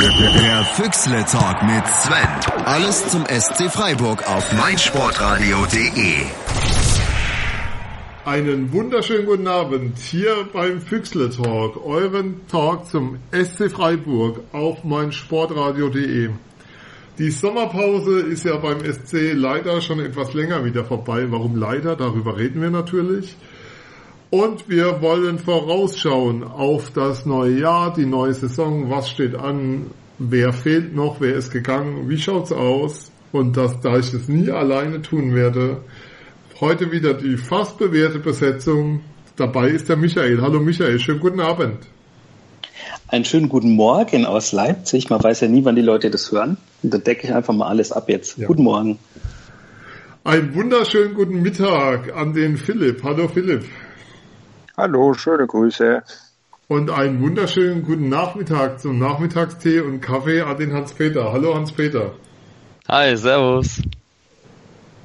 Der 0.00 0.64
Füchsle 0.64 1.24
Talk 1.24 1.62
mit 1.62 1.86
Sven. 1.86 2.64
Alles 2.64 3.08
zum 3.10 3.24
SC 3.26 3.70
Freiburg 3.70 4.28
auf 4.28 4.52
meinsportradio.de. 4.52 6.14
Einen 8.24 8.72
wunderschönen 8.72 9.24
guten 9.24 9.46
Abend 9.46 9.96
hier 9.98 10.48
beim 10.52 10.80
Füchsle 10.80 11.30
Talk, 11.30 11.86
euren 11.86 12.40
Talk 12.48 12.86
zum 12.86 13.18
SC 13.30 13.70
Freiburg 13.70 14.40
auf 14.50 14.82
meinsportradio.de. 14.82 16.30
Die 17.18 17.30
Sommerpause 17.30 18.18
ist 18.18 18.44
ja 18.44 18.56
beim 18.56 18.80
SC 18.80 19.32
leider 19.32 19.80
schon 19.80 20.00
etwas 20.00 20.34
länger 20.34 20.64
wieder 20.64 20.84
vorbei. 20.84 21.26
Warum 21.30 21.54
leider? 21.54 21.94
Darüber 21.94 22.36
reden 22.36 22.60
wir 22.60 22.70
natürlich. 22.70 23.36
Und 24.34 24.68
wir 24.68 25.00
wollen 25.00 25.38
vorausschauen 25.38 26.42
auf 26.42 26.90
das 26.90 27.24
neue 27.24 27.60
Jahr, 27.60 27.94
die 27.94 28.04
neue 28.04 28.34
Saison. 28.34 28.90
Was 28.90 29.08
steht 29.08 29.36
an? 29.36 29.92
Wer 30.18 30.52
fehlt 30.52 30.92
noch? 30.92 31.20
Wer 31.20 31.36
ist 31.36 31.52
gegangen? 31.52 32.08
Wie 32.08 32.18
schaut's 32.18 32.50
aus? 32.50 33.12
Und 33.30 33.56
das, 33.56 33.78
da 33.80 33.96
ich 33.96 34.12
es 34.12 34.26
nie 34.26 34.50
alleine 34.50 35.02
tun 35.02 35.36
werde, 35.36 35.82
heute 36.60 36.90
wieder 36.90 37.14
die 37.14 37.36
fast 37.36 37.78
bewährte 37.78 38.18
Besetzung. 38.18 39.02
Dabei 39.36 39.68
ist 39.68 39.88
der 39.88 39.94
Michael. 39.94 40.42
Hallo 40.42 40.58
Michael, 40.58 40.98
schönen 40.98 41.20
guten 41.20 41.38
Abend. 41.38 41.86
Einen 43.06 43.24
schönen 43.24 43.48
guten 43.48 43.76
Morgen 43.76 44.26
aus 44.26 44.50
Leipzig. 44.50 45.10
Man 45.10 45.22
weiß 45.22 45.42
ja 45.42 45.46
nie, 45.46 45.64
wann 45.64 45.76
die 45.76 45.82
Leute 45.82 46.10
das 46.10 46.32
hören. 46.32 46.56
Und 46.82 46.92
da 46.92 46.98
decke 46.98 47.28
ich 47.28 47.32
einfach 47.32 47.54
mal 47.54 47.68
alles 47.68 47.92
ab 47.92 48.08
jetzt. 48.08 48.36
Ja. 48.36 48.48
Guten 48.48 48.64
Morgen. 48.64 48.98
Einen 50.24 50.52
wunderschönen 50.56 51.14
guten 51.14 51.40
Mittag 51.40 52.12
an 52.16 52.32
den 52.32 52.56
Philipp. 52.56 53.04
Hallo 53.04 53.28
Philipp. 53.28 53.64
Hallo, 54.76 55.14
schöne 55.14 55.46
Grüße. 55.46 56.02
Und 56.66 56.90
einen 56.90 57.22
wunderschönen 57.22 57.84
guten 57.84 58.08
Nachmittag 58.08 58.80
zum 58.80 58.98
Nachmittagstee 58.98 59.78
und 59.78 60.00
Kaffee 60.00 60.40
an 60.40 60.56
den 60.56 60.72
Hans-Peter. 60.72 61.32
Hallo 61.32 61.54
Hans-Peter. 61.54 62.10
Hi, 62.88 63.16
servus. 63.16 63.80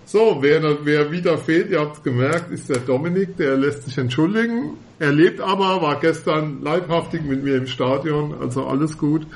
So, 0.05 0.39
wer, 0.41 0.83
wer 0.85 1.11
wieder 1.11 1.37
fehlt, 1.37 1.69
ihr 1.69 1.81
habt 1.81 1.97
es 1.97 2.03
gemerkt, 2.03 2.49
ist 2.49 2.67
der 2.67 2.79
Dominik, 2.79 3.37
der 3.37 3.57
lässt 3.57 3.83
sich 3.83 3.99
entschuldigen. 3.99 4.77
Er 4.97 5.11
lebt 5.11 5.39
aber, 5.39 5.83
war 5.83 5.99
gestern 5.99 6.63
leibhaftig 6.63 7.21
mit 7.21 7.43
mir 7.43 7.57
im 7.57 7.67
Stadion, 7.67 8.33
also 8.41 8.65
alles 8.65 8.97
gut. 8.97 9.27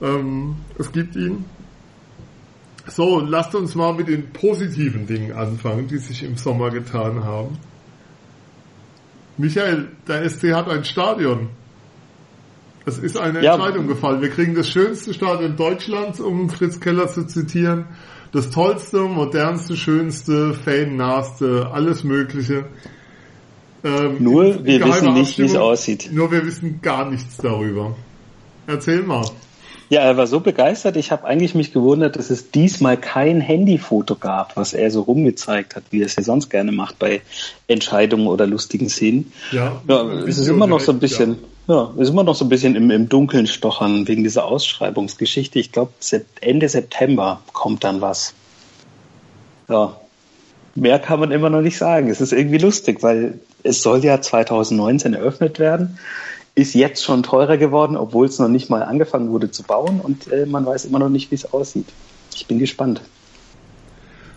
Ähm, 0.00 0.56
es 0.78 0.90
gibt 0.90 1.16
ihn. 1.16 1.44
So, 2.86 3.20
lasst 3.20 3.54
uns 3.54 3.74
mal 3.74 3.92
mit 3.92 4.08
den 4.08 4.30
positiven 4.32 5.06
Dingen 5.06 5.32
anfangen, 5.32 5.86
die 5.86 5.98
sich 5.98 6.22
im 6.22 6.38
Sommer 6.38 6.70
getan 6.70 7.24
haben. 7.24 7.58
Michael, 9.40 9.88
der 10.06 10.28
SC 10.28 10.52
hat 10.52 10.68
ein 10.68 10.84
Stadion. 10.84 11.48
Es 12.86 12.98
ist 12.98 13.16
eine 13.16 13.42
ja. 13.42 13.54
Entscheidung 13.54 13.86
gefallen. 13.86 14.20
Wir 14.20 14.30
kriegen 14.30 14.54
das 14.54 14.68
schönste 14.68 15.14
Stadion 15.14 15.56
Deutschlands, 15.56 16.20
um 16.20 16.48
Fritz 16.48 16.80
Keller 16.80 17.08
zu 17.08 17.26
zitieren. 17.26 17.86
Das 18.32 18.50
tollste, 18.50 19.00
modernste, 19.00 19.76
schönste, 19.76 20.54
fannahste, 20.54 21.68
alles 21.72 22.04
Mögliche. 22.04 22.66
Ähm, 23.82 24.16
nur 24.20 24.64
wir 24.64 24.84
wissen 24.84 25.14
nicht, 25.14 25.38
wie 25.38 25.44
es 25.44 25.56
aussieht. 25.56 26.10
Nur 26.12 26.30
wir 26.30 26.44
wissen 26.44 26.80
gar 26.82 27.10
nichts 27.10 27.38
darüber. 27.38 27.96
Erzähl 28.66 29.02
mal. 29.02 29.24
Ja, 29.90 30.02
er 30.02 30.16
war 30.16 30.28
so 30.28 30.38
begeistert. 30.38 30.96
Ich 30.96 31.10
habe 31.10 31.24
eigentlich 31.24 31.56
mich 31.56 31.72
gewundert, 31.72 32.14
dass 32.14 32.30
es 32.30 32.52
diesmal 32.52 32.96
kein 32.96 33.40
Handyfoto 33.40 34.14
gab, 34.14 34.56
was 34.56 34.72
er 34.72 34.88
so 34.92 35.02
rumgezeigt 35.02 35.74
hat, 35.74 35.82
wie 35.90 36.00
er 36.00 36.06
es 36.06 36.14
ja 36.14 36.22
sonst 36.22 36.48
gerne 36.48 36.70
macht 36.70 37.00
bei 37.00 37.22
Entscheidungen 37.66 38.28
oder 38.28 38.46
lustigen 38.46 38.88
Szenen. 38.88 39.32
Ja, 39.50 39.82
ja 39.88 40.04
es 40.28 40.38
ist 40.38 40.46
immer 40.46 40.68
noch 40.68 40.78
so 40.78 40.92
ein 40.92 41.00
bisschen, 41.00 41.38
ja. 41.66 41.90
ja, 41.96 42.00
ist 42.00 42.10
immer 42.10 42.22
noch 42.22 42.36
so 42.36 42.44
ein 42.44 42.48
bisschen 42.48 42.76
im, 42.76 42.92
im 42.92 43.08
Dunkeln 43.08 43.48
stochern 43.48 44.06
wegen 44.06 44.22
dieser 44.22 44.44
Ausschreibungsgeschichte. 44.44 45.58
Ich 45.58 45.72
glaube, 45.72 45.90
Ende 46.40 46.68
September 46.68 47.42
kommt 47.52 47.82
dann 47.82 48.00
was. 48.00 48.34
Ja, 49.68 49.96
mehr 50.76 51.00
kann 51.00 51.18
man 51.18 51.32
immer 51.32 51.50
noch 51.50 51.62
nicht 51.62 51.78
sagen. 51.78 52.10
Es 52.10 52.20
ist 52.20 52.32
irgendwie 52.32 52.58
lustig, 52.58 53.02
weil 53.02 53.40
es 53.64 53.82
soll 53.82 54.04
ja 54.04 54.20
2019 54.20 55.14
eröffnet 55.14 55.58
werden 55.58 55.98
ist 56.60 56.74
jetzt 56.74 57.04
schon 57.04 57.22
teurer 57.22 57.56
geworden, 57.56 57.96
obwohl 57.96 58.26
es 58.26 58.38
noch 58.38 58.48
nicht 58.48 58.70
mal 58.70 58.82
angefangen 58.82 59.30
wurde 59.30 59.50
zu 59.50 59.62
bauen 59.62 60.00
und 60.00 60.30
äh, 60.30 60.46
man 60.46 60.66
weiß 60.66 60.84
immer 60.84 60.98
noch 60.98 61.08
nicht, 61.08 61.30
wie 61.30 61.36
es 61.36 61.52
aussieht. 61.52 61.88
Ich 62.34 62.46
bin 62.46 62.58
gespannt. 62.58 63.02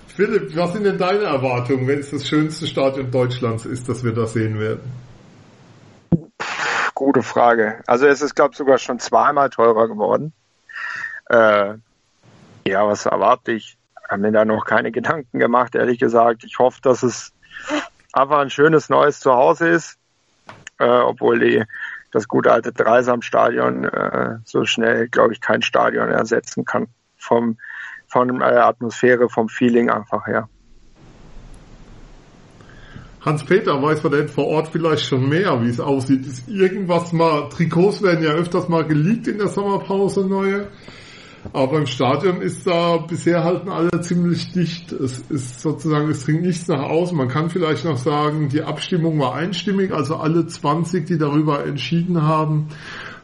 Philipp, 0.07 0.55
was 0.55 0.73
sind 0.73 0.85
denn 0.85 0.97
deine 0.97 1.23
Erwartungen, 1.23 1.87
wenn 1.87 1.99
es 1.99 2.11
das 2.11 2.27
schönste 2.27 2.67
Stadion 2.67 3.09
Deutschlands 3.09 3.65
ist, 3.65 3.89
dass 3.89 4.03
wir 4.03 4.13
das 4.13 4.33
sehen 4.33 4.59
werden? 4.59 4.91
Gute 6.93 7.23
Frage. 7.23 7.81
Also 7.87 8.05
es 8.05 8.21
ist, 8.21 8.35
glaube 8.35 8.51
ich, 8.51 8.57
sogar 8.57 8.77
schon 8.77 8.99
zweimal 8.99 9.49
teurer 9.49 9.87
geworden. 9.87 10.31
Äh, 11.29 11.73
ja, 12.67 12.87
was 12.87 13.07
erwarte 13.07 13.53
ich? 13.53 13.77
Ich 14.03 14.11
habe 14.11 14.21
mir 14.21 14.31
da 14.31 14.45
noch 14.45 14.65
keine 14.65 14.91
Gedanken 14.91 15.39
gemacht, 15.39 15.73
ehrlich 15.73 15.97
gesagt. 15.97 16.43
Ich 16.43 16.59
hoffe, 16.59 16.79
dass 16.83 17.01
es 17.01 17.33
einfach 18.11 18.37
ein 18.37 18.51
schönes 18.51 18.89
neues 18.89 19.19
Zuhause 19.19 19.69
ist, 19.69 19.97
äh, 20.77 20.85
obwohl 20.85 21.39
die 21.39 21.63
das 22.13 22.27
gute 22.27 22.51
alte 22.51 22.71
Dreisamstadion 22.71 23.85
äh, 23.85 24.37
so 24.45 24.65
schnell, 24.65 25.07
glaube 25.09 25.33
ich, 25.33 25.41
kein 25.41 25.61
Stadion 25.61 26.09
ersetzen 26.09 26.63
kann. 26.63 26.87
Vom, 27.17 27.57
von 28.07 28.39
der 28.39 28.51
äh, 28.51 28.57
Atmosphäre, 28.57 29.29
vom 29.29 29.49
Feeling 29.49 29.89
einfach 29.89 30.27
her. 30.27 30.47
Hans-Peter, 33.21 33.81
weiß 33.81 34.03
man 34.03 34.11
denn 34.11 34.27
vor 34.27 34.47
Ort 34.47 34.67
vielleicht 34.67 35.05
schon 35.05 35.27
mehr, 35.29 35.61
wie 35.63 35.69
es 35.69 35.79
aussieht? 35.79 36.25
Ist 36.27 36.47
irgendwas 36.49 37.13
mal, 37.13 37.49
Trikots 37.49 38.03
werden 38.03 38.23
ja 38.23 38.31
öfters 38.31 38.67
mal 38.67 38.85
geleakt 38.85 39.27
in 39.27 39.37
der 39.37 39.47
Sommerpause 39.47 40.27
neue. 40.27 40.67
Aber 41.51 41.77
im 41.77 41.87
Stadion 41.87 42.41
ist 42.41 42.65
da 42.65 42.97
bisher 42.97 43.43
halten 43.43 43.69
alle 43.69 43.99
ziemlich 44.01 44.53
dicht. 44.53 44.93
Es 44.93 45.19
ist 45.29 45.59
sozusagen, 45.59 46.09
es 46.09 46.23
dringt 46.23 46.43
nichts 46.43 46.67
nach 46.69 46.83
außen. 46.83 47.17
Man 47.17 47.27
kann 47.27 47.49
vielleicht 47.49 47.83
noch 47.83 47.97
sagen, 47.97 48.47
die 48.47 48.61
Abstimmung 48.61 49.19
war 49.19 49.35
einstimmig, 49.35 49.91
also 49.91 50.15
alle 50.15 50.47
20, 50.47 51.05
die 51.05 51.17
darüber 51.17 51.65
entschieden 51.65 52.21
haben, 52.23 52.69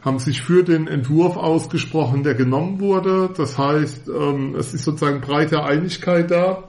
haben 0.02 0.18
sich 0.18 0.42
für 0.42 0.64
den 0.64 0.86
Entwurf 0.86 1.36
ausgesprochen, 1.36 2.22
der 2.22 2.34
genommen 2.34 2.80
wurde. 2.80 3.30
Das 3.34 3.56
heißt, 3.56 4.08
ähm, 4.08 4.54
es 4.54 4.74
ist 4.74 4.84
sozusagen 4.84 5.20
breite 5.22 5.62
Einigkeit 5.62 6.30
da, 6.30 6.64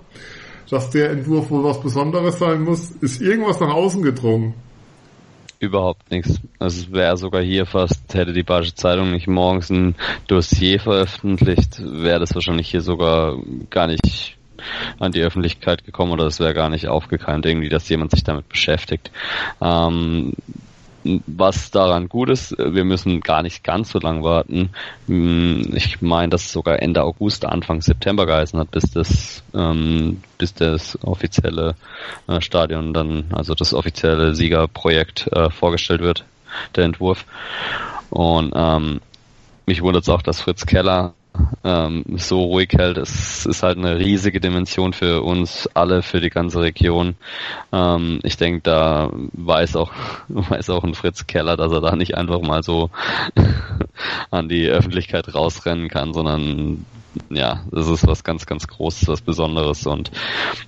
dass 0.70 0.90
der 0.90 1.12
Entwurf 1.12 1.52
wohl 1.52 1.66
was 1.66 1.82
Besonderes 1.82 2.40
sein 2.40 2.62
muss. 2.62 2.92
Ist 3.02 3.22
irgendwas 3.22 3.60
nach 3.60 3.74
außen 3.74 4.02
gedrungen? 4.04 4.54
Überhaupt 5.62 6.12
nichts. 6.12 6.42
Also 6.60 6.82
es 6.82 6.92
wäre 6.92 7.18
sogar 7.18 7.42
hier 7.42 7.66
fast, 7.66 8.14
hätte 8.14 8.34
die 8.34 8.44
Bayerische 8.44 8.76
Zeitung 8.76 9.12
nicht 9.12 9.28
morgens 9.28 9.70
ein 9.70 9.96
Dossier 10.28 10.80
veröffentlicht, 10.80 11.80
wäre 11.80 12.20
das 12.20 12.34
wahrscheinlich 12.34 12.70
hier 12.70 12.82
sogar 12.82 13.38
gar 13.70 13.88
nicht 13.88 14.38
an 15.00 15.12
die 15.12 15.22
Öffentlichkeit 15.22 15.84
gekommen 15.86 16.12
oder 16.12 16.26
es 16.26 16.40
wäre 16.40 16.54
gar 16.54 16.70
nicht 16.70 16.88
aufgekeimt 16.88 17.46
irgendwie, 17.46 17.70
dass 17.70 17.90
jemand 17.90 18.12
sich 18.12 18.24
damit 18.24 18.50
beschäftigt. 18.50 19.12
Ähm, 19.62 20.34
was 21.04 21.72
daran 21.72 22.10
gut 22.10 22.30
ist, 22.30 22.58
wir 22.58 22.84
müssen 22.84 23.22
gar 23.22 23.42
nicht 23.42 23.64
ganz 23.64 23.92
so 23.92 24.00
lang 24.00 24.24
warten. 24.24 24.70
Hm, 25.08 25.74
ich 25.76 26.02
meine, 26.02 26.30
dass 26.30 26.46
es 26.46 26.52
sogar 26.52 26.82
Ende 26.82 27.04
August, 27.04 27.46
Anfang 27.46 27.82
September 27.82 28.26
geheißen 28.26 28.60
hat, 28.60 28.72
bis 28.72 28.92
das, 28.92 29.44
ähm, 29.54 30.22
bis 30.38 30.54
das 30.54 30.98
offizielle 31.04 31.76
äh, 32.28 32.42
Stadion 32.42 32.94
dann, 32.94 33.26
also 33.32 33.56
das 33.56 33.74
offizielle 33.74 34.36
Siegerprojekt 34.36 35.28
äh, 35.32 35.50
vorgestellt 35.50 36.02
wird, 36.02 36.26
der 36.76 36.86
Entwurf. 36.86 37.26
Und 38.10 38.54
ähm, 38.56 39.02
mich 39.66 39.82
wundert 39.82 40.04
es 40.04 40.10
auch, 40.10 40.22
dass 40.22 40.42
Fritz 40.42 40.66
Keller 40.66 41.14
ähm, 41.64 42.04
so 42.18 42.44
ruhig 42.44 42.70
hält. 42.74 42.98
Es 42.98 43.46
ist 43.46 43.64
halt 43.64 43.78
eine 43.78 43.98
riesige 43.98 44.40
Dimension 44.40 44.94
für 44.94 45.22
uns 45.22 45.70
alle, 45.74 46.02
für 46.02 46.20
die 46.20 46.30
ganze 46.30 46.62
Region. 46.62 47.16
Ähm, 47.72 48.20
ich 48.24 48.38
denke, 48.38 48.62
da 48.64 49.12
weiß 49.34 49.76
auch, 49.76 49.92
weiß 50.28 50.70
auch 50.70 50.84
ein 50.84 50.96
Fritz 50.96 51.28
Keller, 51.28 51.58
dass 51.58 51.72
er 51.72 51.82
da 51.82 51.96
nicht 51.96 52.16
einfach 52.16 52.42
mal 52.42 52.64
so 52.64 52.90
an 54.32 54.50
die 54.50 54.68
Öffentlichkeit 54.68 55.34
rausrennen 55.34 55.90
kann, 55.90 56.14
sondern 56.14 56.86
ja, 57.30 57.62
das 57.72 57.90
ist 57.90 58.08
was 58.08 58.24
ganz, 58.24 58.46
ganz 58.46 58.68
Großes, 58.68 59.08
was 59.08 59.22
Besonderes 59.22 59.86
und 59.86 60.12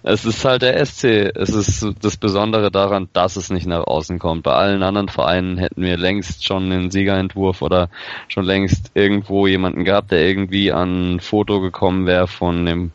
es 0.04 0.26
ist 0.26 0.44
halt 0.44 0.62
der 0.62 0.86
SC. 0.86 1.32
Es 1.36 1.50
ist 1.50 1.86
das 2.02 2.18
Besondere 2.18 2.70
daran, 2.70 3.08
dass 3.14 3.38
es 3.38 3.50
nicht 3.50 3.66
nach 3.66 3.86
außen 3.86 4.20
kommt. 4.20 4.44
Bei 4.44 4.54
allen 4.54 4.84
anderen 4.84 5.08
Vereinen 5.08 5.58
hätten 5.58 5.82
wir 5.82 5.98
längst 5.98 6.46
schon 6.46 6.70
den 6.70 6.92
Siegerentwurf 6.92 7.62
oder 7.62 7.90
schon 8.28 8.44
längst 8.44 8.92
irgendwo 8.94 9.48
jemanden 9.48 9.86
gehabt, 9.86 10.12
der 10.12 10.28
irgendwie 10.28 10.72
an 10.72 11.16
ein 11.16 11.20
Foto 11.22 11.62
gekommen 11.62 12.06
wäre 12.06 12.28
von 12.28 12.66
dem, 12.66 12.92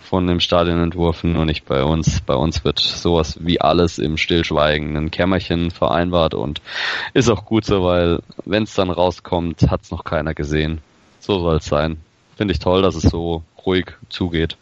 von 0.00 0.26
dem 0.26 0.40
Stadionentwurf, 0.40 1.22
nur 1.22 1.44
nicht 1.44 1.66
bei 1.66 1.84
uns. 1.84 2.20
Bei 2.20 2.34
uns 2.34 2.64
wird 2.64 2.80
sowas 2.80 3.38
wie 3.40 3.60
alles 3.60 3.98
im 3.98 4.16
Stillschweigen, 4.16 4.96
ein 4.96 5.10
Kämmerchen 5.12 5.70
vereinbart 5.70 6.34
und 6.34 6.60
ist 7.14 7.30
auch 7.30 7.44
gut 7.44 7.64
so, 7.64 7.84
weil 7.84 8.20
wenn 8.44 8.64
es 8.64 8.74
dann 8.74 8.90
rauskommt, 8.90 9.70
hat 9.70 9.82
es 9.82 9.92
noch 9.92 10.02
keiner 10.02 10.34
gesehen. 10.34 10.80
So 11.20 11.38
soll 11.38 11.56
es 11.56 11.66
sein 11.66 11.98
finde 12.38 12.52
ich 12.52 12.60
toll, 12.60 12.82
dass 12.82 12.94
es 12.94 13.02
so 13.02 13.42
ruhig 13.66 13.86
zugeht. 14.08 14.56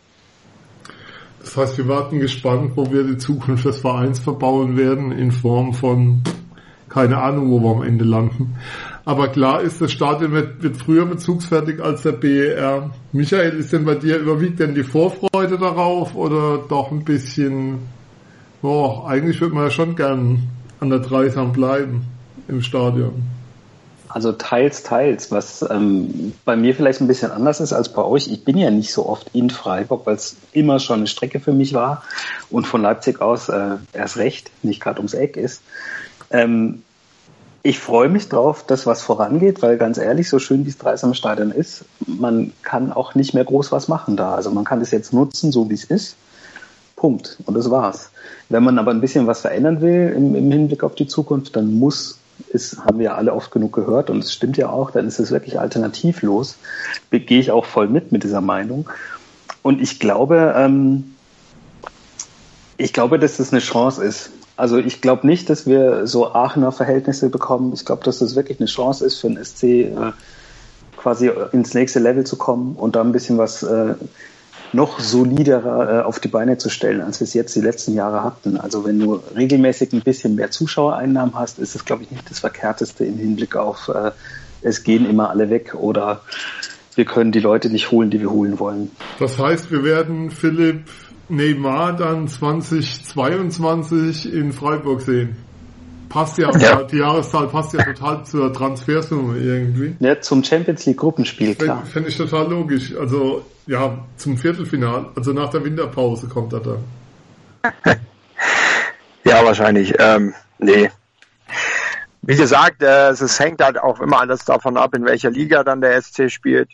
Das 1.41 1.57
heißt, 1.57 1.79
wir 1.79 1.87
warten 1.87 2.19
gespannt, 2.19 2.73
wo 2.75 2.91
wir 2.91 3.05
die 3.05 3.19
Zukunft 3.19 3.67
des 3.67 3.79
Vereins 3.79 4.19
verbauen 4.19 4.77
werden, 4.77 5.13
in 5.13 5.31
Form 5.31 5.75
von 5.75 6.23
keine 6.89 7.19
Ahnung, 7.19 7.51
wo 7.51 7.61
wir 7.61 7.77
am 7.77 7.83
Ende 7.83 8.05
landen. 8.05 8.57
Aber 9.05 9.29
klar 9.29 9.61
ist, 9.61 9.81
das 9.83 9.93
Stadion 9.93 10.33
wird, 10.33 10.63
wird 10.63 10.79
früher 10.79 11.05
bezugsfertig 11.05 11.83
als 11.83 12.03
der 12.03 12.13
BER. 12.13 12.91
Michael, 13.13 13.59
ist 13.59 13.73
denn 13.73 13.85
bei 13.85 13.95
dir 13.95 14.17
überwiegt 14.17 14.59
denn 14.59 14.75
die 14.75 14.83
Vorfreude 14.83 15.59
darauf 15.59 16.15
oder 16.17 16.59
doch 16.67 16.91
ein 16.91 17.05
bisschen, 17.05 17.81
boah, 18.63 19.07
eigentlich 19.07 19.41
würde 19.41 19.55
man 19.55 19.65
ja 19.65 19.71
schon 19.71 19.95
gern 19.95 20.49
an 20.81 20.89
der 20.89 21.01
Dreisam 21.01 21.53
bleiben 21.53 22.07
im 22.49 22.63
Stadion? 22.63 23.36
Also 24.17 24.33
teils, 24.33 24.83
teils, 24.83 25.31
was 25.31 25.63
ähm, 25.69 26.33
bei 26.47 26.57
mir 26.57 26.75
vielleicht 26.75 27.03
ein 27.03 27.07
bisschen 27.07 27.31
anders 27.31 27.61
ist 27.61 27.75
als 27.75 27.91
bei 27.91 28.03
euch. 28.03 28.29
Ich 28.29 28.45
bin 28.45 28.57
ja 28.57 28.71
nicht 28.71 28.91
so 28.91 29.07
oft 29.07 29.29
in 29.35 29.51
Freiburg, 29.51 30.07
weil 30.07 30.15
es 30.15 30.37
immer 30.53 30.79
schon 30.79 31.01
eine 31.01 31.07
Strecke 31.07 31.39
für 31.39 31.53
mich 31.53 31.75
war 31.75 32.03
und 32.49 32.67
von 32.67 32.81
Leipzig 32.81 33.21
aus 33.21 33.51
äh, 33.51 33.73
erst 33.93 34.17
recht, 34.17 34.51
nicht 34.63 34.81
gerade 34.81 35.01
ums 35.01 35.13
Eck 35.13 35.37
ist. 35.37 35.61
Ähm, 36.31 36.83
ich 37.63 37.79
freue 37.79 38.09
mich 38.09 38.31
drauf, 38.31 38.65
dass 38.67 38.87
was 38.87 39.03
vorangeht, 39.03 39.61
weil 39.61 39.77
ganz 39.77 39.99
ehrlich, 39.99 40.31
so 40.31 40.39
schön 40.39 40.65
wie 40.65 40.71
es 40.71 40.79
Dreisam 40.79 41.13
Stadion 41.13 41.51
ist, 41.51 41.85
man 42.07 42.55
kann 42.63 42.93
auch 42.93 43.15
nicht 43.17 43.35
mehr 43.35 43.45
groß 43.45 43.71
was 43.71 43.87
machen 43.87 44.17
da. 44.17 44.35
Also 44.35 44.51
man 44.51 44.65
kann 44.65 44.81
es 44.81 44.93
jetzt 44.93 45.13
nutzen, 45.13 45.53
so 45.53 45.69
wie 45.69 45.75
es 45.75 45.85
ist. 45.85 46.17
Punkt. 46.97 47.37
Und 47.45 47.55
das 47.55 47.71
war's. 47.71 48.09
Wenn 48.49 48.65
man 48.65 48.79
aber 48.79 48.93
ein 48.93 49.03
bisschen 49.03 49.27
was 49.27 49.43
verändern 49.43 49.83
will 49.83 50.15
im, 50.17 50.35
im 50.35 50.51
Hinblick 50.51 50.85
auf 50.85 50.95
die 50.95 51.07
Zukunft, 51.07 51.55
dann 51.55 51.75
muss 51.75 52.19
ist, 52.51 52.79
haben 52.85 52.99
wir 52.99 53.17
alle 53.17 53.33
oft 53.33 53.51
genug 53.51 53.73
gehört 53.73 54.11
und 54.11 54.19
es 54.19 54.33
stimmt 54.33 54.57
ja 54.57 54.69
auch, 54.69 54.91
dann 54.91 55.07
ist 55.07 55.19
es 55.19 55.31
wirklich 55.31 55.59
alternativlos. 55.59 56.57
Gehe 57.11 57.41
ich 57.41 57.51
auch 57.51 57.65
voll 57.65 57.89
mit 57.89 58.13
mit 58.13 58.23
dieser 58.23 58.41
Meinung. 58.41 58.89
Und 59.63 59.81
ich 59.81 59.99
glaube, 59.99 60.55
ähm, 60.57 61.15
ich 62.77 62.93
glaube, 62.93 63.19
dass 63.19 63.39
das 63.39 63.53
eine 63.53 63.61
Chance 63.61 64.05
ist. 64.05 64.31
Also 64.57 64.79
ich 64.79 65.01
glaube 65.01 65.27
nicht, 65.27 65.51
dass 65.51 65.67
wir 65.67 66.07
so 66.07 66.33
Aachener 66.33 66.73
Verhältnisse 66.73 67.29
bekommen. 67.29 67.73
Ich 67.75 67.85
glaube, 67.85 68.05
dass 68.05 68.19
das 68.21 68.37
wirklich 68.37 68.59
eine 68.61 68.69
Chance 68.69 69.05
ist 69.05 69.19
für 69.19 69.29
den 69.29 69.43
SC, 69.43 69.63
äh, 69.65 70.13
quasi 70.97 71.31
ins 71.53 71.75
nächste 71.75 71.99
Level 71.99 72.25
zu 72.25 72.37
kommen 72.37 72.75
und 72.77 72.97
da 72.97 73.03
ein 73.03 73.13
bisschen 73.13 73.39
was 73.39 73.63
äh, 73.63 73.95
noch 74.77 75.01
soliderer 75.01 76.01
äh, 76.01 76.03
auf 76.03 76.21
die 76.21 76.29
Beine 76.29 76.59
zu 76.59 76.69
stellen, 76.69 77.01
als 77.01 77.19
wir 77.19 77.25
es 77.25 77.35
jetzt 77.35 77.57
die 77.57 77.61
letzten 77.61 77.95
Jahre 77.95 78.23
hatten. 78.23 78.57
Also 78.57 78.85
wenn 78.85 79.01
du 79.01 79.21
regelmäßig 79.35 79.93
ein 79.93 80.03
bisschen 80.03 80.37
mehr 80.37 80.53
Zuschauereinnahmen 80.53 81.35
hast, 81.35 81.59
ist 81.59 81.75
es, 81.75 81.85
glaube 81.85 82.05
ich, 82.05 82.13
nicht 82.13 82.31
das 82.31 82.39
Verkehrteste 82.39 83.05
im 83.05 83.19
Hinblick 83.19 83.57
auf 83.57 83.89
äh, 83.89 84.13
es 84.63 84.85
gehen 84.85 85.09
immer 85.09 85.31
alle 85.31 85.51
weg 85.51 85.75
oder 85.75 86.21
wir 86.95 87.05
können 87.05 87.33
die 87.33 87.41
Leute 87.41 87.71
nicht 87.71 87.91
holen, 87.91 88.11
die 88.11 88.21
wir 88.21 88.31
holen 88.31 88.59
wollen. 88.59 88.91
Das 89.19 89.39
heißt, 89.39 89.71
wir 89.71 89.85
werden 89.85 90.31
Philipp 90.31 90.85
Neymar 91.29 91.97
dann 91.97 92.29
2022 92.29 94.33
in 94.33 94.53
Freiburg 94.53 95.03
sehen. 95.03 95.37
Passt 96.09 96.39
ja, 96.39 96.57
ja, 96.59 96.83
die 96.83 96.99
Jahreszahl 96.99 97.49
passt 97.49 97.73
ja 97.73 97.83
total 97.83 98.25
zur 98.25 98.53
Transfersumme 98.53 99.39
irgendwie. 99.39 99.97
Ja, 100.01 100.21
zum 100.21 100.43
Champions 100.45 100.87
League 100.87 100.99
Gruppenspiel, 100.99 101.55
klar. 101.55 101.85
Fände 101.85 102.09
ich 102.09 102.17
total 102.17 102.49
logisch. 102.49 102.95
Also, 102.97 103.45
ja, 103.67 103.99
zum 104.17 104.37
Viertelfinal, 104.37 105.07
also 105.17 105.33
nach 105.33 105.51
der 105.51 105.65
Winterpause 105.65 106.29
kommt 106.29 106.53
er 106.53 106.61
dann. 106.61 106.85
ja, 109.25 109.45
wahrscheinlich. 109.45 109.95
Ähm, 109.99 110.35
nee. 110.59 110.91
Wie 112.23 112.37
gesagt, 112.37 112.83
äh, 112.83 113.11
es 113.11 113.39
hängt 113.39 113.63
halt 113.63 113.79
auch 113.79 114.01
immer 114.01 114.21
alles 114.21 114.45
davon 114.45 114.77
ab, 114.77 114.95
in 114.95 115.05
welcher 115.05 115.31
Liga 115.31 115.65
dann 115.65 115.81
der 115.81 116.01
SC 116.01 116.31
spielt 116.31 116.71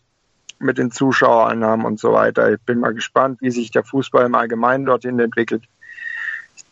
mit 0.63 0.79
den 0.79 0.91
Zuschauereinnahmen 0.91 1.85
und 1.85 2.01
so 2.01 2.13
weiter. 2.13 2.53
Ich 2.53 2.61
bin 2.61 2.81
mal 2.81 2.95
gespannt, 2.95 3.41
wie 3.41 3.51
sich 3.51 3.71
der 3.71 3.85
Fußball 3.85 4.27
im 4.27 4.35
Allgemeinen 4.35 4.87
dorthin 4.87 5.19
entwickelt. 5.19 5.65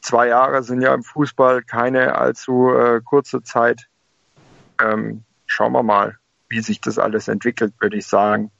Zwei 0.00 0.28
Jahre 0.28 0.62
sind 0.62 0.80
ja 0.80 0.94
im 0.94 1.02
Fußball 1.02 1.62
keine 1.62 2.16
allzu 2.16 2.70
äh, 2.70 3.00
kurze 3.04 3.42
Zeit. 3.42 3.88
Ähm, 4.82 5.24
schauen 5.46 5.72
wir 5.72 5.82
mal, 5.82 6.16
wie 6.48 6.60
sich 6.60 6.80
das 6.80 6.98
alles 6.98 7.28
entwickelt, 7.28 7.74
würde 7.80 7.98
ich 7.98 8.06
sagen. 8.06 8.50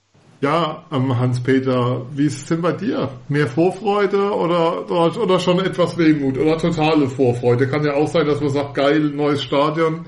Ja, 0.42 0.84
ähm, 0.90 1.18
Hans-Peter, 1.18 2.06
wie 2.12 2.24
ist 2.24 2.38
es 2.38 2.46
denn 2.46 2.62
bei 2.62 2.72
dir? 2.72 3.10
Mehr 3.28 3.46
Vorfreude 3.46 4.32
oder, 4.32 4.90
oder, 4.90 5.16
oder 5.20 5.38
schon 5.38 5.60
etwas 5.60 5.98
Wehmut 5.98 6.38
oder 6.38 6.56
totale 6.56 7.08
Vorfreude? 7.08 7.68
Kann 7.68 7.84
ja 7.84 7.92
auch 7.94 8.08
sein, 8.08 8.26
dass 8.26 8.40
man 8.40 8.48
sagt, 8.48 8.74
geil, 8.74 9.00
neues 9.00 9.42
Stadion, 9.42 10.06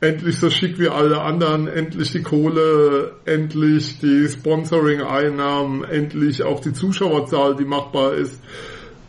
endlich 0.00 0.38
so 0.38 0.48
schick 0.48 0.78
wie 0.78 0.88
alle 0.88 1.20
anderen, 1.22 1.66
endlich 1.66 2.12
die 2.12 2.22
Kohle, 2.22 3.14
endlich 3.24 3.98
die 3.98 4.28
Sponsoring-Einnahmen, 4.28 5.82
endlich 5.82 6.44
auch 6.44 6.60
die 6.60 6.72
Zuschauerzahl, 6.72 7.56
die 7.56 7.64
machbar 7.64 8.14
ist. 8.14 8.40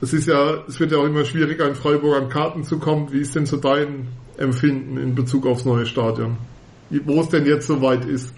Es 0.02 0.14
ist 0.14 0.28
ja, 0.28 0.64
es 0.68 0.80
wird 0.80 0.92
ja 0.92 0.98
auch 0.98 1.06
immer 1.06 1.26
schwieriger 1.26 1.68
in 1.68 1.76
Freiburg 1.76 2.22
an 2.22 2.30
Karten 2.30 2.64
zu 2.64 2.80
kommen. 2.80 3.12
Wie 3.12 3.20
ist 3.20 3.36
denn 3.36 3.46
so 3.46 3.58
dein 3.58 4.08
Empfinden 4.38 4.98
in 4.98 5.16
Bezug 5.16 5.46
aufs 5.46 5.66
neue 5.66 5.86
Stadion? 5.86 6.38
Wo 6.90 7.22
es 7.22 7.30
denn 7.30 7.46
jetzt 7.46 7.68
soweit 7.68 8.06
ist? 8.06 8.34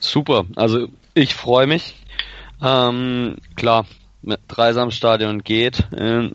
Super, 0.00 0.44
also 0.56 0.88
ich 1.14 1.34
freue 1.34 1.66
mich. 1.66 1.94
Ähm, 2.62 3.36
klar, 3.54 3.86
mit 4.22 4.40
Dreisamstadion 4.48 5.42
geht. 5.42 5.86
Ähm, 5.96 6.34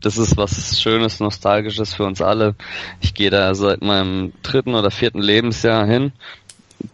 das 0.00 0.18
ist 0.18 0.36
was 0.36 0.80
Schönes, 0.80 1.20
Nostalgisches 1.20 1.94
für 1.94 2.04
uns 2.04 2.20
alle. 2.20 2.56
Ich 3.00 3.14
gehe 3.14 3.30
da 3.30 3.54
seit 3.54 3.82
meinem 3.82 4.32
dritten 4.42 4.74
oder 4.74 4.90
vierten 4.90 5.20
Lebensjahr 5.20 5.86
hin, 5.86 6.12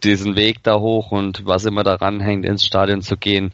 diesen 0.03 0.37
Weg 0.37 0.63
da 0.63 0.79
hoch 0.79 1.13
und 1.13 1.47
was 1.47 1.65
immer 1.65 1.85
daran 1.85 2.21
hängt, 2.21 2.45
ins 2.45 2.65
Stadion 2.65 3.03
zu 3.03 3.17
gehen, 3.17 3.53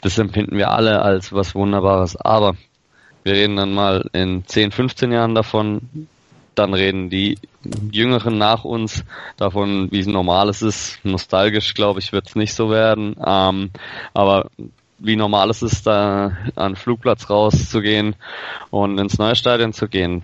das 0.00 0.18
empfinden 0.18 0.56
wir 0.56 0.70
alle 0.70 1.02
als 1.02 1.32
was 1.32 1.54
Wunderbares. 1.54 2.16
Aber 2.16 2.54
wir 3.24 3.34
reden 3.34 3.56
dann 3.56 3.72
mal 3.72 4.08
in 4.12 4.46
10, 4.46 4.72
15 4.72 5.12
Jahren 5.12 5.34
davon, 5.34 6.08
dann 6.54 6.74
reden 6.74 7.08
die 7.08 7.38
Jüngeren 7.90 8.36
nach 8.36 8.64
uns 8.64 9.04
davon, 9.36 9.88
wie 9.90 10.04
normal 10.04 10.48
es 10.48 10.62
ist. 10.62 10.98
Nostalgisch, 11.04 11.74
glaube 11.74 12.00
ich, 12.00 12.12
wird 12.12 12.28
es 12.28 12.34
nicht 12.34 12.54
so 12.54 12.70
werden. 12.70 13.16
Ähm, 13.24 13.70
aber 14.12 14.50
wie 14.98 15.16
normal 15.16 15.50
es 15.50 15.62
ist, 15.62 15.86
da 15.86 16.36
an 16.54 16.72
den 16.72 16.76
Flugplatz 16.76 17.28
rauszugehen 17.30 18.14
und 18.70 18.98
ins 18.98 19.18
neue 19.18 19.36
Stadion 19.36 19.72
zu 19.72 19.88
gehen. 19.88 20.22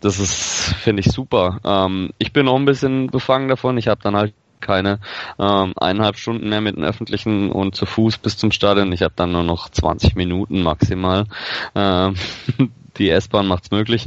Das 0.00 0.18
ist, 0.18 0.74
finde 0.80 1.00
ich, 1.00 1.12
super. 1.12 1.60
Ähm, 1.64 2.10
ich 2.18 2.32
bin 2.32 2.48
auch 2.48 2.56
ein 2.56 2.64
bisschen 2.64 3.08
befangen 3.08 3.48
davon. 3.48 3.78
Ich 3.78 3.88
habe 3.88 4.00
dann 4.02 4.16
halt 4.16 4.34
keine 4.60 5.00
ähm, 5.38 5.72
eineinhalb 5.76 6.16
Stunden 6.16 6.48
mehr 6.48 6.60
mit 6.60 6.76
den 6.76 6.84
Öffentlichen 6.84 7.50
und 7.50 7.74
zu 7.74 7.86
Fuß 7.86 8.18
bis 8.18 8.36
zum 8.36 8.52
Stadion. 8.52 8.92
Ich 8.92 9.02
habe 9.02 9.14
dann 9.16 9.32
nur 9.32 9.42
noch 9.42 9.68
20 9.70 10.14
Minuten 10.14 10.62
maximal. 10.62 11.26
Ähm, 11.74 12.14
die 12.98 13.10
S-Bahn 13.10 13.46
macht's 13.46 13.70
möglich. 13.70 14.06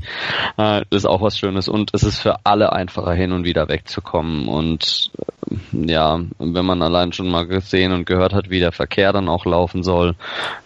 Äh, 0.58 0.84
ist 0.90 1.06
auch 1.06 1.22
was 1.22 1.38
Schönes. 1.38 1.68
Und 1.68 1.92
es 1.94 2.04
ist 2.04 2.20
für 2.20 2.46
alle 2.46 2.74
einfacher 2.74 3.14
hin 3.14 3.32
und 3.32 3.46
wieder 3.46 3.70
wegzukommen. 3.70 4.48
Und 4.48 5.12
äh, 5.18 5.92
ja, 5.92 6.20
wenn 6.40 6.66
man 6.66 6.82
allein 6.82 7.14
schon 7.14 7.30
mal 7.30 7.46
gesehen 7.48 7.92
und 7.92 8.06
gehört 8.06 8.34
hat, 8.34 8.50
wie 8.50 8.60
der 8.60 8.72
Verkehr 8.72 9.14
dann 9.14 9.30
auch 9.30 9.46
laufen 9.46 9.84
soll, 9.84 10.16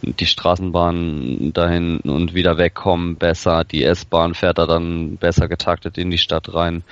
die 0.01 0.25
Straßenbahn 0.25 1.53
dahin 1.53 1.99
und 1.99 2.33
wieder 2.33 2.57
wegkommen 2.57 3.15
besser, 3.15 3.63
die 3.63 3.83
S-Bahn 3.83 4.33
fährt 4.33 4.57
da 4.57 4.65
dann 4.65 5.17
besser 5.17 5.47
getaktet 5.47 5.97
in 5.97 6.11
die 6.11 6.17
Stadt 6.17 6.53
rein 6.53 6.83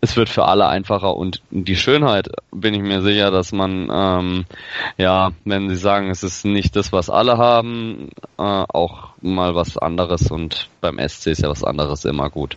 es 0.00 0.16
wird 0.16 0.28
für 0.28 0.44
alle 0.44 0.68
einfacher 0.68 1.16
und 1.16 1.40
die 1.50 1.76
Schönheit 1.76 2.28
bin 2.52 2.74
ich 2.74 2.82
mir 2.82 3.02
sicher, 3.02 3.30
dass 3.30 3.52
man 3.52 3.88
ähm, 3.92 4.44
ja, 4.98 5.32
wenn 5.44 5.68
sie 5.68 5.76
sagen, 5.76 6.10
es 6.10 6.22
ist 6.22 6.44
nicht 6.44 6.76
das, 6.76 6.92
was 6.92 7.10
alle 7.10 7.38
haben, 7.38 8.10
äh, 8.38 8.42
auch 8.42 9.08
mal 9.20 9.54
was 9.54 9.78
anderes 9.78 10.30
und 10.30 10.68
beim 10.80 10.98
SC 10.98 11.28
ist 11.28 11.42
ja 11.42 11.48
was 11.48 11.64
anderes 11.64 12.04
immer 12.04 12.30
gut. 12.30 12.56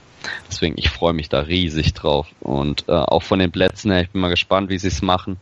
Deswegen 0.49 0.75
ich 0.77 0.89
freue 0.89 1.13
mich 1.13 1.29
da 1.29 1.39
riesig 1.39 1.93
drauf 1.93 2.27
und 2.41 2.85
äh, 2.87 2.91
auch 2.91 3.23
von 3.23 3.39
den 3.39 3.51
Plätzen 3.51 3.91
her, 3.91 4.01
ich 4.01 4.09
bin 4.09 4.21
mal 4.21 4.29
gespannt, 4.29 4.69
wie 4.69 4.77
sie 4.77 4.89
es 4.89 5.01
machen 5.01 5.37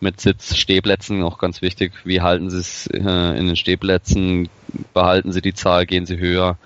mit 0.00 0.20
Sitz, 0.20 0.56
Stehplätzen, 0.56 1.22
auch 1.22 1.38
ganz 1.38 1.62
wichtig. 1.62 1.92
Wie 2.04 2.22
halten 2.22 2.50
sie 2.50 2.58
es 2.58 2.86
äh, 2.86 2.98
in 2.98 3.46
den 3.46 3.56
Stehplätzen? 3.56 4.48
Behalten 4.94 5.32
sie 5.32 5.42
die 5.42 5.54
Zahl, 5.54 5.84
gehen 5.84 6.06
sie 6.06 6.18
höher? 6.18 6.56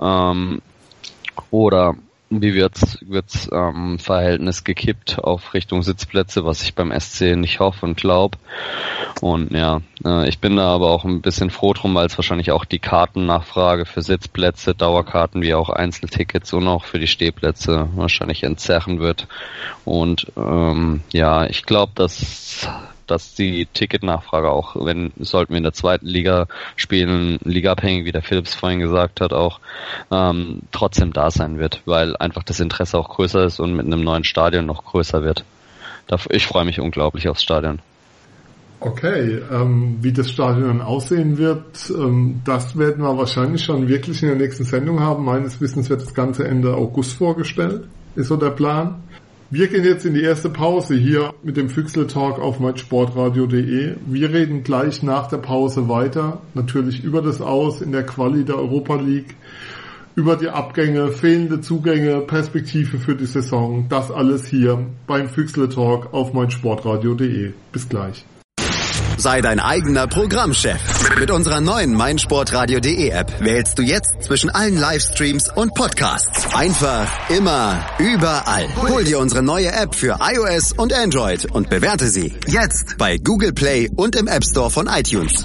Ähm, 0.00 0.62
oder 1.50 1.96
wie 2.30 2.54
wird's 2.54 2.98
wird's 3.02 3.48
ähm, 3.52 3.98
Verhältnis 3.98 4.62
gekippt 4.62 5.18
auf 5.18 5.52
Richtung 5.52 5.82
Sitzplätze, 5.82 6.44
was 6.44 6.62
ich 6.62 6.76
beim 6.76 6.92
SC 6.98 7.36
nicht 7.36 7.58
hoffe 7.58 7.84
und 7.84 7.96
glaube. 7.96 8.38
Und 9.20 9.50
ja, 9.50 9.82
äh, 10.04 10.28
ich 10.28 10.38
bin 10.38 10.56
da 10.56 10.68
aber 10.68 10.90
auch 10.90 11.04
ein 11.04 11.22
bisschen 11.22 11.50
froh 11.50 11.72
drum, 11.72 11.94
weil 11.94 12.06
es 12.06 12.16
wahrscheinlich 12.16 12.52
auch 12.52 12.64
die 12.64 12.78
Kartennachfrage 12.78 13.84
für 13.84 14.02
Sitzplätze, 14.02 14.74
Dauerkarten 14.76 15.42
wie 15.42 15.54
auch 15.54 15.70
Einzeltickets 15.70 16.52
und 16.52 16.68
auch 16.68 16.84
für 16.84 17.00
die 17.00 17.08
Stehplätze 17.08 17.88
wahrscheinlich 17.96 18.44
entzerren 18.44 19.00
wird. 19.00 19.26
Und 19.84 20.32
ähm, 20.36 21.02
ja, 21.12 21.46
ich 21.46 21.66
glaube, 21.66 21.92
dass 21.96 22.68
dass 23.10 23.34
die 23.34 23.66
Ticketnachfrage 23.66 24.50
auch, 24.50 24.76
wenn 24.76 25.12
sollten 25.18 25.52
wir 25.52 25.58
in 25.58 25.64
der 25.64 25.72
zweiten 25.72 26.06
Liga 26.06 26.46
spielen, 26.76 27.38
ligaabhängig, 27.44 28.04
wie 28.04 28.12
der 28.12 28.22
Philips 28.22 28.54
vorhin 28.54 28.80
gesagt 28.80 29.20
hat, 29.20 29.32
auch 29.32 29.60
ähm, 30.10 30.60
trotzdem 30.72 31.12
da 31.12 31.30
sein 31.30 31.58
wird, 31.58 31.82
weil 31.84 32.16
einfach 32.16 32.42
das 32.42 32.60
Interesse 32.60 32.98
auch 32.98 33.08
größer 33.08 33.44
ist 33.44 33.60
und 33.60 33.74
mit 33.74 33.86
einem 33.86 34.02
neuen 34.02 34.24
Stadion 34.24 34.66
noch 34.66 34.84
größer 34.84 35.22
wird. 35.22 35.44
Ich 36.30 36.46
freue 36.46 36.64
mich 36.64 36.80
unglaublich 36.80 37.28
aufs 37.28 37.42
Stadion. 37.42 37.80
Okay, 38.80 39.42
ähm, 39.52 39.98
wie 40.00 40.12
das 40.12 40.30
Stadion 40.30 40.68
dann 40.68 40.80
aussehen 40.80 41.36
wird, 41.36 41.90
ähm, 41.90 42.40
das 42.46 42.78
werden 42.78 43.04
wir 43.04 43.16
wahrscheinlich 43.16 43.62
schon 43.62 43.88
wirklich 43.88 44.22
in 44.22 44.28
der 44.28 44.38
nächsten 44.38 44.64
Sendung 44.64 45.00
haben. 45.00 45.24
Meines 45.26 45.60
Wissens 45.60 45.90
wird 45.90 46.00
das 46.00 46.14
Ganze 46.14 46.48
Ende 46.48 46.74
August 46.74 47.12
vorgestellt, 47.12 47.84
ist 48.16 48.28
so 48.28 48.36
der 48.36 48.50
Plan. 48.50 49.02
Wir 49.52 49.66
gehen 49.66 49.82
jetzt 49.82 50.06
in 50.06 50.14
die 50.14 50.22
erste 50.22 50.48
Pause 50.48 50.94
hier 50.94 51.34
mit 51.42 51.56
dem 51.56 51.70
Füchsle 51.70 52.06
Talk 52.06 52.38
auf 52.38 52.60
meinsportradio.de. 52.60 53.96
Wir 54.06 54.32
reden 54.32 54.62
gleich 54.62 55.02
nach 55.02 55.26
der 55.26 55.38
Pause 55.38 55.88
weiter, 55.88 56.40
natürlich 56.54 57.02
über 57.02 57.20
das 57.20 57.40
Aus 57.40 57.82
in 57.82 57.90
der 57.90 58.06
Quali 58.06 58.44
der 58.44 58.58
Europa 58.58 58.94
League, 58.94 59.34
über 60.14 60.36
die 60.36 60.50
Abgänge, 60.50 61.08
fehlende 61.08 61.60
Zugänge, 61.60 62.20
Perspektive 62.20 62.98
für 62.98 63.16
die 63.16 63.26
Saison. 63.26 63.86
Das 63.88 64.12
alles 64.12 64.46
hier 64.46 64.86
beim 65.08 65.28
Füchsle 65.28 65.68
Talk 65.68 66.14
auf 66.14 66.32
meinsportradio.de. 66.32 67.50
Bis 67.72 67.88
gleich. 67.88 68.24
Sei 69.20 69.42
dein 69.42 69.60
eigener 69.60 70.06
Programmchef. 70.06 70.80
Mit 71.18 71.30
unserer 71.30 71.60
neuen 71.60 71.92
meinsportradio.de 71.92 73.10
App 73.10 73.30
wählst 73.40 73.78
du 73.78 73.82
jetzt 73.82 74.22
zwischen 74.22 74.48
allen 74.48 74.78
Livestreams 74.78 75.50
und 75.54 75.74
Podcasts. 75.74 76.54
Einfach, 76.54 77.06
immer, 77.28 77.84
überall. 77.98 78.66
Hol 78.88 79.04
dir 79.04 79.18
unsere 79.18 79.42
neue 79.42 79.70
App 79.72 79.94
für 79.94 80.16
iOS 80.22 80.72
und 80.72 80.94
Android 80.94 81.44
und 81.52 81.68
bewerte 81.68 82.08
sie 82.08 82.32
jetzt 82.46 82.96
bei 82.96 83.18
Google 83.18 83.52
Play 83.52 83.90
und 83.94 84.16
im 84.16 84.26
App 84.26 84.42
Store 84.42 84.70
von 84.70 84.86
iTunes. 84.86 85.44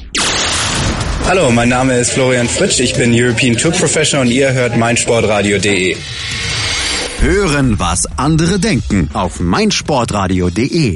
Hallo, 1.26 1.52
mein 1.52 1.68
Name 1.68 2.00
ist 2.00 2.12
Florian 2.12 2.48
Fritsch, 2.48 2.80
ich 2.80 2.94
bin 2.96 3.12
European 3.14 3.58
Tour 3.58 3.74
Professional 3.74 4.26
und 4.26 4.32
ihr 4.32 4.54
hört 4.54 4.78
meinsportradio.de. 4.78 5.98
Hören, 7.20 7.78
was 7.78 8.06
andere 8.18 8.58
denken 8.58 9.10
auf 9.14 9.42
meinsportradio.de. 9.42 10.96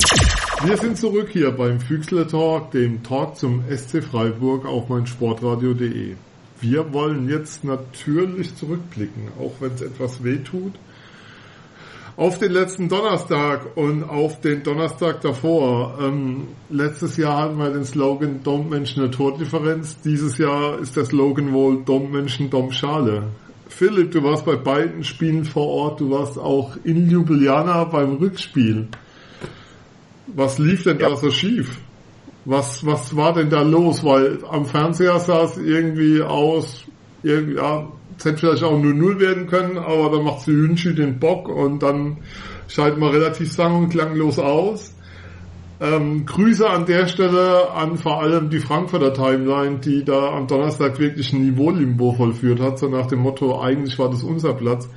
Wir 0.65 0.75
sind 0.75 0.97
zurück 0.97 1.29
hier 1.31 1.51
beim 1.51 1.79
Füchsler 1.79 2.27
Talk, 2.27 2.71
dem 2.71 3.01
Talk 3.01 3.37
zum 3.37 3.63
SC 3.69 4.03
Freiburg 4.03 4.65
auf 4.65 4.89
meinsportradio.de. 4.89 6.15
Wir 6.59 6.93
wollen 6.93 7.29
jetzt 7.29 7.63
natürlich 7.63 8.53
zurückblicken, 8.57 9.29
auch 9.39 9.53
wenn 9.61 9.71
es 9.71 9.81
etwas 9.81 10.21
weh 10.21 10.39
tut, 10.39 10.73
auf 12.17 12.39
den 12.39 12.51
letzten 12.51 12.89
Donnerstag 12.89 13.77
und 13.77 14.03
auf 14.03 14.41
den 14.41 14.61
Donnerstag 14.61 15.21
davor. 15.21 15.97
Ähm, 16.01 16.49
letztes 16.69 17.15
Jahr 17.15 17.43
hatten 17.43 17.57
wir 17.57 17.69
den 17.69 17.85
Slogan 17.85 18.43
Dom 18.43 18.67
Menschen 18.67 19.01
eine 19.01 19.11
Tordifferenz. 19.11 20.01
Dieses 20.01 20.37
Jahr 20.37 20.77
ist 20.79 20.97
der 20.97 21.05
Slogan 21.05 21.53
wohl 21.53 21.85
Dom 21.85 22.11
Menschen 22.11 22.49
Dom 22.49 22.73
Schale. 22.73 23.23
Philipp, 23.69 24.11
du 24.11 24.21
warst 24.23 24.43
bei 24.43 24.57
beiden 24.57 25.05
Spielen 25.05 25.45
vor 25.45 25.67
Ort, 25.67 26.01
du 26.01 26.09
warst 26.11 26.37
auch 26.37 26.75
in 26.83 27.09
Ljubljana 27.09 27.85
beim 27.85 28.17
Rückspiel. 28.17 28.89
Was 30.35 30.57
lief 30.57 30.83
denn 30.83 30.99
ja. 30.99 31.09
da 31.09 31.15
so 31.15 31.31
schief? 31.31 31.77
Was, 32.45 32.85
was 32.85 33.15
war 33.15 33.33
denn 33.33 33.49
da 33.49 33.61
los? 33.61 34.03
Weil 34.03 34.39
am 34.49 34.65
Fernseher 34.65 35.19
sah 35.19 35.43
es 35.43 35.57
irgendwie 35.57 36.21
aus, 36.21 36.85
irgendwie, 37.23 37.55
ja, 37.55 37.87
es 38.17 38.25
hätte 38.25 38.37
vielleicht 38.37 38.63
auch 38.63 38.77
nur 38.77 38.93
Null 38.93 39.19
werden 39.19 39.47
können, 39.47 39.77
aber 39.77 40.09
dann 40.11 40.23
macht 40.23 40.45
Hünschi 40.45 40.93
den 40.93 41.19
Bock 41.19 41.47
und 41.47 41.83
dann 41.83 42.17
schaltet 42.67 42.99
man 42.99 43.11
relativ 43.11 43.51
sang- 43.51 43.83
und 43.83 43.89
klanglos 43.89 44.39
aus. 44.39 44.93
Ähm, 45.81 46.25
Grüße 46.25 46.69
an 46.69 46.85
der 46.85 47.07
Stelle 47.07 47.71
an 47.71 47.97
vor 47.97 48.21
allem 48.21 48.49
die 48.49 48.59
Frankfurter 48.59 49.13
Timeline, 49.13 49.79
die 49.79 50.03
da 50.03 50.33
am 50.35 50.47
Donnerstag 50.47 50.99
wirklich 50.99 51.31
ein 51.31 51.41
Niveau-Limbo 51.41 52.13
vollführt 52.13 52.59
hat, 52.59 52.79
so 52.79 52.89
nach 52.89 53.07
dem 53.07 53.19
Motto, 53.19 53.61
eigentlich 53.61 53.97
war 53.97 54.09
das 54.09 54.23
unser 54.23 54.53
Platz. 54.53 54.89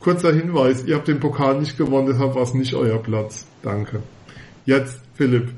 Kurzer 0.00 0.32
Hinweis, 0.32 0.84
ihr 0.86 0.96
habt 0.96 1.08
den 1.08 1.20
Pokal 1.20 1.60
nicht 1.60 1.76
gewonnen, 1.76 2.06
deshalb 2.06 2.34
war 2.34 2.42
es 2.42 2.54
nicht 2.54 2.74
euer 2.74 2.98
Platz. 2.98 3.46
Danke. 3.62 4.02
Jetzt, 4.64 5.00
Philipp. 5.14 5.52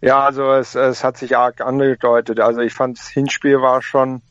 Ja, 0.00 0.24
also 0.26 0.52
es, 0.52 0.74
es 0.74 1.04
hat 1.04 1.16
sich 1.16 1.36
arg 1.36 1.60
angedeutet. 1.60 2.40
Also 2.40 2.60
ich 2.60 2.74
fand, 2.74 2.98
das 2.98 3.08
Hinspiel 3.08 3.60
war 3.60 3.82
schon 3.82 4.22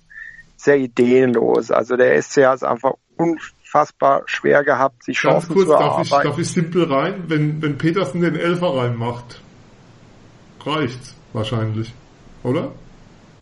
sehr 0.58 0.78
ideenlos. 0.78 1.72
Also 1.72 1.96
der 1.96 2.22
SC 2.22 2.46
hat 2.46 2.58
es 2.58 2.64
einfach 2.64 2.94
unfassbar 3.18 4.24
schwer 4.26 4.64
gehabt, 4.64 5.04
sich 5.04 5.22
Ganz 5.22 5.46
Chancen 5.46 5.54
kurz, 5.54 5.68
zu 5.68 5.74
darf 5.74 6.02
ich, 6.02 6.10
darf 6.10 6.38
ich 6.38 6.50
simpel 6.50 6.84
rein? 6.84 7.24
Wenn, 7.28 7.62
wenn 7.62 7.78
Petersen 7.78 8.22
den 8.22 8.36
Elfer 8.36 8.76
reinmacht, 8.76 9.42
reicht's 10.66 11.16
wahrscheinlich, 11.34 11.94
oder? 12.44 12.72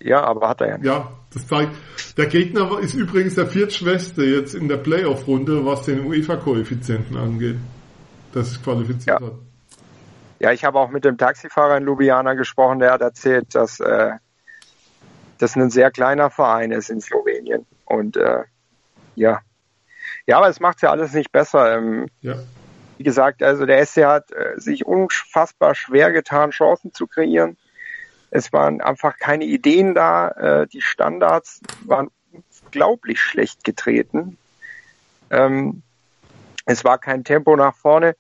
Ja, 0.02 0.24
aber 0.24 0.50
hat 0.50 0.62
er 0.62 0.68
ja 0.70 0.78
nicht. 0.78 0.86
Ja, 0.88 1.12
das 1.34 1.48
zeigt, 1.48 1.72
der 2.18 2.28
Gegner 2.28 2.80
ist 2.80 2.94
übrigens 2.94 3.36
der 3.36 3.48
viertschwächste 3.48 4.24
jetzt 4.24 4.56
in 4.56 4.68
der 4.68 4.78
Playoff-Runde, 4.78 5.66
was 5.66 5.84
den 5.84 6.06
UEFA-Koeffizienten 6.06 7.18
angeht, 7.18 7.58
das 8.32 8.52
sich 8.52 8.64
qualifiziert 8.64 9.20
ja. 9.20 9.28
hat. 9.28 9.34
Ja, 10.40 10.52
ich 10.52 10.64
habe 10.64 10.80
auch 10.80 10.90
mit 10.90 11.06
dem 11.06 11.18
Taxifahrer 11.18 11.78
in 11.78 11.84
Ljubljana 11.84 12.34
gesprochen, 12.34 12.80
der 12.80 12.92
hat 12.92 13.02
erzählt, 13.02 13.54
dass 13.56 13.80
äh, 13.80 14.12
das 15.38 15.56
ein 15.56 15.70
sehr 15.70 15.92
kleiner 15.92 16.30
Verein 16.30 16.72
ist 16.72 16.90
in 16.90 17.02
Slowenien. 17.02 17.66
Und 17.86 18.18
äh, 18.18 18.44
ja. 19.16 19.42
Ja, 20.26 20.38
aber 20.38 20.48
es 20.48 20.60
macht 20.60 20.82
ja 20.82 20.92
alles 20.92 21.14
nicht 21.14 21.32
besser. 21.32 21.78
Ähm, 21.78 22.08
ja. 22.22 22.36
Wie 22.98 23.04
gesagt, 23.04 23.44
also 23.44 23.66
der 23.66 23.86
SC 23.86 24.06
hat 24.06 24.32
äh, 24.32 24.60
sich 24.60 24.86
unfassbar 24.86 25.76
schwer 25.76 26.12
getan, 26.12 26.52
Chancen 26.52 26.94
zu 26.94 27.08
kreieren. 27.08 27.58
Es 28.32 28.54
waren 28.54 28.82
einfach 28.82 29.18
keine 29.18 29.46
Ideen 29.46 29.96
da. 29.96 30.30
Äh, 30.30 30.68
die 30.68 30.82
Standards 30.82 31.62
waren 31.86 32.10
unglaublich 32.64 33.20
schlecht 33.20 33.64
getreten. 33.64 34.38
Ähm, 35.30 35.82
es 36.66 36.84
war 36.84 36.98
kein 36.98 37.24
Tempo 37.24 37.56
nach 37.56 37.76
vorne. 37.76 38.16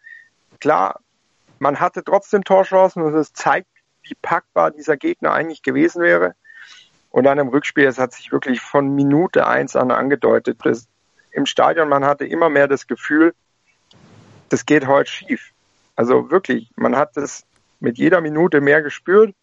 Klar, 0.59 1.01
man 1.59 1.79
hatte 1.79 2.03
trotzdem 2.03 2.43
Torchancen 2.43 3.03
und 3.03 3.13
es 3.13 3.33
zeigt, 3.33 3.67
wie 4.03 4.15
packbar 4.21 4.71
dieser 4.71 4.97
Gegner 4.97 5.33
eigentlich 5.33 5.61
gewesen 5.61 6.01
wäre. 6.01 6.35
Und 7.11 7.23
dann 7.23 7.39
im 7.39 7.49
Rückspiel, 7.49 7.85
es 7.85 7.97
hat 7.97 8.13
sich 8.13 8.31
wirklich 8.31 8.61
von 8.61 8.95
Minute 8.95 9.47
eins 9.47 9.75
an 9.75 9.91
angedeutet. 9.91 10.59
Das, 10.63 10.87
Im 11.31 11.45
Stadion, 11.45 11.89
man 11.89 12.05
hatte 12.05 12.25
immer 12.25 12.49
mehr 12.49 12.67
das 12.67 12.87
Gefühl, 12.87 13.33
das 14.49 14.65
geht 14.65 14.87
heute 14.87 15.09
schief. 15.09 15.51
Also 15.95 16.31
wirklich, 16.31 16.71
man 16.75 16.95
hat 16.95 17.17
es 17.17 17.45
mit 17.79 17.97
jeder 17.97 18.21
Minute 18.21 18.61
mehr 18.61 18.81
gespürt. 18.81 19.35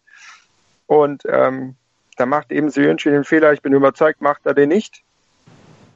Und 0.85 1.23
ähm, 1.27 1.75
da 2.15 2.25
macht 2.25 2.51
eben 2.51 2.69
Söhnchen 2.69 3.11
den 3.11 3.23
Fehler, 3.23 3.53
ich 3.53 3.61
bin 3.61 3.73
überzeugt, 3.73 4.21
macht 4.21 4.45
er 4.45 4.53
den 4.53 4.69
nicht. 4.69 5.03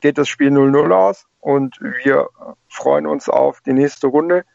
Geht 0.02 0.18
das 0.18 0.28
Spiel 0.28 0.50
0-0 0.50 0.92
aus 0.92 1.28
und 1.40 1.80
wir 1.80 2.30
freuen 2.68 3.08
uns 3.08 3.30
auf 3.30 3.62
die 3.62 3.74
nächste 3.74 4.08
Runde. 4.08 4.46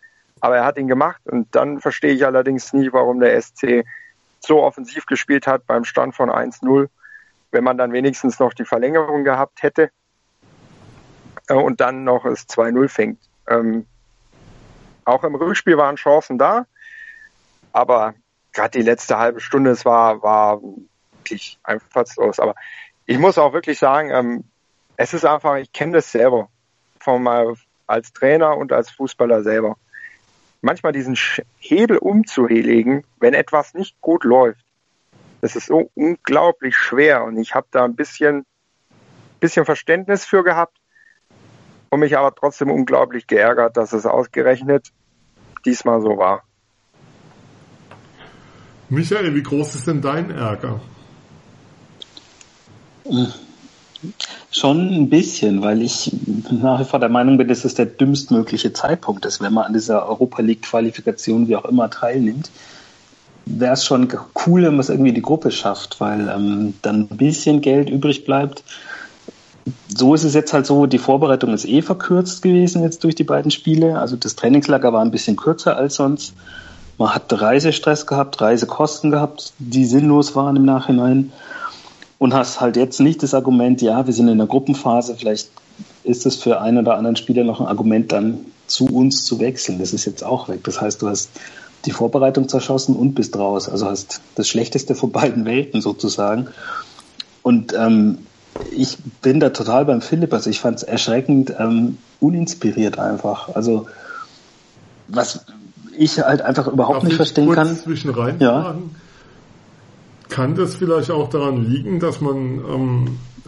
Aber 0.41 0.57
er 0.57 0.65
hat 0.65 0.79
ihn 0.79 0.89
gemacht 0.89 1.21
und 1.25 1.55
dann 1.55 1.81
verstehe 1.81 2.13
ich 2.13 2.25
allerdings 2.27 2.73
nie, 2.73 2.93
warum 2.93 3.21
der 3.21 3.41
SC 3.41 3.85
so 4.41 4.63
offensiv 4.63 5.07
gespielt 5.07 5.47
hat 5.47 5.67
beim 5.67 5.85
Stand 5.85 6.15
von 6.15 6.31
1-0, 6.31 6.89
wenn 7.51 7.65
man 7.65 7.79
dann 7.79 7.93
wenigstens 7.93 8.39
noch 8.39 8.53
die 8.53 8.65
Verlängerung 8.65 9.25
gehabt 9.25 9.63
hätte 9.63 9.91
äh, 11.49 11.55
und 11.55 11.81
dann 11.81 12.05
noch 12.05 12.25
es 12.25 12.49
2-0 12.49 12.89
fängt. 12.89 13.21
Ähm, 13.49 13.87
auch 15.05 15.25
im 15.25 15.35
Rückspiel 15.35 15.77
waren 15.77 15.97
Chancen 15.97 16.37
da, 16.37 16.67
aber 17.73 18.15
gerade 18.53 18.79
die 18.79 18.85
letzte 18.85 19.19
halbe 19.19 19.41
Stunde, 19.41 19.71
es 19.71 19.85
war, 19.85 20.23
war 20.23 20.61
wirklich 21.19 21.59
einfallslos. 21.63 22.41
Aber 22.41 22.55
ich 23.07 23.19
muss 23.19 23.39
auch 23.39 23.53
wirklich 23.53 23.79
sagen, 23.79 24.11
ähm, 24.11 24.45
es 24.97 25.15
ist 25.15 25.25
einfach, 25.25 25.57
ich 25.57 25.73
kenne 25.73 25.93
das 25.93 26.11
selber 26.11 26.49
von, 26.99 27.29
als 27.87 28.13
Trainer 28.13 28.57
und 28.57 28.73
als 28.73 28.91
Fußballer 28.91 29.43
selber 29.43 29.77
manchmal 30.67 30.93
diesen 30.93 31.17
Hebel 31.59 31.97
umzulegen, 31.97 33.05
wenn 33.21 33.35
etwas 33.35 33.73
nicht 33.73 33.99
gut 34.01 34.25
läuft. 34.25 34.65
Das 35.41 35.55
ist 35.55 35.69
so 35.69 35.91
unglaublich 35.95 36.77
schwer 36.77 37.25
und 37.25 37.39
ich 37.39 37.55
habe 37.55 37.69
da 37.71 37.85
ein 37.85 37.95
bisschen, 37.95 38.45
bisschen 39.39 39.65
Verständnis 39.65 40.27
für 40.27 40.43
gehabt 40.43 40.77
und 41.89 42.01
mich 42.01 42.19
aber 42.19 42.35
trotzdem 42.35 42.71
unglaublich 42.71 43.29
geärgert, 43.29 43.77
dass 43.77 43.93
es 43.93 44.07
ausgerechnet 44.07 44.93
diesmal 45.65 46.03
so 46.03 46.19
war. 46.19 46.43
Michael, 48.89 49.35
wie 49.35 49.43
groß 49.43 49.77
ist 49.77 49.87
denn 49.87 50.03
dein 50.03 50.31
Ärger? 50.31 50.81
Schon 54.51 54.89
ein 54.93 55.11
bisschen, 55.11 55.63
weil 55.63 55.83
ich 55.83 56.13
nach 56.51 56.81
wie 56.81 56.85
vor 56.85 57.01
der 57.01 57.09
Meinung 57.09 57.37
bin, 57.37 57.49
dass 57.49 57.65
es 57.65 57.75
der 57.75 57.87
dümmstmögliche 57.87 58.73
Zeitpunkt 58.73 59.25
ist, 59.27 59.41
wenn 59.41 59.53
man 59.53 59.65
an 59.65 59.73
dieser 59.73 60.07
Europa 60.09 60.43
League 60.43 60.63
Qualifikation 60.63 61.49
wie 61.49 61.57
auch 61.57 61.65
immer 61.65 61.91
teilnimmt. 61.91 62.51
Wäre 63.45 63.75
es 63.75 63.85
schon 63.85 64.09
cool, 64.47 64.63
wenn 64.63 64.73
man 64.73 64.81
es 64.81 64.89
irgendwie 64.89 65.13
die 65.13 65.23
Gruppe 65.23 65.51
schafft, 65.51 66.01
weil 66.01 66.29
ähm, 66.29 66.75
dann 66.83 67.09
ein 67.11 67.17
bisschen 67.17 67.61
Geld 67.61 67.91
übrig 67.91 68.25
bleibt. 68.25 68.65
So 69.89 70.15
ist 70.15 70.25
es 70.25 70.35
jetzt 70.35 70.53
halt 70.53 70.67
so, 70.67 70.87
die 70.87 70.99
Vorbereitung 70.99 71.53
ist 71.53 71.65
eh 71.65 71.83
verkürzt 71.83 72.43
gewesen 72.43 72.83
jetzt 72.83 73.05
durch 73.05 73.15
die 73.15 73.25
beiden 73.25 73.51
Spiele. 73.51 73.99
Also 73.99 74.17
das 74.17 74.37
Trainingslager 74.37 74.93
war 74.93 75.03
ein 75.03 75.11
bisschen 75.11 75.37
kürzer 75.37 75.77
als 75.77 75.97
sonst. 75.97 76.35
Man 76.99 77.15
hat 77.15 77.33
Reisestress 77.33 78.07
gehabt, 78.07 78.41
Reisekosten 78.41 79.11
gehabt, 79.11 79.53
die 79.59 79.85
sinnlos 79.85 80.35
waren 80.35 80.57
im 80.57 80.65
Nachhinein 80.65 81.31
und 82.19 82.35
hast 82.35 82.61
halt 82.61 82.77
jetzt 82.77 83.01
nicht 83.01 83.23
das 83.23 83.35
Argument, 83.35 83.83
ja, 83.83 84.07
wir 84.07 84.15
sind 84.15 84.29
in 84.29 84.39
der 84.39 84.47
Gruppenphase, 84.47 85.17
vielleicht 85.17 85.51
ist 86.05 86.25
es 86.25 86.37
für 86.37 86.61
einen 86.61 86.79
oder 86.79 86.97
anderen 86.97 87.17
Spieler 87.17 87.45
noch 87.45 87.61
ein 87.61 87.67
Argument, 87.67 88.13
dann 88.13 88.47
zu 88.67 88.87
uns 88.87 89.25
zu 89.25 89.39
wechseln. 89.41 89.79
Das 89.79 89.93
ist 89.93 90.05
jetzt 90.07 90.25
auch 90.25 90.49
weg. 90.49 90.61
Das 90.65 90.81
heißt, 90.81 91.03
du 91.03 91.09
hast 91.09 91.31
die 91.85 91.91
Vorbereitung 91.91 92.49
zerschossen 92.49 92.97
und 92.97 93.15
bist 93.15 93.37
raus. 93.37 93.69
Also 93.69 93.87
hast 93.87 94.21
das 94.35 94.49
Schlechteste 94.49 94.95
von 94.95 95.13
beiden 95.13 95.45
Welten 95.45 95.81
sozusagen. 95.81 96.49
Und 97.43 97.75
ähm, 97.75 98.19
ich 98.75 98.99
bin 99.23 99.41
da 99.41 99.51
total 99.51 99.85
beim 99.85 100.01
Philipp. 100.01 100.33
Also 100.33 100.51
ich 100.51 100.61
fand 100.61 100.79
es 100.79 100.83
erschreckend 100.83 101.55
ähm, 101.59 101.99
uninspiriert 102.21 102.99
einfach. 102.99 103.55
Also 103.55 103.87
was 105.09 105.45
ich 105.97 106.19
halt 106.19 106.43
einfach 106.43 106.67
überhaupt 106.67 106.97
Darf 106.97 107.05
nicht 107.05 107.17
verstehen 107.17 107.53
kann. 107.53 107.77
Zwischen 107.77 108.11
rein 108.11 108.37
ja. 108.41 108.77
Kann 110.29 110.55
das 110.55 110.75
vielleicht 110.75 111.11
auch 111.11 111.31
daran 111.31 111.65
liegen, 111.65 112.01
dass 112.01 112.21
man, 112.21 112.37
ähm, 112.37 113.07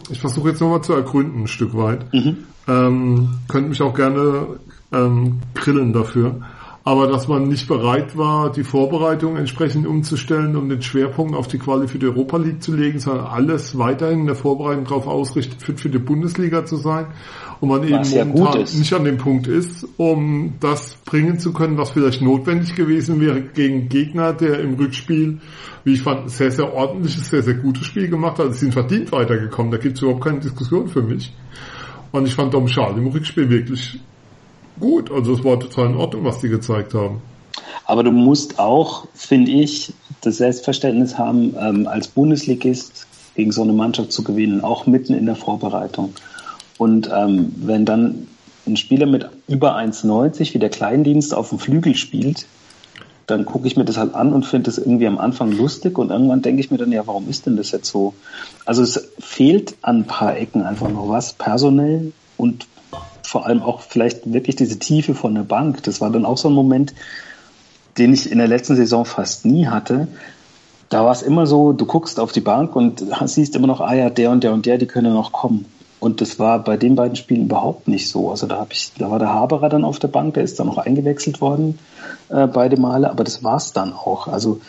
ich 0.09 0.19
versuche 0.19 0.49
jetzt 0.49 0.61
nochmal 0.61 0.81
zu 0.81 0.93
ergründen 0.93 1.43
ein 1.43 1.47
Stück 1.47 1.75
weit, 1.75 2.13
mhm. 2.13 2.37
ähm, 2.67 3.29
könnte 3.47 3.69
mich 3.69 3.81
auch 3.81 3.93
gerne 3.93 4.47
ähm, 4.91 5.39
grillen 5.55 5.93
dafür 5.93 6.35
aber 6.89 7.05
dass 7.05 7.27
man 7.27 7.47
nicht 7.47 7.67
bereit 7.67 8.17
war, 8.17 8.51
die 8.51 8.63
Vorbereitung 8.63 9.37
entsprechend 9.37 9.85
umzustellen, 9.85 10.55
um 10.55 10.69
den 10.69 10.81
Schwerpunkt 10.81 11.35
auf 11.35 11.47
die 11.47 11.59
Quali 11.59 11.87
für 11.87 11.99
die 11.99 12.07
Europa 12.07 12.37
League 12.37 12.63
zu 12.63 12.75
legen, 12.75 12.97
sondern 12.97 13.27
alles 13.27 13.77
weiterhin 13.77 14.21
in 14.21 14.25
der 14.25 14.33
Vorbereitung 14.33 14.85
darauf 14.85 15.05
ausrichtet, 15.05 15.61
fit 15.61 15.79
für 15.79 15.89
die 15.89 15.99
Bundesliga 15.99 16.65
zu 16.65 16.77
sein 16.77 17.05
und 17.59 17.69
man 17.69 17.87
was 17.91 18.11
eben 18.11 18.31
momentan 18.31 18.61
nicht 18.61 18.91
an 18.91 19.03
dem 19.03 19.19
Punkt 19.19 19.45
ist, 19.45 19.87
um 19.97 20.55
das 20.61 20.95
bringen 21.05 21.37
zu 21.37 21.53
können, 21.53 21.77
was 21.77 21.91
vielleicht 21.91 22.23
notwendig 22.23 22.73
gewesen 22.73 23.21
wäre 23.21 23.39
gegen 23.39 23.87
Gegner, 23.87 24.33
der 24.33 24.59
im 24.59 24.73
Rückspiel, 24.73 25.37
wie 25.83 25.93
ich 25.93 26.01
fand, 26.01 26.31
sehr, 26.31 26.49
sehr 26.49 26.73
ordentliches, 26.73 27.29
sehr, 27.29 27.43
sehr 27.43 27.53
gutes 27.53 27.85
Spiel 27.85 28.09
gemacht 28.09 28.39
hat. 28.39 28.51
Sie 28.53 28.61
sind 28.61 28.73
verdient 28.73 29.11
weitergekommen, 29.11 29.71
da 29.71 29.77
gibt 29.77 29.97
es 29.97 30.01
überhaupt 30.01 30.23
keine 30.23 30.39
Diskussion 30.39 30.87
für 30.87 31.03
mich. 31.03 31.35
Und 32.11 32.25
ich 32.25 32.33
fand 32.33 32.51
Dom 32.51 32.67
Schal 32.67 32.97
im 32.97 33.05
Rückspiel 33.05 33.47
wirklich 33.47 33.99
gut. 34.79 35.11
Also 35.11 35.33
es 35.33 35.43
war 35.43 35.59
total 35.59 35.87
in 35.87 35.97
Ordnung, 35.97 36.25
was 36.25 36.39
die 36.39 36.49
gezeigt 36.49 36.93
haben. 36.93 37.21
Aber 37.85 38.03
du 38.03 38.11
musst 38.11 38.59
auch, 38.59 39.07
finde 39.13 39.51
ich, 39.51 39.93
das 40.21 40.37
Selbstverständnis 40.37 41.17
haben, 41.17 41.55
ähm, 41.59 41.87
als 41.87 42.07
Bundesligist 42.07 43.07
gegen 43.35 43.51
so 43.51 43.63
eine 43.63 43.73
Mannschaft 43.73 44.11
zu 44.11 44.23
gewinnen, 44.23 44.61
auch 44.63 44.85
mitten 44.85 45.13
in 45.13 45.25
der 45.25 45.35
Vorbereitung. 45.35 46.13
Und 46.77 47.09
ähm, 47.13 47.53
wenn 47.57 47.85
dann 47.85 48.27
ein 48.67 48.77
Spieler 48.77 49.05
mit 49.05 49.29
über 49.47 49.75
1,90 49.75 50.53
wie 50.53 50.59
der 50.59 50.69
Kleindienst 50.69 51.33
auf 51.33 51.49
dem 51.49 51.59
Flügel 51.59 51.95
spielt, 51.95 52.45
dann 53.27 53.45
gucke 53.45 53.67
ich 53.67 53.77
mir 53.77 53.85
das 53.85 53.97
halt 53.97 54.15
an 54.15 54.33
und 54.33 54.45
finde 54.45 54.65
das 54.65 54.77
irgendwie 54.77 55.07
am 55.07 55.17
Anfang 55.17 55.51
lustig 55.51 55.97
und 55.97 56.09
irgendwann 56.09 56.41
denke 56.41 56.61
ich 56.61 56.71
mir 56.71 56.77
dann, 56.77 56.91
ja, 56.91 57.05
warum 57.05 57.29
ist 57.29 57.45
denn 57.45 57.57
das 57.57 57.71
jetzt 57.71 57.89
so? 57.89 58.13
Also 58.65 58.81
es 58.81 59.11
fehlt 59.19 59.75
an 59.81 59.97
ein 59.97 60.07
paar 60.07 60.35
Ecken 60.35 60.63
einfach 60.63 60.89
noch 60.89 61.09
was, 61.09 61.33
personell 61.33 62.11
und 62.37 62.67
vor 63.29 63.45
allem 63.45 63.61
auch 63.61 63.81
vielleicht 63.81 64.33
wirklich 64.33 64.55
diese 64.55 64.79
Tiefe 64.79 65.13
von 65.13 65.35
der 65.35 65.43
Bank. 65.43 65.83
Das 65.83 66.01
war 66.01 66.09
dann 66.09 66.25
auch 66.25 66.37
so 66.39 66.49
ein 66.49 66.53
Moment, 66.55 66.95
den 67.99 68.11
ich 68.11 68.31
in 68.31 68.39
der 68.39 68.47
letzten 68.47 68.75
Saison 68.75 69.05
fast 69.05 69.45
nie 69.45 69.67
hatte. 69.67 70.07
Da 70.89 71.05
war 71.05 71.11
es 71.11 71.21
immer 71.21 71.45
so, 71.45 71.71
du 71.71 71.85
guckst 71.85 72.19
auf 72.19 72.31
die 72.31 72.41
Bank 72.41 72.75
und 72.75 73.03
siehst 73.25 73.55
immer 73.55 73.67
noch, 73.67 73.81
ah 73.81 73.93
ja, 73.93 74.09
der 74.09 74.31
und 74.31 74.43
der 74.43 74.51
und 74.51 74.65
der, 74.65 74.79
die 74.79 74.87
können 74.87 75.13
noch 75.13 75.31
kommen. 75.31 75.65
Und 75.99 76.21
das 76.21 76.39
war 76.39 76.63
bei 76.63 76.75
den 76.75 76.95
beiden 76.95 77.15
Spielen 77.15 77.43
überhaupt 77.43 77.87
nicht 77.87 78.09
so. 78.09 78.31
Also 78.31 78.47
da 78.47 78.57
habe 78.57 78.73
ich, 78.73 78.93
da 78.97 79.11
war 79.11 79.19
der 79.19 79.31
Haberer 79.31 79.69
dann 79.69 79.83
auf 79.83 79.99
der 79.99 80.07
Bank, 80.07 80.33
der 80.33 80.43
ist 80.43 80.59
dann 80.59 80.65
noch 80.65 80.79
eingewechselt 80.79 81.39
worden 81.39 81.77
äh, 82.29 82.47
beide 82.47 82.79
Male, 82.79 83.11
aber 83.11 83.23
das 83.23 83.43
war's 83.43 83.73
dann 83.73 83.93
auch. 83.93 84.27
Also 84.27 84.59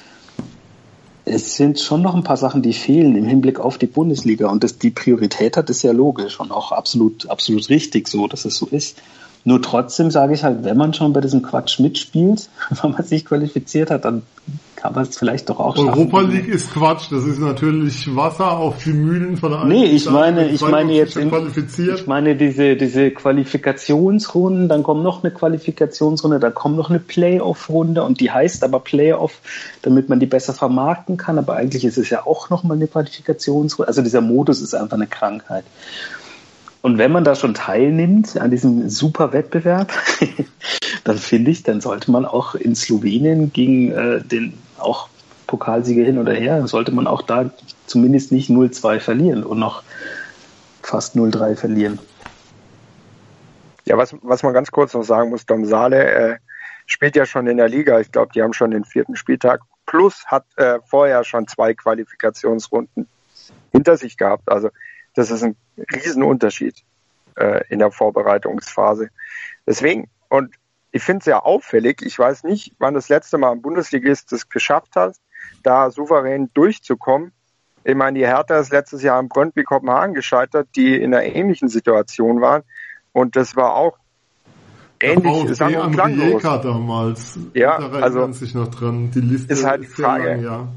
es 1.30 1.56
sind 1.56 1.78
schon 1.80 2.02
noch 2.02 2.14
ein 2.14 2.24
paar 2.24 2.36
Sachen, 2.36 2.62
die 2.62 2.72
fehlen 2.72 3.16
im 3.16 3.24
Hinblick 3.24 3.60
auf 3.60 3.78
die 3.78 3.86
Bundesliga 3.86 4.48
und 4.48 4.64
dass 4.64 4.78
die 4.78 4.90
Priorität 4.90 5.56
hat, 5.56 5.70
ist 5.70 5.82
ja 5.82 5.92
logisch 5.92 6.40
und 6.40 6.50
auch 6.50 6.72
absolut, 6.72 7.30
absolut 7.30 7.68
richtig 7.68 8.08
so, 8.08 8.26
dass 8.26 8.44
es 8.44 8.56
so 8.56 8.66
ist. 8.66 8.98
Nur 9.44 9.62
trotzdem 9.62 10.10
sage 10.10 10.34
ich 10.34 10.44
halt, 10.44 10.64
wenn 10.64 10.76
man 10.76 10.92
schon 10.92 11.12
bei 11.12 11.20
diesem 11.20 11.42
Quatsch 11.42 11.78
mitspielt, 11.78 12.50
wenn 12.82 12.90
man 12.90 13.04
sich 13.04 13.24
qualifiziert 13.24 13.90
hat, 13.90 14.04
dann 14.04 14.22
kann 14.80 14.94
man 14.94 15.02
es 15.02 15.18
vielleicht 15.18 15.50
doch 15.50 15.60
auch 15.60 15.76
schaffen. 15.76 15.90
Europa 15.90 16.20
League 16.22 16.48
ist 16.48 16.72
Quatsch, 16.72 17.10
das 17.10 17.24
ist 17.24 17.38
natürlich 17.38 18.16
Wasser 18.16 18.52
auf 18.52 18.82
die 18.82 18.92
Mühlen 18.92 19.36
von 19.36 19.50
der 19.50 19.64
Nee, 19.64 19.84
ich 19.84 20.08
meine, 20.08 20.48
ich 20.48 20.62
meine 20.62 20.92
jetzt, 20.94 21.16
in, 21.16 21.30
ich 21.76 22.06
meine 22.06 22.34
diese, 22.34 22.76
diese 22.76 23.10
Qualifikationsrunden, 23.10 24.68
dann 24.68 24.82
kommt 24.82 25.02
noch 25.02 25.22
eine 25.22 25.32
Qualifikationsrunde, 25.32 26.40
dann 26.40 26.54
kommt 26.54 26.76
noch 26.76 26.88
eine 26.88 26.98
Playoff-Runde 26.98 28.02
und 28.02 28.20
die 28.20 28.30
heißt 28.30 28.64
aber 28.64 28.80
Playoff, 28.80 29.40
damit 29.82 30.08
man 30.08 30.18
die 30.18 30.26
besser 30.26 30.54
vermarkten 30.54 31.18
kann, 31.18 31.38
aber 31.38 31.56
eigentlich 31.56 31.84
ist 31.84 31.98
es 31.98 32.08
ja 32.08 32.26
auch 32.26 32.48
nochmal 32.48 32.78
eine 32.78 32.86
Qualifikationsrunde, 32.86 33.86
also 33.88 34.00
dieser 34.00 34.22
Modus 34.22 34.62
ist 34.62 34.74
einfach 34.74 34.96
eine 34.96 35.06
Krankheit. 35.06 35.64
Und 36.82 36.96
wenn 36.96 37.12
man 37.12 37.24
da 37.24 37.34
schon 37.34 37.52
teilnimmt 37.52 38.38
an 38.38 38.50
diesem 38.50 38.88
super 38.88 39.32
Wettbewerb, 39.34 39.92
dann 41.04 41.18
finde 41.18 41.50
ich, 41.50 41.62
dann 41.62 41.80
sollte 41.80 42.10
man 42.10 42.24
auch 42.24 42.54
in 42.54 42.74
Slowenien 42.74 43.52
gegen 43.52 43.92
äh, 43.92 44.22
den 44.22 44.54
auch 44.80 45.08
Pokalsieger 45.46 46.04
hin 46.04 46.18
oder 46.18 46.32
her, 46.32 46.66
sollte 46.66 46.92
man 46.92 47.06
auch 47.06 47.22
da 47.22 47.50
zumindest 47.86 48.32
nicht 48.32 48.50
0-2 48.50 49.00
verlieren 49.00 49.42
und 49.42 49.58
noch 49.58 49.82
fast 50.82 51.16
0-3 51.16 51.56
verlieren. 51.56 51.98
Ja, 53.84 53.96
was, 53.98 54.14
was 54.22 54.42
man 54.42 54.54
ganz 54.54 54.70
kurz 54.70 54.94
noch 54.94 55.02
sagen 55.02 55.30
muss, 55.30 55.46
Dom 55.46 55.64
Sale 55.64 56.04
äh, 56.04 56.36
spielt 56.86 57.16
ja 57.16 57.26
schon 57.26 57.46
in 57.46 57.56
der 57.56 57.68
Liga. 57.68 57.98
Ich 57.98 58.12
glaube, 58.12 58.32
die 58.34 58.42
haben 58.42 58.52
schon 58.52 58.70
den 58.70 58.84
vierten 58.84 59.16
Spieltag 59.16 59.62
plus 59.86 60.24
hat 60.26 60.44
äh, 60.56 60.78
vorher 60.86 61.24
schon 61.24 61.48
zwei 61.48 61.74
Qualifikationsrunden 61.74 63.08
hinter 63.72 63.96
sich 63.96 64.16
gehabt. 64.16 64.48
Also 64.48 64.70
das 65.14 65.32
ist 65.32 65.42
ein 65.42 65.56
Riesenunterschied 65.92 66.76
äh, 67.36 67.64
in 67.68 67.80
der 67.80 67.90
Vorbereitungsphase. 67.90 69.10
Deswegen, 69.66 70.08
und 70.28 70.54
ich 70.92 71.02
finde 71.02 71.18
es 71.18 71.24
sehr 71.24 71.46
auffällig, 71.46 72.02
ich 72.02 72.18
weiß 72.18 72.44
nicht, 72.44 72.74
wann 72.78 72.94
das 72.94 73.08
letzte 73.08 73.38
Mal 73.38 73.52
ein 73.52 73.62
Bundesligist 73.62 74.32
es 74.32 74.48
geschafft 74.48 74.96
hat, 74.96 75.16
da 75.62 75.90
souverän 75.90 76.50
durchzukommen. 76.54 77.32
Ich 77.84 77.94
meine, 77.94 78.18
die 78.18 78.26
Hertha 78.26 78.58
ist 78.58 78.72
letztes 78.72 79.02
Jahr 79.02 79.18
im 79.20 79.28
Brøndby 79.28 79.64
Kopenhagen 79.64 80.14
gescheitert, 80.14 80.68
die 80.76 81.00
in 81.00 81.14
einer 81.14 81.24
ähnlichen 81.24 81.68
Situation 81.68 82.40
waren. 82.40 82.62
Und 83.12 83.36
das 83.36 83.56
war 83.56 83.74
auch 83.74 83.96
ähnlich. 85.00 85.44
Ist 85.44 85.62
auch 85.62 85.90
klanglos. 85.90 86.42
damals. 86.42 87.38
Ja, 87.54 87.78
da 87.78 88.00
also 88.00 88.30
sich 88.32 88.54
noch 88.54 88.68
dran. 88.68 89.10
Die 89.12 89.20
Liste 89.20 89.52
ist 89.52 89.64
halt 89.64 89.82
die 89.82 89.86
Frage. 89.86 90.28
Lang, 90.28 90.42
ja. 90.42 90.68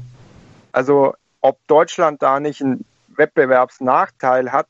Also 0.72 1.14
ob 1.40 1.58
Deutschland 1.66 2.22
da 2.22 2.40
nicht 2.40 2.62
einen 2.62 2.84
Wettbewerbsnachteil 3.08 4.50
hat, 4.50 4.66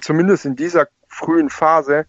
zumindest 0.00 0.46
in 0.46 0.54
dieser 0.54 0.86
frühen 1.08 1.50
Phase, 1.50 2.06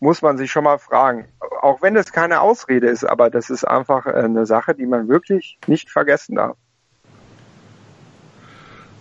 muss 0.00 0.22
man 0.22 0.36
sich 0.36 0.50
schon 0.50 0.64
mal 0.64 0.78
fragen. 0.78 1.26
Auch 1.62 1.82
wenn 1.82 1.96
es 1.96 2.12
keine 2.12 2.40
Ausrede 2.40 2.88
ist, 2.88 3.04
aber 3.04 3.30
das 3.30 3.50
ist 3.50 3.64
einfach 3.64 4.06
eine 4.06 4.46
Sache, 4.46 4.74
die 4.74 4.86
man 4.86 5.08
wirklich 5.08 5.58
nicht 5.66 5.90
vergessen 5.90 6.36
darf. 6.36 6.56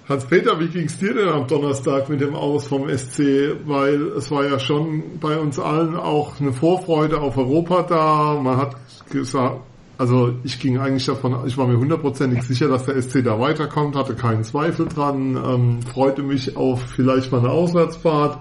Hans-Peter, 0.08 0.60
wie 0.60 0.68
ging 0.68 0.86
es 0.86 1.00
dir 1.00 1.16
denn 1.16 1.30
am 1.30 1.48
Donnerstag 1.48 2.10
mit 2.10 2.22
dem 2.22 2.36
Aus 2.36 2.68
vom 2.68 2.88
SC? 2.88 3.56
Weil 3.66 4.10
es 4.18 4.30
war 4.30 4.46
ja 4.46 4.60
schon 4.60 5.20
bei 5.20 5.36
uns 5.38 5.58
allen 5.58 5.96
auch 5.96 6.40
eine 6.40 6.54
Vorfreude 6.54 7.20
auf 7.20 7.38
Europa 7.38 7.82
da. 7.84 8.40
Man 8.40 8.58
hat 8.58 8.76
gesagt, 9.10 9.62
also 9.98 10.34
ich 10.44 10.60
ging 10.60 10.78
eigentlich 10.78 11.08
davon, 11.08 11.48
ich 11.48 11.58
war 11.58 11.68
mir 11.68 11.78
hundertprozentig 11.78 12.44
sicher, 12.44 12.68
dass 12.68 12.86
der 12.86 13.02
SC 13.02 13.24
da 13.24 13.40
weiterkommt, 13.40 13.96
hatte 13.96 14.14
keinen 14.14 14.44
Zweifel 14.44 14.88
dran, 14.88 15.38
ähm, 15.44 15.82
freute 15.82 16.22
mich 16.22 16.56
auf 16.56 16.82
vielleicht 16.84 17.32
mal 17.32 17.40
eine 17.40 17.50
Auswärtsfahrt 17.50 18.38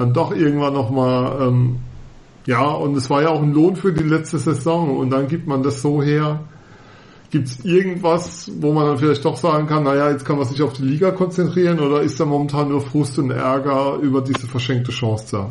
dann 0.00 0.12
doch 0.12 0.34
irgendwann 0.34 0.72
nochmal, 0.72 1.48
ähm, 1.48 1.76
ja, 2.46 2.66
und 2.66 2.96
es 2.96 3.08
war 3.10 3.22
ja 3.22 3.28
auch 3.28 3.42
ein 3.42 3.52
Lohn 3.52 3.76
für 3.76 3.92
die 3.92 4.02
letzte 4.02 4.38
Saison 4.38 4.96
und 4.96 5.10
dann 5.10 5.28
gibt 5.28 5.46
man 5.46 5.62
das 5.62 5.82
so 5.82 6.02
her. 6.02 6.40
Gibt 7.30 7.46
es 7.46 7.64
irgendwas, 7.64 8.50
wo 8.58 8.72
man 8.72 8.86
dann 8.86 8.98
vielleicht 8.98 9.24
doch 9.24 9.36
sagen 9.36 9.68
kann, 9.68 9.84
naja, 9.84 10.10
jetzt 10.10 10.24
kann 10.24 10.36
man 10.36 10.48
sich 10.48 10.60
auf 10.62 10.72
die 10.72 10.82
Liga 10.82 11.12
konzentrieren 11.12 11.78
oder 11.78 12.00
ist 12.00 12.18
da 12.18 12.24
momentan 12.24 12.70
nur 12.70 12.80
Frust 12.80 13.18
und 13.20 13.30
Ärger 13.30 13.98
über 14.02 14.20
diese 14.20 14.48
verschenkte 14.48 14.90
Chance 14.90 15.26
da? 15.30 15.48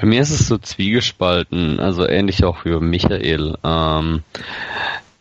Bei 0.00 0.06
mir 0.06 0.20
ist 0.20 0.30
es 0.30 0.46
so 0.46 0.58
zwiegespalten, 0.58 1.80
also 1.80 2.06
ähnlich 2.06 2.44
auch 2.44 2.64
wie 2.64 2.78
Michael. 2.78 3.56
Ähm, 3.64 4.22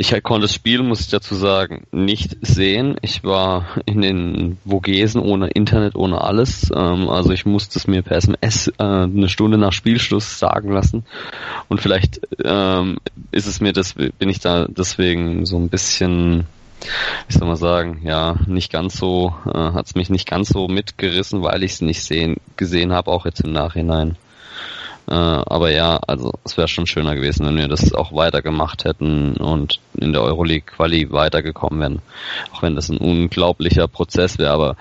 ich 0.01 0.23
konnte 0.23 0.45
das 0.45 0.55
Spiel, 0.55 0.81
muss 0.81 1.01
ich 1.01 1.09
dazu 1.09 1.35
sagen, 1.35 1.85
nicht 1.91 2.35
sehen. 2.41 2.97
Ich 3.01 3.23
war 3.23 3.67
in 3.85 4.01
den 4.01 4.57
Vogesen 4.67 5.21
ohne 5.21 5.47
Internet, 5.47 5.95
ohne 5.95 6.21
alles. 6.21 6.71
Ähm, 6.75 7.07
also 7.07 7.31
ich 7.31 7.45
musste 7.45 7.77
es 7.77 7.85
mir 7.85 8.01
per 8.01 8.17
SMS 8.17 8.67
äh, 8.79 8.83
eine 8.83 9.29
Stunde 9.29 9.59
nach 9.59 9.73
Spielschluss 9.73 10.39
sagen 10.39 10.71
lassen. 10.71 11.05
Und 11.69 11.81
vielleicht 11.81 12.19
ähm, 12.43 12.97
ist 13.31 13.45
es 13.45 13.61
mir 13.61 13.73
bin 14.17 14.29
ich 14.29 14.39
da 14.39 14.65
deswegen 14.67 15.45
so 15.45 15.57
ein 15.57 15.69
bisschen, 15.69 16.47
wie 17.27 17.33
soll 17.37 17.47
man 17.47 17.57
sagen, 17.57 18.01
ja, 18.03 18.37
nicht 18.47 18.71
ganz 18.71 18.97
so, 18.97 19.35
äh, 19.45 19.51
hat 19.51 19.85
es 19.85 19.93
mich 19.93 20.09
nicht 20.09 20.27
ganz 20.27 20.49
so 20.49 20.67
mitgerissen, 20.67 21.43
weil 21.43 21.61
ich 21.61 21.73
es 21.73 21.81
nicht 21.81 22.03
sehen, 22.03 22.37
gesehen 22.57 22.91
habe, 22.91 23.11
auch 23.11 23.25
jetzt 23.25 23.41
im 23.41 23.51
Nachhinein. 23.51 24.17
Äh, 25.11 25.13
aber 25.13 25.73
ja, 25.73 25.99
also 26.07 26.31
es 26.45 26.55
wäre 26.55 26.69
schon 26.69 26.87
schöner 26.87 27.15
gewesen, 27.15 27.45
wenn 27.45 27.57
wir 27.57 27.67
das 27.67 27.93
auch 27.93 28.13
weitergemacht 28.13 28.85
hätten 28.85 29.35
und 29.35 29.81
in 29.97 30.13
der 30.13 30.21
Euroleague 30.21 30.73
Quali 30.73 31.11
weitergekommen 31.11 31.81
wären. 31.81 32.01
Auch 32.53 32.61
wenn 32.61 32.75
das 32.75 32.87
ein 32.87 32.97
unglaublicher 32.97 33.89
Prozess 33.89 34.37
wäre. 34.37 34.53
Aber 34.53 34.77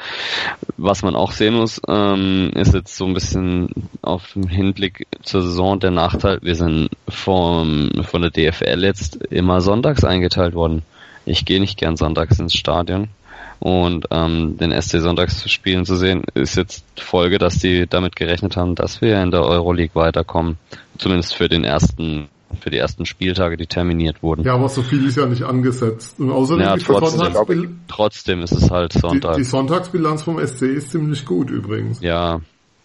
was 0.76 1.02
man 1.02 1.16
auch 1.16 1.32
sehen 1.32 1.54
muss, 1.54 1.80
ähm, 1.88 2.52
ist 2.54 2.74
jetzt 2.74 2.96
so 2.96 3.06
ein 3.06 3.14
bisschen 3.14 3.70
auf 4.02 4.34
dem 4.34 4.46
Hinblick 4.46 5.08
zur 5.22 5.42
Saison 5.42 5.80
der 5.80 5.90
Nachteil, 5.90 6.38
wir 6.42 6.54
sind 6.54 6.90
vom, 7.08 7.90
von 8.04 8.22
der 8.22 8.30
DFL 8.30 8.84
jetzt 8.84 9.16
immer 9.16 9.60
sonntags 9.60 10.04
eingeteilt 10.04 10.54
worden. 10.54 10.82
Ich 11.26 11.44
gehe 11.44 11.58
nicht 11.58 11.76
gern 11.76 11.96
sonntags 11.96 12.38
ins 12.38 12.54
Stadion. 12.54 13.08
Und 13.60 14.06
ähm, 14.10 14.56
den 14.56 14.72
SC 14.72 15.00
Sonntags 15.00 15.48
spielen 15.50 15.84
zu 15.84 15.96
sehen, 15.96 16.24
ist 16.34 16.56
jetzt 16.56 16.84
Folge, 16.98 17.38
dass 17.38 17.58
die 17.58 17.86
damit 17.86 18.16
gerechnet 18.16 18.56
haben, 18.56 18.74
dass 18.74 19.02
wir 19.02 19.22
in 19.22 19.30
der 19.30 19.42
Euroleague 19.42 19.94
weiterkommen. 19.94 20.56
Zumindest 20.98 21.34
für 21.34 21.48
den 21.48 21.64
ersten 21.64 22.28
für 22.60 22.70
die 22.70 22.78
ersten 22.78 23.06
Spieltage, 23.06 23.56
die 23.56 23.66
terminiert 23.66 24.24
wurden. 24.24 24.44
Ja, 24.44 24.54
aber 24.54 24.68
so 24.68 24.82
viel 24.82 25.06
ist 25.06 25.16
ja 25.16 25.26
nicht 25.26 25.44
angesetzt. 25.44 26.18
Und 26.18 26.32
außerdem 26.32 26.64
ja, 26.64 26.76
trotzdem, 26.76 27.80
trotzdem 27.86 28.42
ist 28.42 28.52
es 28.52 28.70
halt 28.70 28.92
Sonntag. 28.92 29.36
Die, 29.36 29.42
die 29.42 29.48
Sonntagsbilanz 29.48 30.22
vom 30.22 30.44
SC 30.44 30.62
ist 30.62 30.90
ziemlich 30.90 31.24
gut 31.24 31.48
übrigens. 31.48 32.00
Ja, 32.00 32.40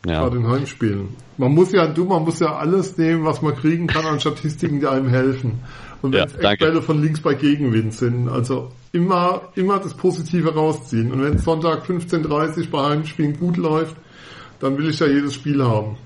ja. 0.05 0.23
Bei 0.23 0.29
den 0.29 0.47
Heimspielen. 0.47 1.09
Man 1.38 1.53
muss 1.53 1.71
ja, 1.71 1.88
du, 1.88 2.05
man 2.05 2.23
muss 2.23 2.39
ja 2.39 2.55
alles 2.55 2.95
nehmen, 2.97 3.25
was 3.25 3.41
man 3.41 3.55
kriegen 3.55 3.88
kann 3.88 4.05
an 4.05 4.19
Statistiken, 4.19 4.79
die 4.79 4.88
einem 4.88 5.09
helfen. 5.09 5.61
Und 6.01 6.13
wenn 6.13 6.25
es 6.25 6.34
ja, 6.41 6.51
Eckbälle 6.51 6.81
von 6.81 7.01
links 7.01 7.21
bei 7.21 7.34
Gegenwind 7.34 7.93
sind, 7.93 8.29
also 8.29 8.71
immer, 8.91 9.49
immer 9.55 9.79
das 9.79 9.93
Positive 9.93 10.53
rausziehen. 10.53 11.12
Und 11.12 11.23
wenn 11.23 11.38
Sonntag 11.38 11.86
15.30 11.86 12.69
bei 12.69 12.89
Heimspielen 12.89 13.39
gut 13.39 13.58
läuft, 13.58 13.95
dann 14.60 14.77
will 14.77 14.89
ich 14.89 14.99
ja 14.99 15.08
jedes 15.08 15.34
Spiel 15.34 15.63
haben. 15.63 15.97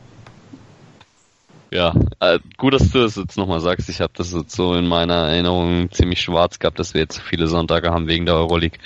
Ja, 1.71 1.93
äh, 2.19 2.39
gut, 2.57 2.73
dass 2.73 2.91
du 2.91 2.99
das 2.99 3.15
jetzt 3.15 3.37
nochmal 3.37 3.59
sagst. 3.59 3.89
Ich 3.89 4.01
habe 4.01 4.11
das 4.15 4.33
jetzt 4.33 4.55
so 4.55 4.73
in 4.73 4.87
meiner 4.87 5.27
Erinnerung 5.27 5.91
ziemlich 5.91 6.19
schwarz 6.19 6.57
gehabt, 6.57 6.79
dass 6.79 6.95
wir 6.95 7.01
jetzt 7.01 7.17
so 7.17 7.21
viele 7.21 7.47
Sonntage 7.47 7.91
haben 7.91 8.07
wegen 8.07 8.25
der 8.25 8.35
Euroleague. 8.35 8.79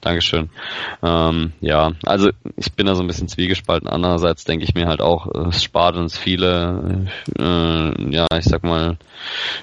Dankeschön. 0.00 0.50
Ähm, 1.02 1.52
ja, 1.60 1.92
also 2.04 2.30
ich 2.56 2.72
bin 2.72 2.86
da 2.86 2.96
so 2.96 3.02
ein 3.02 3.06
bisschen 3.06 3.28
zwiegespalten. 3.28 3.88
Andererseits 3.88 4.44
denke 4.44 4.64
ich 4.64 4.74
mir 4.74 4.88
halt 4.88 5.00
auch, 5.00 5.28
es 5.48 5.62
spart 5.62 5.96
uns 5.96 6.18
viele, 6.18 7.06
äh, 7.38 8.10
ja, 8.10 8.26
ich 8.36 8.44
sag 8.46 8.64
mal, 8.64 8.96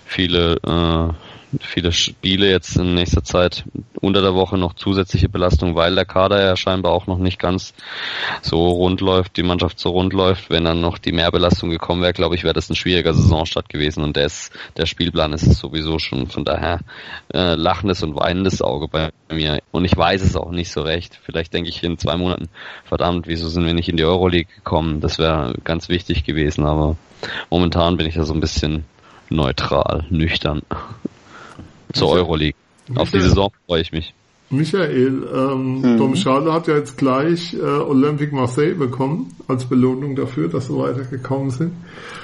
viele 0.05 0.55
äh, 0.63 1.13
viele 1.59 1.91
Spiele 1.91 2.49
jetzt 2.49 2.77
in 2.77 2.93
nächster 2.93 3.23
Zeit 3.23 3.65
unter 3.99 4.21
der 4.21 4.33
Woche 4.33 4.57
noch 4.57 4.73
zusätzliche 4.73 5.29
Belastung, 5.29 5.75
weil 5.75 5.95
der 5.95 6.05
Kader 6.05 6.41
ja 6.41 6.55
scheinbar 6.55 6.93
auch 6.93 7.07
noch 7.07 7.17
nicht 7.17 7.39
ganz 7.39 7.73
so 8.41 8.67
rund 8.69 9.01
läuft, 9.01 9.37
die 9.37 9.43
Mannschaft 9.43 9.79
so 9.79 9.89
rund 9.89 10.13
läuft. 10.13 10.49
Wenn 10.49 10.65
dann 10.65 10.81
noch 10.81 10.97
die 10.97 11.11
Mehrbelastung 11.11 11.69
gekommen 11.69 12.01
wäre, 12.01 12.13
glaube 12.13 12.35
ich, 12.35 12.43
wäre 12.43 12.53
das 12.53 12.69
ein 12.69 12.75
schwieriger 12.75 13.13
Saisonstart 13.13 13.69
gewesen 13.69 14.03
und 14.03 14.15
der, 14.15 14.25
ist, 14.25 14.51
der 14.77 14.85
Spielplan 14.85 15.33
ist 15.33 15.51
sowieso 15.53 15.99
schon 15.99 16.27
von 16.27 16.45
daher 16.45 16.79
äh, 17.33 17.55
lachendes 17.55 18.03
und 18.03 18.15
weinendes 18.15 18.61
Auge 18.61 18.87
bei 18.87 19.11
mir. 19.29 19.59
Und 19.71 19.85
ich 19.85 19.95
weiß 19.95 20.21
es 20.21 20.35
auch 20.35 20.51
nicht 20.51 20.71
so 20.71 20.81
recht. 20.81 21.19
Vielleicht 21.23 21.53
denke 21.53 21.69
ich 21.69 21.83
in 21.83 21.97
zwei 21.97 22.17
Monaten, 22.17 22.49
verdammt, 22.85 23.27
wieso 23.27 23.49
sind 23.49 23.65
wir 23.65 23.73
nicht 23.73 23.89
in 23.89 23.97
die 23.97 24.05
Euroleague 24.05 24.53
gekommen? 24.55 25.01
Das 25.01 25.19
wäre 25.19 25.53
ganz 25.63 25.89
wichtig 25.89 26.23
gewesen, 26.23 26.65
aber 26.65 26.95
momentan 27.49 27.97
bin 27.97 28.07
ich 28.07 28.15
da 28.15 28.23
so 28.23 28.33
ein 28.33 28.39
bisschen 28.39 28.85
neutral, 29.29 30.05
nüchtern 30.09 30.61
zur 31.93 32.09
Euroleague. 32.09 32.55
Auf 32.95 33.11
die 33.11 33.21
Saison 33.21 33.51
freue 33.67 33.81
ich 33.81 33.91
mich. 33.91 34.13
Michael, 34.51 35.23
ähm, 35.33 35.81
mhm. 35.81 35.97
Dom 35.97 36.15
Schade 36.15 36.51
hat 36.51 36.67
ja 36.67 36.75
jetzt 36.75 36.97
gleich 36.97 37.53
äh, 37.53 37.59
Olympique 37.61 38.35
Marseille 38.35 38.75
bekommen 38.75 39.33
als 39.47 39.63
Belohnung 39.65 40.15
dafür, 40.15 40.49
dass 40.49 40.67
sie 40.67 40.77
weitergekommen 40.77 41.51
sind. 41.51 41.71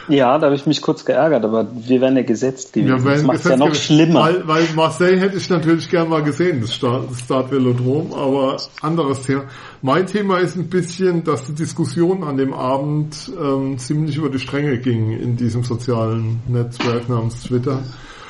Ja, 0.10 0.38
da 0.38 0.48
habe 0.48 0.56
ich 0.56 0.66
mich 0.66 0.82
kurz 0.82 1.06
geärgert, 1.06 1.44
aber 1.44 1.68
wir 1.74 2.02
werden 2.02 2.18
ja 2.18 2.24
gesetzt 2.24 2.74
gewesen. 2.74 3.06
Ja, 3.06 3.14
das 3.14 3.24
macht 3.24 3.46
ja 3.46 3.58
noch 3.58 3.76
schlimmer. 3.76 4.22
Weil, 4.22 4.48
weil 4.48 4.64
Marseille 4.76 5.18
hätte 5.18 5.38
ich 5.38 5.50
natürlich 5.50 5.90
gern 5.90 6.10
mal 6.10 6.24
gesehen, 6.24 6.62
das 6.62 6.76
Start, 6.76 7.10
das 7.10 7.20
Start 7.22 7.52
Velodrom, 7.52 8.14
aber 8.14 8.58
anderes 8.82 9.22
Thema. 9.22 9.44
Mein 9.82 10.06
Thema 10.08 10.40
ist 10.40 10.56
ein 10.56 10.70
bisschen, 10.70 11.24
dass 11.24 11.46
die 11.46 11.56
Diskussion 11.56 12.24
an 12.24 12.38
dem 12.38 12.54
Abend 12.54 13.32
ähm, 13.42 13.78
ziemlich 13.78 14.18
über 14.18 14.30
die 14.30 14.40
Stränge 14.40 14.78
ging 14.80 15.12
in 15.12 15.38
diesem 15.38 15.64
sozialen 15.64 16.42
Netzwerk 16.48 17.08
namens 17.10 17.44
Twitter. 17.44 17.84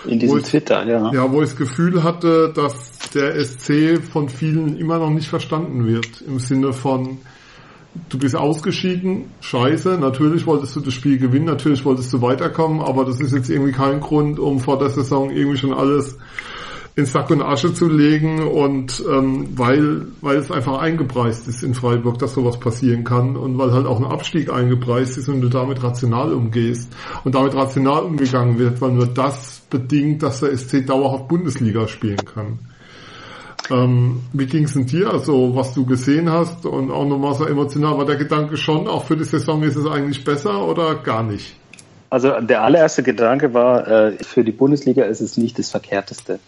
In 0.05 0.19
diesem 0.19 0.43
Twitter, 0.43 0.85
ja. 0.85 1.11
Ja, 1.11 1.31
wo 1.31 1.41
ich 1.41 1.49
das 1.49 1.57
Gefühl 1.57 2.03
hatte, 2.03 2.51
dass 2.53 2.91
der 3.13 3.43
SC 3.43 4.01
von 4.01 4.29
vielen 4.29 4.77
immer 4.77 4.99
noch 4.99 5.09
nicht 5.09 5.27
verstanden 5.27 5.85
wird. 5.87 6.21
Im 6.21 6.39
Sinne 6.39 6.73
von, 6.73 7.17
du 8.09 8.17
bist 8.17 8.35
ausgeschieden, 8.35 9.25
scheiße, 9.41 9.97
natürlich 9.97 10.45
wolltest 10.45 10.75
du 10.75 10.81
das 10.81 10.93
Spiel 10.93 11.17
gewinnen, 11.17 11.45
natürlich 11.45 11.83
wolltest 11.85 12.13
du 12.13 12.21
weiterkommen, 12.21 12.81
aber 12.81 13.05
das 13.05 13.19
ist 13.19 13.33
jetzt 13.33 13.49
irgendwie 13.49 13.71
kein 13.71 13.99
Grund, 13.99 14.39
um 14.39 14.59
vor 14.59 14.77
der 14.77 14.89
Saison 14.89 15.29
irgendwie 15.31 15.57
schon 15.57 15.73
alles 15.73 16.17
in 16.97 17.05
Sack 17.05 17.29
und 17.29 17.43
Asche 17.43 17.75
zu 17.75 17.87
legen 17.87 18.47
und 18.47 19.03
ähm, 19.07 19.49
weil, 19.55 20.07
weil 20.21 20.37
es 20.37 20.49
einfach 20.49 20.79
eingepreist 20.79 21.47
ist 21.47 21.61
in 21.61 21.75
Freiburg, 21.75 22.17
dass 22.17 22.33
sowas 22.33 22.59
passieren 22.59 23.03
kann 23.03 23.37
und 23.37 23.55
weil 23.59 23.71
halt 23.71 23.85
auch 23.85 23.99
ein 23.99 24.05
Abstieg 24.05 24.51
eingepreist 24.51 25.15
ist 25.15 25.29
und 25.29 25.41
du 25.41 25.47
damit 25.47 25.83
rational 25.83 26.33
umgehst 26.33 26.91
und 27.23 27.35
damit 27.35 27.53
rational 27.53 28.01
umgegangen 28.01 28.57
wird, 28.57 28.81
weil 28.81 28.93
nur 28.93 29.05
das 29.05 29.56
bedingt, 29.69 30.23
dass 30.23 30.39
der 30.39 30.55
SC 30.57 30.85
dauerhaft 30.85 31.27
Bundesliga 31.27 31.87
spielen 31.87 32.23
kann. 32.25 32.59
Ähm, 33.69 34.21
wie 34.33 34.45
ging 34.45 34.63
es 34.63 34.73
denn 34.73 34.85
dir, 34.85 35.11
also 35.11 35.55
was 35.55 35.73
du 35.73 35.85
gesehen 35.85 36.31
hast 36.31 36.65
und 36.65 36.89
auch 36.89 37.05
nochmal 37.05 37.33
so 37.33 37.45
emotional, 37.45 37.97
war 37.97 38.05
der 38.05 38.15
Gedanke 38.15 38.55
schon, 38.55 38.87
auch 38.87 39.05
für 39.05 39.17
die 39.17 39.25
Saison 39.25 39.61
ist 39.63 39.75
es 39.75 39.85
eigentlich 39.85 40.23
besser 40.23 40.65
oder 40.65 40.95
gar 40.95 41.23
nicht? 41.23 41.55
Also 42.09 42.39
der 42.39 42.63
allererste 42.63 43.03
Gedanke 43.03 43.53
war, 43.53 43.85
äh, 43.85 44.23
für 44.23 44.45
die 44.45 44.53
Bundesliga 44.53 45.03
ist 45.03 45.19
es 45.19 45.35
nicht 45.35 45.59
das 45.59 45.71
Verkehrteste. 45.71 46.39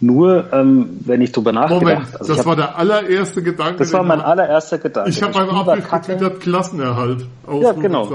Nur, 0.00 0.50
ähm, 0.52 1.00
wenn 1.04 1.20
ich 1.20 1.32
drüber 1.32 1.52
nachgedacht 1.52 1.82
Moment, 1.82 2.06
also 2.18 2.32
das 2.32 2.38
hab, 2.38 2.46
war 2.46 2.56
der 2.56 2.78
allererste 2.78 3.42
Gedanke. 3.42 3.76
Das 3.76 3.92
war 3.92 4.02
mein 4.02 4.22
allererster 4.22 4.78
Gedanke. 4.78 5.10
Ich 5.10 5.22
habe 5.22 5.34
beim 5.34 5.50
Abriss 5.50 5.88
getwittert 5.88 6.40
Klassenerhalt. 6.40 7.26
Ja, 7.60 7.72
genau. 7.72 8.10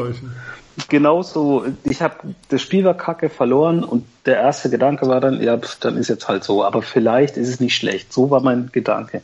Genauso, 0.89 1.65
ich 1.83 2.01
habe 2.01 2.15
das 2.49 2.61
Spiel 2.61 2.83
war 2.83 2.93
kacke 2.93 3.29
verloren 3.29 3.83
und 3.83 4.05
der 4.25 4.37
erste 4.37 4.69
Gedanke 4.69 5.07
war 5.07 5.19
dann, 5.19 5.41
ja, 5.41 5.59
dann 5.79 5.97
ist 5.97 6.07
jetzt 6.07 6.27
halt 6.27 6.43
so, 6.43 6.63
aber 6.63 6.83
vielleicht 6.83 7.35
ist 7.35 7.49
es 7.49 7.59
nicht 7.59 7.75
schlecht. 7.75 8.13
So 8.13 8.29
war 8.29 8.41
mein 8.41 8.69
Gedanke. 8.71 9.21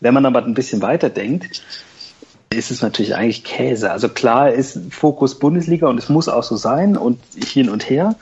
Wenn 0.00 0.14
man 0.14 0.26
aber 0.26 0.42
ein 0.44 0.54
bisschen 0.54 0.82
weiter 0.82 1.08
denkt, 1.08 1.62
ist 2.50 2.70
es 2.70 2.82
natürlich 2.82 3.14
eigentlich 3.14 3.44
Käse. 3.44 3.90
Also 3.90 4.08
klar 4.08 4.52
ist 4.52 4.78
Fokus 4.90 5.38
Bundesliga 5.38 5.86
und 5.86 5.98
es 5.98 6.08
muss 6.08 6.28
auch 6.28 6.42
so 6.42 6.56
sein 6.56 6.96
und 6.96 7.20
hin 7.34 7.68
und 7.68 7.88
her. 7.88 8.16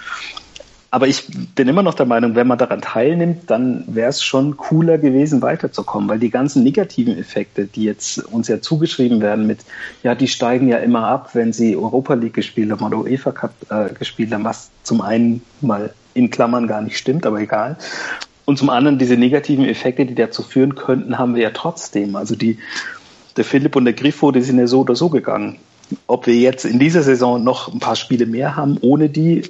Aber 0.97 1.09
ich 1.09 1.27
bin 1.55 1.69
immer 1.69 1.83
noch 1.83 1.93
der 1.93 2.07
Meinung, 2.07 2.37
wenn 2.37 2.47
man 2.47 2.57
daran 2.57 2.81
teilnimmt, 2.81 3.51
dann 3.51 3.85
wäre 3.87 4.09
es 4.09 4.25
schon 4.25 4.57
cooler 4.57 4.97
gewesen, 4.97 5.43
weiterzukommen, 5.43 6.09
weil 6.09 6.19
die 6.19 6.31
ganzen 6.31 6.63
negativen 6.63 7.19
Effekte, 7.19 7.67
die 7.67 7.85
jetzt 7.85 8.25
uns 8.33 8.49
ja 8.49 8.63
zugeschrieben 8.63 9.21
werden 9.21 9.47
mit, 9.47 9.59
ja, 10.03 10.15
die 10.15 10.27
steigen 10.27 10.69
ja 10.69 10.79
immer 10.79 11.07
ab, 11.07 11.35
wenn 11.35 11.53
sie 11.53 11.77
Europa 11.77 12.15
League 12.15 12.33
gespielt 12.33 12.71
haben 12.71 12.83
oder 12.83 12.97
UEFA 12.97 13.33
Cup 13.33 13.53
äh, 13.69 13.93
gespielt 13.93 14.33
haben, 14.33 14.45
was 14.45 14.71
zum 14.85 15.03
einen 15.03 15.43
mal 15.61 15.93
in 16.15 16.31
Klammern 16.31 16.67
gar 16.67 16.81
nicht 16.81 16.97
stimmt, 16.97 17.27
aber 17.27 17.41
egal. 17.41 17.77
Und 18.47 18.57
zum 18.57 18.71
anderen 18.71 18.97
diese 18.97 19.19
negativen 19.19 19.67
Effekte, 19.67 20.07
die 20.07 20.15
dazu 20.15 20.43
führen 20.43 20.77
könnten, 20.77 21.19
haben 21.19 21.35
wir 21.35 21.43
ja 21.43 21.51
trotzdem. 21.51 22.17
Also 22.17 22.37
die 22.37 22.57
der 23.37 23.45
Philipp 23.45 23.77
und 23.77 23.85
der 23.85 23.93
Griffo, 23.93 24.33
die 24.33 24.41
sind 24.41 24.59
ja 24.59 24.67
so 24.67 24.81
oder 24.81 24.97
so 24.97 25.11
gegangen. 25.11 25.59
Ob 26.07 26.27
wir 26.27 26.37
jetzt 26.37 26.65
in 26.65 26.79
dieser 26.79 27.03
Saison 27.03 27.45
noch 27.45 27.71
ein 27.71 27.81
paar 27.81 27.97
Spiele 27.97 28.25
mehr 28.25 28.57
haben, 28.57 28.79
ohne 28.81 29.11
die 29.11 29.43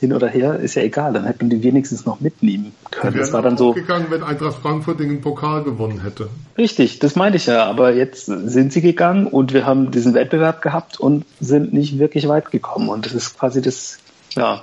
hin 0.00 0.14
oder 0.14 0.28
her, 0.28 0.58
ist 0.58 0.74
ja 0.74 0.82
egal. 0.82 1.12
Dann 1.12 1.24
hätten 1.24 1.50
die 1.50 1.62
wenigstens 1.62 2.06
noch 2.06 2.20
mitnehmen 2.20 2.72
können. 2.90 3.18
Das 3.18 3.32
war 3.34 3.42
dann 3.42 3.58
so 3.58 3.74
gegangen, 3.74 4.06
wenn 4.08 4.22
Eintracht 4.22 4.56
Frankfurt 4.62 4.98
den 4.98 5.20
Pokal 5.20 5.62
gewonnen 5.62 6.02
hätte. 6.02 6.28
Richtig, 6.56 6.98
das 6.98 7.16
meinte 7.16 7.36
ich 7.36 7.46
ja. 7.46 7.64
Aber 7.66 7.94
jetzt 7.94 8.26
sind 8.26 8.72
sie 8.72 8.80
gegangen 8.80 9.26
und 9.26 9.52
wir 9.52 9.66
haben 9.66 9.90
diesen 9.90 10.14
Wettbewerb 10.14 10.62
gehabt 10.62 10.98
und 10.98 11.26
sind 11.38 11.74
nicht 11.74 11.98
wirklich 11.98 12.26
weit 12.28 12.50
gekommen. 12.50 12.88
Und 12.88 13.04
das 13.04 13.12
ist 13.12 13.38
quasi 13.38 13.60
das, 13.60 13.98
ja, 14.34 14.62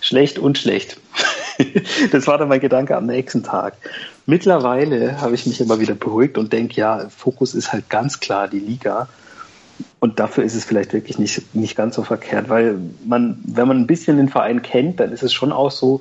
schlecht 0.00 0.38
und 0.38 0.56
schlecht. 0.56 0.98
das 2.12 2.28
war 2.28 2.38
dann 2.38 2.48
mein 2.48 2.60
Gedanke 2.60 2.96
am 2.96 3.06
nächsten 3.06 3.42
Tag. 3.42 3.74
Mittlerweile 4.24 5.20
habe 5.20 5.34
ich 5.34 5.46
mich 5.46 5.60
immer 5.60 5.80
wieder 5.80 5.94
beruhigt 5.94 6.38
und 6.38 6.52
denke, 6.52 6.80
ja, 6.80 7.08
Fokus 7.08 7.54
ist 7.54 7.72
halt 7.72 7.90
ganz 7.90 8.20
klar 8.20 8.46
die 8.46 8.60
Liga. 8.60 9.08
Und 9.98 10.18
dafür 10.18 10.44
ist 10.44 10.54
es 10.54 10.64
vielleicht 10.64 10.92
wirklich 10.92 11.18
nicht, 11.18 11.54
nicht 11.54 11.76
ganz 11.76 11.94
so 11.94 12.02
verkehrt, 12.02 12.48
weil 12.48 12.78
man, 13.04 13.38
wenn 13.44 13.68
man 13.68 13.78
ein 13.78 13.86
bisschen 13.86 14.16
den 14.16 14.28
Verein 14.28 14.62
kennt, 14.62 15.00
dann 15.00 15.12
ist 15.12 15.22
es 15.22 15.32
schon 15.32 15.52
auch 15.52 15.70
so, 15.70 16.00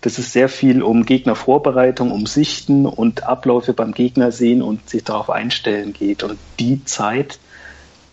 dass 0.00 0.18
es 0.18 0.32
sehr 0.32 0.48
viel 0.48 0.82
um 0.82 1.04
Gegnervorbereitung, 1.04 2.10
um 2.10 2.26
Sichten 2.26 2.86
und 2.86 3.24
Abläufe 3.24 3.74
beim 3.74 3.92
Gegner 3.92 4.32
sehen 4.32 4.62
und 4.62 4.88
sich 4.88 5.04
darauf 5.04 5.28
einstellen 5.28 5.92
geht. 5.92 6.22
Und 6.22 6.38
die 6.58 6.84
Zeit, 6.84 7.38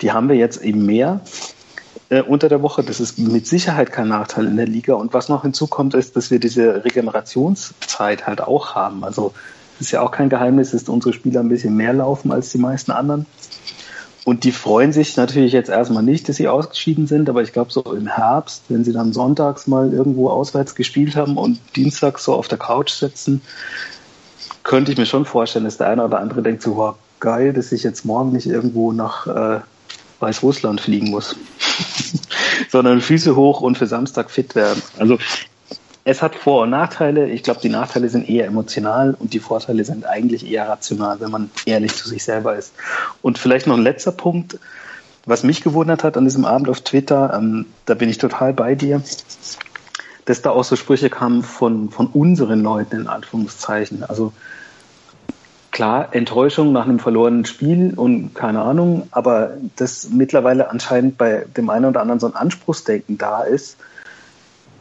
die 0.02 0.12
haben 0.12 0.28
wir 0.28 0.36
jetzt 0.36 0.62
eben 0.62 0.86
mehr 0.86 1.22
äh, 2.10 2.22
unter 2.22 2.50
der 2.50 2.62
Woche. 2.62 2.84
Das 2.84 3.00
ist 3.00 3.18
mit 3.18 3.48
Sicherheit 3.48 3.92
kein 3.92 4.10
Nachteil 4.10 4.48
in 4.48 4.58
der 4.58 4.68
Liga. 4.68 4.96
Und 4.96 5.14
was 5.14 5.30
noch 5.30 5.44
hinzukommt, 5.44 5.94
ist, 5.94 6.16
dass 6.16 6.30
wir 6.30 6.40
diese 6.40 6.84
Regenerationszeit 6.84 8.28
halt 8.28 8.42
auch 8.42 8.76
haben. 8.76 9.04
Also 9.06 9.34
es 9.76 9.88
ist 9.88 9.92
ja 9.92 10.02
auch 10.02 10.12
kein 10.12 10.30
Geheimnis, 10.30 10.72
dass 10.72 10.90
unsere 10.90 11.14
Spieler 11.14 11.40
ein 11.40 11.50
bisschen 11.50 11.76
mehr 11.76 11.94
laufen 11.94 12.32
als 12.32 12.52
die 12.52 12.58
meisten 12.58 12.92
anderen. 12.92 13.26
Und 14.28 14.44
die 14.44 14.52
freuen 14.52 14.92
sich 14.92 15.16
natürlich 15.16 15.54
jetzt 15.54 15.70
erstmal 15.70 16.04
nicht, 16.04 16.28
dass 16.28 16.36
sie 16.36 16.50
ausgeschieden 16.50 17.08
sind, 17.08 17.30
aber 17.30 17.44
ich 17.44 17.54
glaube 17.54 17.72
so 17.72 17.82
im 17.94 18.08
Herbst, 18.08 18.64
wenn 18.68 18.84
sie 18.84 18.92
dann 18.92 19.14
sonntags 19.14 19.68
mal 19.68 19.94
irgendwo 19.94 20.30
auswärts 20.30 20.76
gespielt 20.76 21.16
haben 21.16 21.38
und 21.38 21.62
dienstags 21.78 22.26
so 22.26 22.34
auf 22.34 22.50
der 22.50 22.58
Couch 22.58 22.92
sitzen, 22.92 23.42
könnte 24.64 24.92
ich 24.92 24.98
mir 24.98 25.06
schon 25.06 25.24
vorstellen, 25.24 25.64
dass 25.64 25.78
der 25.78 25.88
eine 25.88 26.04
oder 26.04 26.20
andere 26.20 26.42
denkt 26.42 26.62
so, 26.62 26.76
wow, 26.76 26.96
geil, 27.22 27.54
dass 27.54 27.72
ich 27.72 27.84
jetzt 27.84 28.04
morgen 28.04 28.34
nicht 28.34 28.48
irgendwo 28.48 28.92
nach 28.92 29.28
äh, 29.28 29.62
Weißrussland 30.20 30.82
fliegen 30.82 31.10
muss, 31.10 31.38
sondern 32.70 33.00
Füße 33.00 33.34
hoch 33.38 33.62
und 33.62 33.78
für 33.78 33.88
Samstag 33.88 34.30
fit 34.30 34.56
werden. 34.56 34.82
Also 35.00 35.20
es 36.08 36.22
hat 36.22 36.36
Vor- 36.36 36.64
und 36.64 36.70
Nachteile. 36.70 37.28
Ich 37.28 37.44
glaube, 37.44 37.60
die 37.60 37.68
Nachteile 37.68 38.08
sind 38.08 38.30
eher 38.30 38.46
emotional 38.46 39.14
und 39.20 39.34
die 39.34 39.42
Vorteile 39.42 39.84
sind 39.84 40.06
eigentlich 40.06 40.50
eher 40.50 40.70
rational, 40.70 41.20
wenn 41.20 41.32
man 41.32 41.50
ehrlich 41.66 41.96
zu 41.96 42.08
sich 42.08 42.24
selber 42.24 42.56
ist. 42.56 42.74
Und 43.22 43.38
vielleicht 43.38 43.68
noch 43.68 43.76
ein 43.76 43.84
letzter 43.84 44.14
Punkt, 44.14 44.58
was 45.26 45.44
mich 45.44 45.62
gewundert 45.62 46.06
hat 46.06 46.16
an 46.16 46.24
diesem 46.24 46.46
Abend 46.46 46.70
auf 46.70 46.80
Twitter, 46.80 47.34
ähm, 47.38 47.66
da 47.86 47.94
bin 47.94 48.08
ich 48.08 48.20
total 48.20 48.54
bei 48.54 48.74
dir, 48.74 49.02
dass 50.24 50.42
da 50.42 50.52
auch 50.52 50.64
so 50.64 50.78
Sprüche 50.78 51.10
kamen 51.10 51.44
von, 51.44 51.90
von 51.90 52.08
unseren 52.08 52.64
Leuten 52.64 53.02
in 53.02 53.08
Anführungszeichen. 53.08 54.06
Also 54.06 54.32
klar, 55.72 56.16
Enttäuschung 56.16 56.72
nach 56.72 56.86
einem 56.86 57.00
verlorenen 57.00 57.44
Spiel 57.44 57.94
und 57.98 58.34
keine 58.34 58.62
Ahnung, 58.62 59.10
aber 59.12 59.58
dass 59.76 60.08
mittlerweile 60.10 60.70
anscheinend 60.70 61.18
bei 61.18 61.46
dem 61.58 61.70
einen 61.70 61.84
oder 61.84 62.00
anderen 62.00 62.22
so 62.22 62.28
ein 62.28 62.36
Anspruchsdenken 62.36 63.18
da 63.18 63.44
ist, 63.44 63.76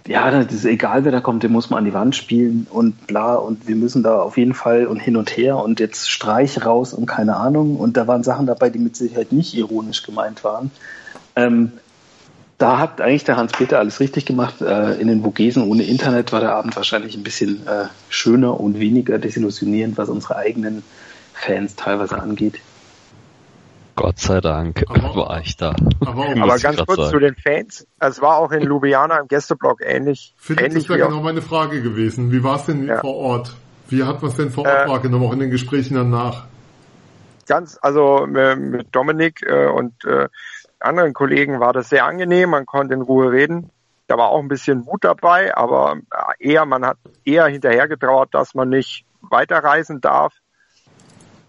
ja, 0.07 0.31
das 0.31 0.53
ist 0.53 0.65
egal, 0.65 1.05
wer 1.05 1.13
da 1.13 1.21
kommt, 1.21 1.43
den 1.43 1.53
muss 1.53 1.71
man 1.71 1.79
an 1.79 1.85
die 1.85 1.95
Wand 1.95 2.15
spielen 2.15 2.67
und 2.71 3.07
bla 3.07 3.35
und 3.35 3.67
wir 3.67 3.77
müssen 3.77 4.03
da 4.03 4.21
auf 4.21 4.37
jeden 4.37 4.55
Fall 4.55 4.87
und 4.87 4.99
hin 4.99 5.17
und 5.17 5.37
her 5.37 5.57
und 5.57 5.81
jetzt 5.81 6.11
Streich 6.11 6.65
raus 6.65 6.93
und 6.93 7.07
keine 7.07 7.37
Ahnung 7.37 7.77
und 7.77 7.97
da 7.97 8.07
waren 8.07 8.23
Sachen 8.23 8.47
dabei, 8.47 8.71
die 8.71 8.79
mit 8.79 8.97
Sicherheit 8.97 9.33
nicht 9.33 9.55
ironisch 9.55 10.03
gemeint 10.03 10.45
waren. 10.45 10.71
Ähm, 11.35 11.73
da 12.59 12.79
hat 12.79 13.01
eigentlich 13.01 13.25
der 13.25 13.37
Hans-Peter 13.37 13.79
alles 13.79 14.01
richtig 14.01 14.25
gemacht. 14.25 14.63
Äh, 14.63 14.95
in 14.95 15.09
den 15.09 15.23
Vogesen 15.23 15.69
ohne 15.69 15.83
Internet 15.83 16.33
war 16.33 16.41
der 16.41 16.55
Abend 16.55 16.75
wahrscheinlich 16.77 17.15
ein 17.17 17.23
bisschen 17.23 17.67
äh, 17.67 17.87
schöner 18.09 18.59
und 18.59 18.79
weniger 18.79 19.19
desillusionierend, 19.19 19.99
was 19.99 20.09
unsere 20.09 20.37
eigenen 20.37 20.83
Fans 21.35 21.77
teilweise 21.77 22.19
angeht. 22.19 22.55
Gott 23.97 24.19
sei 24.19 24.43
Dank 24.43 24.85
aber, 24.89 25.17
war 25.17 25.41
ich 25.41 25.57
da. 25.57 25.75
Aber, 26.05 26.27
aber 26.41 26.59
ganz 26.59 26.85
kurz 26.85 26.99
sagen. 26.99 27.11
zu 27.11 27.19
den 27.19 27.35
Fans. 27.35 27.87
Es 27.99 28.21
war 28.21 28.37
auch 28.37 28.53
in 28.53 28.63
Ljubljana 28.63 29.19
im 29.19 29.27
Gästeblock 29.27 29.81
ähnlich. 29.83 30.35
Philipp, 30.37 30.67
ähnlich 30.67 30.87
das 30.87 30.97
wäre 30.97 31.09
genau 31.09 31.23
meine 31.23 31.41
Frage 31.41 31.83
gewesen. 31.83 32.31
Wie 32.31 32.45
war 32.45 32.57
es 32.57 32.67
denn 32.67 32.87
ja. 32.87 33.01
vor 33.01 33.17
Ort? 33.17 33.57
Wie 33.89 34.05
hat 34.05 34.21
man 34.21 34.31
es 34.31 34.37
denn 34.37 34.51
vor 34.51 34.67
Ort 34.67 34.87
äh, 34.87 34.89
wahrgenommen, 34.89 35.27
auch 35.27 35.33
in 35.33 35.41
den 35.41 35.51
Gesprächen 35.51 35.95
danach? 35.95 36.45
Ganz, 37.47 37.79
also 37.81 38.27
mit 38.27 38.95
Dominik 38.95 39.43
äh, 39.43 39.67
und 39.67 40.05
äh, 40.05 40.29
anderen 40.79 41.15
Kollegen 41.15 41.59
war 41.59 41.73
das 41.73 41.89
sehr 41.89 42.05
angenehm. 42.05 42.51
Man 42.51 42.67
konnte 42.67 42.95
in 42.95 43.01
Ruhe 43.01 43.33
reden. 43.33 43.71
Da 44.09 44.19
war 44.19 44.29
auch 44.29 44.41
ein 44.41 44.49
bisschen 44.49 44.87
Wut 44.87 45.05
dabei, 45.05 45.57
aber 45.57 45.97
eher, 46.39 46.65
man 46.67 46.85
hat 46.85 46.99
eher 47.25 47.47
hinterher 47.47 47.89
getrauert, 47.89 48.35
dass 48.35 48.55
man 48.55 48.69
nicht 48.69 49.05
weiterreisen 49.21 50.01
darf 50.01 50.35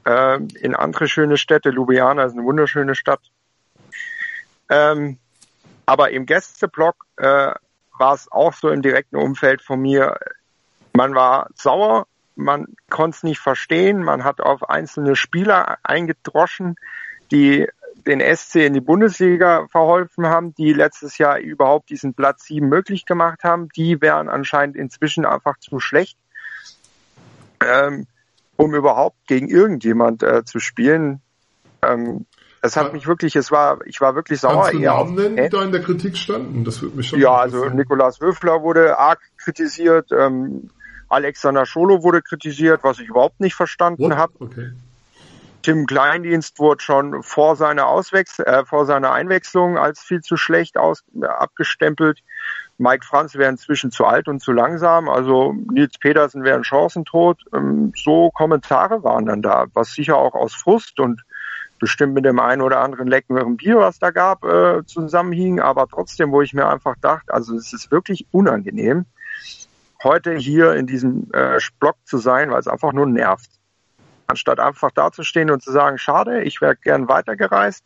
äh, 0.07 0.39
in 0.61 0.73
andere 0.73 1.07
schöne 1.07 1.37
Städte. 1.37 1.69
Ljubljana 1.69 2.23
ist 2.23 2.33
eine 2.33 2.43
wunderschöne 2.43 2.95
Stadt. 2.95 3.21
Ähm, 4.69 5.19
aber 5.85 6.11
im 6.11 6.25
Gästeblock 6.25 7.05
äh, 7.17 7.51
war 7.97 8.13
es 8.13 8.31
auch 8.31 8.53
so 8.53 8.69
im 8.69 8.81
direkten 8.81 9.17
Umfeld 9.17 9.61
von 9.61 9.81
mir. 9.81 10.17
Man 10.93 11.13
war 11.13 11.49
sauer, 11.55 12.07
man 12.35 12.67
konnte 12.89 13.17
es 13.17 13.23
nicht 13.23 13.39
verstehen, 13.39 14.03
man 14.03 14.23
hat 14.23 14.39
auf 14.41 14.69
einzelne 14.69 15.15
Spieler 15.15 15.77
eingedroschen, 15.83 16.75
die 17.31 17.67
den 18.05 18.21
SC 18.21 18.67
in 18.67 18.73
die 18.73 18.81
Bundesliga 18.81 19.67
verholfen 19.67 20.27
haben, 20.27 20.55
die 20.55 20.71
letztes 20.71 21.17
Jahr 21.17 21.39
überhaupt 21.39 21.89
diesen 21.89 22.13
Platz 22.13 22.45
7 22.45 22.67
möglich 22.67 23.05
gemacht 23.05 23.43
haben. 23.43 23.67
Die 23.75 24.01
wären 24.01 24.29
anscheinend 24.29 24.77
inzwischen 24.77 25.25
einfach 25.25 25.57
zu 25.59 25.79
schlecht. 25.79 26.17
Ähm, 27.61 28.07
um 28.57 28.75
überhaupt 28.75 29.17
gegen 29.27 29.47
irgendjemand 29.47 30.23
äh, 30.23 30.43
zu 30.43 30.59
spielen. 30.59 31.21
Ähm, 31.81 32.25
es 32.61 32.75
hat 32.75 32.91
mich 32.91 33.07
wirklich, 33.07 33.35
es 33.35 33.51
war, 33.51 33.79
ich 33.85 34.01
war 34.01 34.15
wirklich 34.15 34.41
sauer. 34.41 34.63
Kannst 34.63 34.73
du 34.73 34.79
Namen 34.79 35.15
nennen, 35.15 35.35
die 35.37 35.49
da 35.49 35.63
in 35.63 35.71
der 35.71 35.81
Kritik 35.81 36.17
standen? 36.17 36.65
Das 36.65 36.81
würde 36.81 36.97
mich 36.97 37.07
schon 37.07 37.19
Ja, 37.19 37.35
also 37.35 37.65
Nikolaus 37.69 38.19
Würfler 38.19 38.61
wurde 38.61 38.97
arg 38.97 39.19
kritisiert, 39.37 40.11
ähm, 40.11 40.69
Alexander 41.07 41.65
Scholo 41.65 42.03
wurde 42.03 42.21
kritisiert, 42.21 42.83
was 42.83 42.99
ich 42.99 43.07
überhaupt 43.07 43.39
nicht 43.39 43.55
verstanden 43.55 44.17
habe. 44.17 44.33
Okay. 44.39 44.71
Tim 45.61 45.85
Kleindienst 45.85 46.59
wurde 46.59 46.81
schon 46.81 47.23
vor 47.23 47.55
seiner 47.55 47.87
Auswechsel, 47.87 48.45
äh, 48.45 48.65
vor 48.65 48.85
seiner 48.85 49.11
Einwechslung 49.11 49.77
als 49.77 49.99
viel 49.99 50.21
zu 50.21 50.37
schlecht 50.37 50.77
aus, 50.77 51.03
äh, 51.21 51.25
abgestempelt. 51.25 52.19
Mike 52.77 53.05
Franz 53.05 53.33
wäre 53.35 53.49
inzwischen 53.49 53.91
zu 53.91 54.05
alt 54.05 54.27
und 54.27 54.39
zu 54.39 54.51
langsam. 54.51 55.09
Also 55.09 55.53
Nils 55.53 55.97
Petersen 55.99 56.43
wäre 56.43 56.57
ein 56.57 56.63
Chancentod. 56.63 57.43
Ähm, 57.53 57.91
so 57.95 58.29
Kommentare 58.31 59.03
waren 59.03 59.25
dann 59.25 59.41
da, 59.41 59.65
was 59.73 59.93
sicher 59.93 60.17
auch 60.17 60.35
aus 60.35 60.53
Frust 60.53 60.99
und 60.99 61.23
bestimmt 61.79 62.13
mit 62.13 62.25
dem 62.25 62.39
einen 62.39 62.61
oder 62.61 62.81
anderen 62.81 63.07
leckeren 63.07 63.57
Bier, 63.57 63.77
was 63.77 63.99
da 63.99 64.11
gab, 64.11 64.43
äh, 64.43 64.85
zusammenhing. 64.85 65.59
Aber 65.59 65.87
trotzdem, 65.87 66.31
wo 66.31 66.41
ich 66.41 66.53
mir 66.53 66.67
einfach 66.67 66.95
dachte, 67.01 67.33
also 67.33 67.55
es 67.55 67.73
ist 67.73 67.91
wirklich 67.91 68.27
unangenehm, 68.31 69.05
heute 70.03 70.35
hier 70.35 70.73
in 70.73 70.85
diesem 70.85 71.29
äh, 71.33 71.59
Block 71.79 71.97
zu 72.05 72.17
sein, 72.17 72.51
weil 72.51 72.59
es 72.59 72.67
einfach 72.67 72.93
nur 72.93 73.07
nervt. 73.07 73.49
Anstatt 74.27 74.59
einfach 74.59 74.91
dazustehen 74.91 75.49
und 75.49 75.63
zu 75.63 75.71
sagen, 75.71 75.97
schade, 75.97 76.43
ich 76.43 76.61
wäre 76.61 76.75
gern 76.75 77.07
weitergereist. 77.07 77.83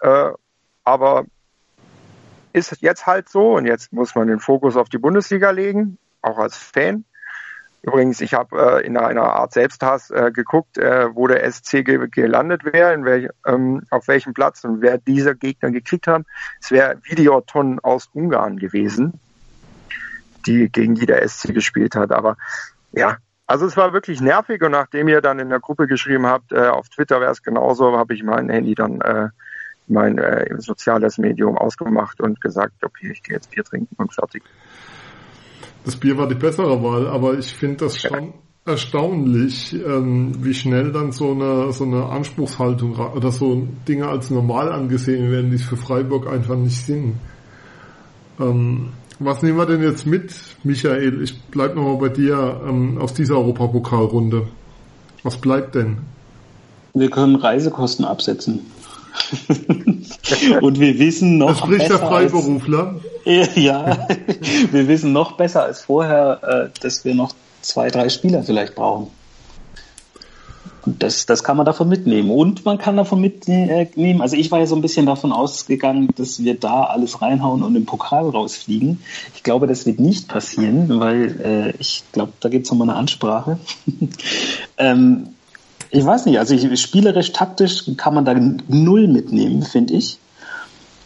Äh, 0.00 0.30
aber 0.84 1.24
ist 2.52 2.80
jetzt 2.80 3.06
halt 3.06 3.28
so 3.28 3.56
und 3.56 3.66
jetzt 3.66 3.92
muss 3.92 4.14
man 4.14 4.28
den 4.28 4.40
Fokus 4.40 4.76
auf 4.76 4.88
die 4.88 4.98
Bundesliga 4.98 5.50
legen, 5.50 5.98
auch 6.22 6.38
als 6.38 6.56
Fan. 6.56 7.04
Übrigens, 7.82 8.20
ich 8.20 8.34
habe 8.34 8.80
äh, 8.80 8.86
in 8.86 8.96
einer 8.96 9.22
Art 9.22 9.52
Selbsthass 9.52 10.10
äh, 10.10 10.32
geguckt, 10.32 10.78
äh, 10.78 11.14
wo 11.14 11.28
der 11.28 11.50
SC 11.50 11.84
ge 11.84 12.08
gelandet 12.10 12.64
wäre, 12.64 12.92
in 12.92 13.04
welch, 13.04 13.28
ähm, 13.46 13.82
auf 13.90 14.08
welchem 14.08 14.34
Platz 14.34 14.64
und 14.64 14.80
wer 14.80 14.98
dieser 14.98 15.34
Gegner 15.34 15.70
gekriegt 15.70 16.08
haben. 16.08 16.24
Es 16.60 16.70
wäre 16.70 16.98
Videoton 17.04 17.78
aus 17.80 18.08
Ungarn 18.12 18.58
gewesen, 18.58 19.20
die 20.46 20.68
gegen 20.70 20.96
die 20.96 21.06
der 21.06 21.26
SC 21.26 21.54
gespielt 21.54 21.94
hat. 21.94 22.10
Aber 22.10 22.36
ja, 22.92 23.18
also 23.46 23.64
es 23.64 23.76
war 23.76 23.92
wirklich 23.92 24.20
nervig 24.20 24.60
und 24.62 24.72
nachdem 24.72 25.06
ihr 25.06 25.20
dann 25.20 25.38
in 25.38 25.48
der 25.48 25.60
Gruppe 25.60 25.86
geschrieben 25.86 26.26
habt, 26.26 26.52
äh, 26.52 26.68
auf 26.68 26.88
Twitter 26.88 27.20
wäre 27.20 27.32
es 27.32 27.42
genauso, 27.42 27.96
habe 27.96 28.12
ich 28.12 28.24
mein 28.24 28.50
Handy 28.50 28.74
dann 28.74 29.00
äh, 29.00 29.28
mein 29.90 30.18
äh, 30.18 30.54
soziales 30.58 31.18
Medium 31.18 31.56
ausgemacht 31.56 32.20
und 32.20 32.40
gesagt, 32.40 32.84
okay, 32.84 33.10
ich 33.12 33.22
gehe 33.22 33.36
jetzt 33.36 33.50
Bier 33.50 33.64
trinken 33.64 33.94
und 33.96 34.12
fertig. 34.12 34.42
Das 35.84 35.96
Bier 35.96 36.18
war 36.18 36.28
die 36.28 36.34
bessere 36.34 36.82
Wahl, 36.82 37.06
aber 37.06 37.38
ich 37.38 37.52
finde 37.54 37.84
das 37.84 37.98
schon 37.98 38.24
ja. 38.26 38.72
erstaunlich, 38.72 39.74
ähm, 39.74 40.32
wie 40.44 40.54
schnell 40.54 40.92
dann 40.92 41.12
so 41.12 41.32
eine 41.32 41.72
so 41.72 41.84
eine 41.84 42.06
Anspruchshaltung 42.06 42.96
oder 42.96 43.30
so 43.30 43.66
Dinge 43.86 44.08
als 44.08 44.30
normal 44.30 44.70
angesehen 44.72 45.30
werden, 45.30 45.50
die 45.50 45.56
es 45.56 45.64
für 45.64 45.76
Freiburg 45.76 46.26
einfach 46.28 46.56
nicht 46.56 46.84
sind. 46.84 47.14
Ähm, 48.38 48.90
was 49.20 49.42
nehmen 49.42 49.58
wir 49.58 49.66
denn 49.66 49.82
jetzt 49.82 50.06
mit, 50.06 50.32
Michael? 50.62 51.22
Ich 51.22 51.40
bleib 51.42 51.74
nochmal 51.74 51.96
bei 51.96 52.08
dir 52.08 52.60
ähm, 52.68 52.98
aus 52.98 53.14
dieser 53.14 53.36
Europapokalrunde. 53.36 54.46
Was 55.24 55.36
bleibt 55.38 55.74
denn? 55.74 55.98
Wir 56.94 57.10
können 57.10 57.36
Reisekosten 57.36 58.04
absetzen. 58.04 58.60
Und 60.60 60.80
wir 60.80 60.98
wissen 60.98 61.38
noch. 61.38 61.48
Das 61.48 61.58
spricht 61.58 61.90
der 61.90 61.98
Freiberufler. 61.98 63.00
Als, 63.26 63.48
ja, 63.56 64.08
wir 64.72 64.88
wissen 64.88 65.12
noch 65.12 65.32
besser 65.32 65.64
als 65.64 65.82
vorher, 65.82 66.70
äh, 66.74 66.80
dass 66.80 67.04
wir 67.04 67.14
noch 67.14 67.34
zwei, 67.62 67.88
drei 67.90 68.08
Spieler 68.08 68.42
vielleicht 68.42 68.74
brauchen. 68.74 69.08
Das, 70.86 71.26
das 71.26 71.44
kann 71.44 71.56
man 71.58 71.66
davon 71.66 71.88
mitnehmen. 71.88 72.30
Und 72.30 72.64
man 72.64 72.78
kann 72.78 72.96
davon 72.96 73.20
mitnehmen, 73.20 74.22
also 74.22 74.36
ich 74.36 74.50
war 74.50 74.60
ja 74.60 74.66
so 74.66 74.74
ein 74.74 74.80
bisschen 74.80 75.04
davon 75.04 75.32
ausgegangen, 75.32 76.08
dass 76.16 76.42
wir 76.42 76.54
da 76.54 76.84
alles 76.84 77.20
reinhauen 77.20 77.62
und 77.62 77.76
im 77.76 77.84
Pokal 77.84 78.30
rausfliegen. 78.30 79.00
Ich 79.34 79.42
glaube, 79.42 79.66
das 79.66 79.84
wird 79.84 80.00
nicht 80.00 80.28
passieren, 80.28 81.00
weil 81.00 81.40
äh, 81.42 81.76
ich 81.78 82.04
glaube, 82.12 82.32
da 82.40 82.48
gibt 82.48 82.64
es 82.64 82.70
nochmal 82.70 82.88
eine 82.88 82.98
Ansprache. 82.98 83.58
ähm, 84.78 85.34
ich 85.90 86.04
weiß 86.04 86.26
nicht, 86.26 86.38
also 86.38 86.54
ich, 86.54 86.80
spielerisch, 86.80 87.32
taktisch 87.32 87.84
kann 87.96 88.14
man 88.14 88.24
da 88.24 88.34
null 88.68 89.08
mitnehmen, 89.08 89.62
finde 89.62 89.94
ich. 89.94 90.18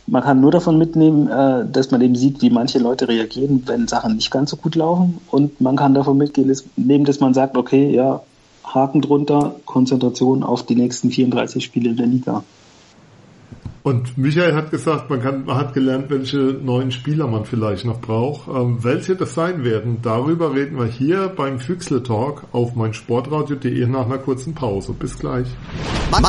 Man 0.06 0.22
kann 0.22 0.40
nur 0.40 0.50
davon 0.50 0.78
mitnehmen, 0.78 1.28
äh, 1.28 1.64
dass 1.70 1.90
man 1.90 2.00
eben 2.00 2.16
sieht, 2.16 2.42
wie 2.42 2.50
manche 2.50 2.78
Leute 2.78 3.08
reagieren, 3.08 3.62
wenn 3.66 3.86
Sachen 3.86 4.16
nicht 4.16 4.30
ganz 4.30 4.50
so 4.50 4.56
gut 4.56 4.74
laufen. 4.74 5.18
Und 5.30 5.60
man 5.60 5.76
kann 5.76 5.94
davon 5.94 6.18
mitgehen, 6.18 6.48
dass, 6.48 6.64
nehmen, 6.76 7.04
dass 7.04 7.20
man 7.20 7.34
sagt, 7.34 7.56
okay, 7.56 7.94
ja, 7.94 8.20
Haken 8.64 9.00
drunter, 9.00 9.54
Konzentration 9.64 10.42
auf 10.42 10.64
die 10.64 10.74
nächsten 10.74 11.10
34 11.10 11.64
Spiele 11.64 11.90
in 11.90 11.96
der 11.96 12.06
Liga. 12.06 12.44
Und 13.82 14.16
Michael 14.16 14.54
hat 14.54 14.70
gesagt, 14.70 15.10
man, 15.10 15.20
kann, 15.20 15.44
man 15.44 15.56
hat 15.56 15.74
gelernt, 15.74 16.08
welche 16.08 16.36
neuen 16.36 16.92
Spieler 16.92 17.26
man 17.26 17.44
vielleicht 17.44 17.84
noch 17.84 18.00
braucht. 18.00 18.48
Ähm, 18.48 18.78
welche 18.82 19.16
das 19.16 19.34
sein 19.34 19.64
werden, 19.64 19.98
darüber 20.02 20.54
reden 20.54 20.78
wir 20.78 20.86
hier 20.86 21.28
beim 21.28 21.58
Füchsle 21.58 22.02
Talk 22.02 22.44
auf 22.52 22.76
meinsportradio.de 22.76 23.86
nach 23.86 24.06
einer 24.06 24.18
kurzen 24.18 24.54
Pause. 24.54 24.92
Bis 24.92 25.18
gleich. 25.18 25.48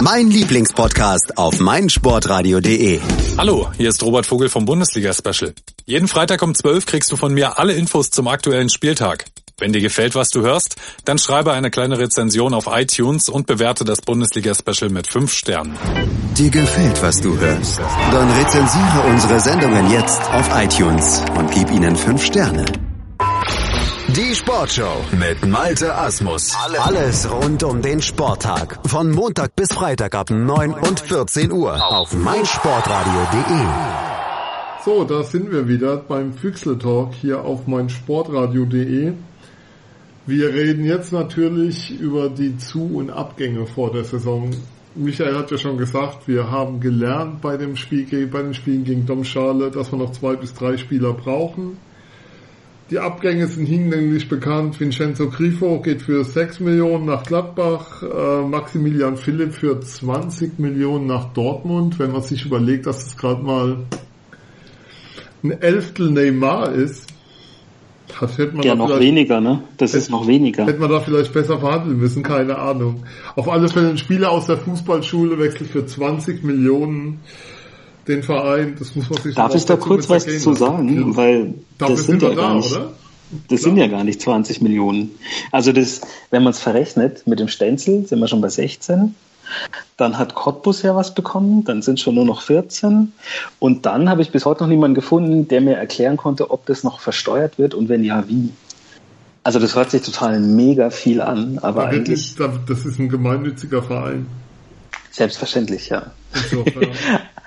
Mein 0.01 0.31
Lieblingspodcast 0.31 1.37
auf 1.37 1.59
meinsportradio.de. 1.59 2.99
Hallo, 3.37 3.69
hier 3.77 3.89
ist 3.89 4.01
Robert 4.01 4.25
Vogel 4.25 4.49
vom 4.49 4.65
Bundesliga 4.65 5.13
Special. 5.13 5.53
Jeden 5.85 6.07
Freitag 6.07 6.41
um 6.41 6.55
12 6.55 6.87
kriegst 6.87 7.11
du 7.11 7.17
von 7.17 7.33
mir 7.33 7.59
alle 7.59 7.73
Infos 7.73 8.09
zum 8.09 8.27
aktuellen 8.27 8.69
Spieltag. 8.69 9.25
Wenn 9.59 9.71
dir 9.71 9.81
gefällt, 9.81 10.15
was 10.15 10.29
du 10.29 10.41
hörst, 10.41 10.75
dann 11.05 11.17
schreibe 11.19 11.53
eine 11.53 11.69
kleine 11.69 11.99
Rezension 11.99 12.53
auf 12.53 12.67
iTunes 12.67 13.29
und 13.29 13.45
bewerte 13.45 13.85
das 13.85 14.01
Bundesliga-Special 14.01 14.89
mit 14.89 15.07
5 15.07 15.31
Sternen. 15.31 15.77
Dir 16.37 16.49
gefällt, 16.49 17.01
was 17.03 17.21
du 17.21 17.37
hörst? 17.37 17.79
Dann 18.11 18.31
rezensiere 18.31 19.03
unsere 19.09 19.39
Sendungen 19.39 19.91
jetzt 19.91 20.21
auf 20.31 20.49
iTunes 20.55 21.21
und 21.37 21.51
gib 21.51 21.69
ihnen 21.71 21.95
5 21.95 22.25
Sterne. 22.25 22.65
Die 24.07 24.35
Sportshow 24.35 25.05
mit 25.17 25.45
Malte 25.45 25.95
Asmus. 25.95 26.55
Alles 26.79 27.29
rund 27.31 27.63
um 27.63 27.81
den 27.81 28.01
Sporttag. 28.01 28.79
Von 28.87 29.11
Montag 29.11 29.55
bis 29.55 29.69
Freitag 29.69 30.13
ab 30.15 30.29
9 30.29 30.73
und 30.73 30.99
14 30.99 31.51
Uhr 31.51 31.81
auf 31.81 32.13
meinsportradio.de. 32.13 33.65
So, 34.83 35.03
da 35.05 35.23
sind 35.23 35.51
wir 35.51 35.67
wieder 35.67 35.97
beim 35.97 36.33
Füchsle 36.33 36.77
Talk 36.77 37.13
hier 37.13 37.41
auf 37.41 37.65
meinsportradio.de. 37.67 39.13
Wir 40.25 40.53
reden 40.53 40.85
jetzt 40.85 41.11
natürlich 41.11 41.99
über 41.99 42.29
die 42.29 42.55
Zu- 42.55 42.95
und 42.95 43.09
Abgänge 43.09 43.65
vor 43.65 43.91
der 43.91 44.05
Saison. 44.05 44.51
Michael 44.95 45.35
hat 45.35 45.51
ja 45.51 45.57
schon 45.57 45.77
gesagt, 45.77 46.29
wir 46.29 46.49
haben 46.49 46.79
gelernt 46.79 47.41
bei 47.41 47.57
dem 47.57 47.75
Spiel, 47.75 48.27
bei 48.27 48.41
den 48.41 48.53
Spielen 48.53 48.85
gegen 48.85 49.05
Domschale, 49.05 49.69
dass 49.69 49.91
wir 49.91 49.99
noch 49.99 50.13
zwei 50.13 50.37
bis 50.37 50.53
drei 50.53 50.77
Spieler 50.77 51.11
brauchen. 51.11 51.77
Die 52.89 52.99
Abgänge 52.99 53.47
sind 53.47 53.65
hinlänglich 53.65 54.29
bekannt. 54.29 54.79
Vincenzo 54.79 55.29
Grifo 55.29 55.81
geht 55.81 56.01
für 56.03 56.23
6 56.23 56.61
Millionen 56.61 57.05
nach 57.05 57.23
Gladbach, 57.23 58.01
äh, 58.03 58.41
Maximilian 58.43 59.17
Philipp 59.17 59.53
für 59.53 59.81
20 59.81 60.57
Millionen 60.57 61.05
nach 61.05 61.33
Dortmund. 61.33 61.99
Wenn 61.99 62.13
man 62.13 62.21
sich 62.21 62.45
überlegt, 62.45 62.85
dass 62.85 63.07
es 63.07 63.17
gerade 63.17 63.43
mal 63.43 63.77
ein 65.43 65.51
Elftel 65.51 66.11
Neymar 66.11 66.71
ist, 66.71 67.12
hat, 68.23 68.37
hätte 68.37 68.55
man 68.55 68.65
ja, 68.65 68.75
noch 68.75 68.99
weniger, 68.99 69.39
ne? 69.39 69.63
Das 69.77 69.91
hätte, 69.91 69.99
ist 69.99 70.09
noch 70.09 70.27
weniger. 70.27 70.65
Hätte 70.65 70.79
man 70.79 70.89
da 70.89 70.99
vielleicht 70.99 71.31
besser 71.33 71.59
verhandeln 71.59 71.99
müssen, 71.99 72.23
keine 72.23 72.57
Ahnung. 72.57 73.03
Auf 73.35 73.47
alle 73.49 73.69
Fälle 73.69 73.89
ein 73.89 73.97
Spieler 73.97 74.31
aus 74.31 74.47
der 74.47 74.57
Fußballschule 74.57 75.37
wechselt 75.39 75.69
für 75.69 75.85
20 75.85 76.43
Millionen 76.43 77.19
den 78.07 78.23
Verein, 78.23 78.75
das 78.77 78.95
muss 78.95 79.09
man 79.09 79.21
sich 79.21 79.35
Darf 79.35 79.55
ich 79.55 79.65
da 79.65 79.77
kurz 79.77 80.09
was 80.09 80.25
zu 80.25 80.53
sagen? 80.53 80.93
Ja. 80.93 81.15
Weil 81.15 81.53
Dafür 81.77 81.95
das 81.95 82.05
sind 82.05 82.21
ja 82.21 82.33
gar 82.33 82.55
nicht, 82.55 82.71
oder? 82.71 82.93
Das 83.47 83.61
Klar. 83.61 83.71
sind 83.71 83.77
ja 83.77 83.87
gar 83.87 84.03
nicht 84.03 84.21
20 84.21 84.61
Millionen. 84.61 85.11
Also 85.51 85.71
das, 85.71 86.01
wenn 86.29 86.43
man 86.43 86.51
es 86.51 86.59
verrechnet 86.59 87.25
mit 87.25 87.39
dem 87.39 87.47
Stenzel, 87.47 88.05
sind 88.05 88.19
wir 88.19 88.27
schon 88.27 88.41
bei 88.41 88.49
16. 88.49 89.15
Dann 89.97 90.17
hat 90.17 90.35
Cottbus 90.35 90.81
ja 90.81 90.95
was 90.95 91.13
bekommen, 91.13 91.63
dann 91.63 91.81
sind 91.81 91.99
schon 91.99 92.15
nur 92.15 92.25
noch 92.25 92.41
14. 92.41 93.13
Und 93.59 93.85
dann 93.85 94.09
habe 94.09 94.21
ich 94.21 94.31
bis 94.31 94.45
heute 94.45 94.63
noch 94.63 94.69
niemanden 94.69 94.95
gefunden, 94.95 95.47
der 95.47 95.61
mir 95.61 95.75
erklären 95.75 96.17
konnte, 96.17 96.51
ob 96.51 96.65
das 96.65 96.83
noch 96.83 96.99
versteuert 96.99 97.59
wird 97.59 97.73
und 97.73 97.89
wenn 97.89 98.03
ja, 98.03 98.27
wie. 98.27 98.49
Also 99.43 99.59
das 99.59 99.75
hört 99.75 99.91
sich 99.91 100.01
total 100.01 100.39
mega 100.39 100.89
viel 100.89 101.21
an, 101.21 101.59
aber 101.61 101.83
da 101.83 101.89
eigentlich... 101.89 102.35
das 102.35 102.85
ist 102.85 102.99
ein 102.99 103.09
gemeinnütziger 103.09 103.83
Verein. 103.83 104.25
Selbstverständlich, 105.11 105.89
ja. 105.89 106.11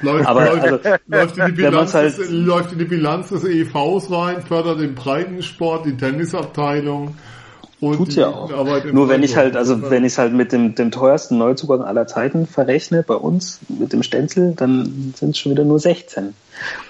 Läuft, 0.00 0.28
aber, 0.28 0.44
läuft, 0.44 0.62
also, 0.62 0.78
läuft, 1.06 1.38
in 1.38 1.46
die 1.46 1.52
Bilanz, 1.62 1.94
halt, 1.94 2.18
des, 2.18 2.30
läuft 2.30 2.72
in 2.72 2.78
die 2.78 2.84
Bilanz 2.84 3.30
des 3.30 3.44
EVs 3.44 4.10
rein, 4.10 4.42
fördert 4.42 4.80
den 4.80 4.94
Breitensport, 4.94 5.86
die 5.86 5.96
Tennisabteilung 5.96 7.16
und 7.78 7.96
Tut's 7.96 8.14
ja 8.14 8.28
auch. 8.28 8.50
Nur 8.90 9.08
wenn 9.10 9.22
ich 9.22 9.36
halt, 9.36 9.54
also 9.54 9.90
wenn 9.90 10.04
ich 10.04 10.12
es 10.12 10.18
halt 10.18 10.32
mit 10.32 10.52
dem, 10.52 10.74
dem 10.74 10.90
teuersten 10.90 11.36
Neuzugang 11.36 11.82
aller 11.82 12.06
Zeiten 12.06 12.46
verrechne, 12.46 13.02
bei 13.02 13.14
uns, 13.14 13.60
mit 13.68 13.92
dem 13.92 14.02
Stenzel, 14.02 14.54
dann 14.56 15.12
sind 15.14 15.30
es 15.30 15.38
schon 15.38 15.52
wieder 15.52 15.64
nur 15.64 15.78
16. 15.78 16.32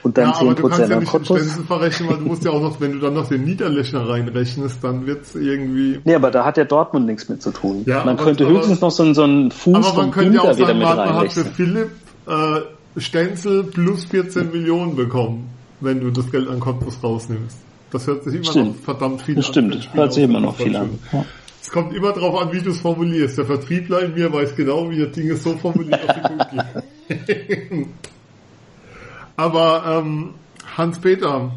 Und 0.04 0.16
dann 0.16 0.28
ja, 0.28 0.34
10% 0.36 0.40
aber 0.40 0.54
du 0.54 0.68
kannst 0.68 0.90
ja 0.90 1.00
nicht 1.00 1.12
den 1.12 1.24
Stenzel 1.24 1.64
verrechnen, 1.64 2.08
weil 2.08 2.18
du 2.18 2.24
musst 2.26 2.44
ja 2.44 2.52
auch 2.52 2.60
noch, 2.60 2.80
wenn 2.80 2.92
du 2.92 2.98
dann 3.00 3.14
noch 3.14 3.28
den 3.28 3.42
Niederlechner 3.42 4.08
reinrechnest, 4.08 4.78
dann 4.82 5.06
wird's 5.06 5.34
irgendwie... 5.34 5.98
Nee, 6.04 6.14
aber 6.14 6.30
da 6.30 6.44
hat 6.44 6.56
ja 6.56 6.64
Dortmund 6.64 7.06
nichts 7.06 7.28
mit 7.28 7.42
zu 7.42 7.50
tun. 7.50 7.82
Ja, 7.84 8.04
man 8.04 8.10
aber, 8.10 8.24
könnte 8.24 8.46
höchstens 8.46 8.80
noch 8.80 8.92
so, 8.92 9.12
so 9.12 9.24
einen 9.24 9.50
Fuß 9.50 9.74
aber 9.74 10.02
man 10.02 10.12
könnte 10.12 10.36
ja 10.36 10.42
auch 10.42 10.52
sagen, 10.52 10.78
man 10.78 11.14
hat 11.16 11.32
für 11.32 11.44
Philipp 11.46 11.90
äh, 12.28 13.00
Stenzel 13.00 13.64
plus 13.64 14.04
14 14.04 14.52
Millionen 14.52 14.94
bekommen, 14.94 15.50
wenn 15.80 15.98
du 15.98 16.10
das 16.12 16.30
Geld 16.30 16.48
an 16.48 16.60
Cottbus 16.60 17.02
rausnimmst. 17.02 17.65
Das 17.90 18.06
hört 18.06 18.24
sich 18.24 18.34
immer 18.34 18.44
stimmt. 18.44 18.76
noch 18.76 18.84
verdammt 18.84 19.22
viel 19.22 19.36
das 19.36 19.46
an. 19.46 19.52
Stimmt, 19.52 19.94
hört 19.94 20.12
sich 20.12 20.24
immer 20.24 20.40
noch 20.40 20.56
viel 20.56 20.74
an. 20.76 20.98
Ja. 21.12 21.24
Es 21.62 21.70
kommt 21.70 21.94
immer 21.94 22.12
darauf 22.12 22.40
an, 22.40 22.52
wie 22.52 22.60
du 22.60 22.70
es 22.70 22.80
formulierst. 22.80 23.38
Der 23.38 23.44
Vertriebler 23.44 24.02
in 24.02 24.14
mir 24.14 24.32
weiß 24.32 24.54
genau, 24.54 24.88
wie 24.90 25.00
er 25.00 25.08
Dinge 25.08 25.36
so 25.36 25.56
formuliert, 25.56 26.00
dass 26.06 26.16
sie 26.16 26.22
gut 26.22 27.26
gehen. 27.26 27.88
Aber 29.36 29.84
ähm, 29.86 30.34
Hans-Peter, 30.76 31.52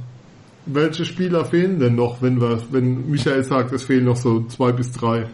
welche 0.66 1.06
Spieler 1.06 1.46
fehlen 1.46 1.80
denn 1.80 1.96
noch, 1.96 2.22
wenn 2.22 2.42
wir, 2.42 2.62
wenn 2.72 3.10
Michael 3.10 3.44
sagt, 3.44 3.72
es 3.72 3.84
fehlen 3.84 4.06
noch 4.06 4.18
so 4.18 4.46
zwei 4.48 4.72
bis 4.72 4.92
drei? 4.92 5.28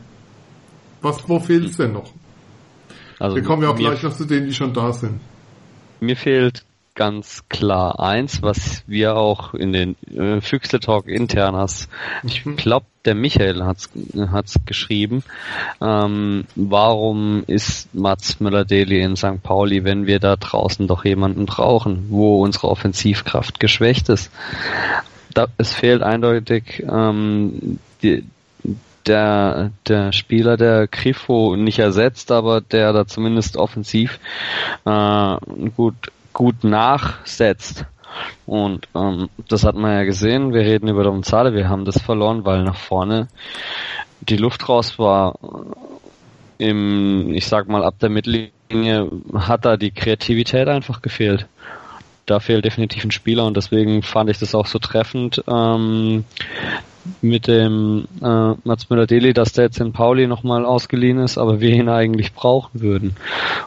Was, 1.02 1.28
wo 1.28 1.40
fehlt 1.40 1.70
es 1.70 1.78
denn 1.78 1.94
noch? 1.94 2.12
Also 3.20 3.36
wir 3.36 3.44
kommen 3.44 3.64
ja 3.64 3.70
auch 3.70 3.76
gleich 3.76 4.04
noch 4.04 4.14
zu 4.14 4.26
denen, 4.26 4.48
die 4.48 4.54
schon 4.54 4.74
da 4.74 4.92
sind. 4.92 5.20
Mir 6.00 6.16
fehlt 6.16 6.66
ganz 6.96 7.44
klar 7.50 8.00
eins, 8.00 8.42
was 8.42 8.84
wir 8.88 9.18
auch 9.18 9.54
in 9.54 9.74
den 9.74 9.96
äh, 10.08 10.42
Füchsle 10.42 10.80
Talk 10.80 11.08
intern 11.08 11.56
hast. 11.56 11.90
Ich 12.24 12.46
mhm. 12.46 12.56
glaube, 12.56 12.86
der 13.04 13.16
Michael 13.16 13.64
hat's 13.64 13.90
hat's 14.32 14.56
geschrieben. 14.66 15.24
Ähm, 15.82 16.46
warum 16.56 17.44
ist 17.46 17.94
Mats 17.94 18.40
Müller-Deli 18.40 19.02
in 19.02 19.16
St. 19.16 19.44
Pauli, 19.44 19.84
wenn 19.84 20.08
wir 20.08 20.20
da 20.20 20.38
draußen 20.38 20.88
doch 20.88 21.06
jemanden 21.06 21.46
brauchen, 21.46 22.08
wo 22.10 22.42
unsere 22.42 22.70
Offensivkraft 22.70 23.60
geschwächt 23.60 24.10
ist? 24.10 24.32
Da, 25.34 25.48
es 25.58 25.74
fehlt 25.74 26.02
eindeutig 26.02 26.84
ähm, 26.90 27.80
die, 28.02 28.24
der, 29.06 29.72
der 29.88 30.14
Spieler, 30.14 30.58
der 30.58 30.88
Grifo 30.88 31.56
nicht 31.56 31.80
ersetzt, 31.80 32.32
aber 32.32 32.62
der 32.62 32.94
da 32.94 33.06
zumindest 33.06 33.58
offensiv 33.58 34.20
äh, 34.86 35.38
gut 35.76 35.96
gut 36.36 36.64
nachsetzt. 36.64 37.86
Und 38.46 38.88
ähm, 38.94 39.30
das 39.48 39.64
hat 39.64 39.76
man 39.76 39.94
ja 39.94 40.04
gesehen. 40.04 40.54
Wir 40.54 40.62
reden 40.62 40.88
über 40.88 41.04
Domzale, 41.04 41.54
wir 41.54 41.68
haben 41.68 41.86
das 41.86 42.00
verloren, 42.00 42.46
weil 42.46 42.64
nach 42.64 42.76
vorne 42.76 43.28
die 44.22 44.38
Luft 44.38 44.70
raus 44.70 45.00
war. 45.00 45.40
Im, 46.58 47.34
ich 47.34 47.48
sag 47.48 47.68
mal, 47.68 47.84
ab 47.84 47.96
der 48.00 48.10
Mittellinie 48.10 49.10
hat 49.34 49.66
da 49.66 49.76
die 49.76 49.92
Kreativität 49.92 50.68
einfach 50.68 51.02
gefehlt. 51.02 51.48
Da 52.26 52.40
fehlt 52.40 52.66
definitiv 52.66 53.04
ein 53.04 53.12
Spieler 53.12 53.46
und 53.46 53.58
deswegen 53.58 54.02
fand 54.04 54.30
ich 54.30 54.38
das 54.38 54.56
auch 54.56 54.66
so 54.66 54.80
treffend. 54.80 55.44
Ähm, 55.48 56.26
mit 57.22 57.48
dem 57.48 58.08
äh, 58.22 58.54
Mats 58.64 58.90
Müller-Deli, 58.90 59.34
dass 59.34 59.54
der 59.54 59.66
jetzt 59.66 59.80
in 59.80 59.94
Pauli 59.94 60.28
nochmal 60.28 60.66
ausgeliehen 60.66 61.20
ist, 61.20 61.38
aber 61.38 61.60
wir 61.60 61.72
ihn 61.72 61.90
eigentlich 61.90 62.34
brauchen 62.34 62.82
würden. 62.82 63.16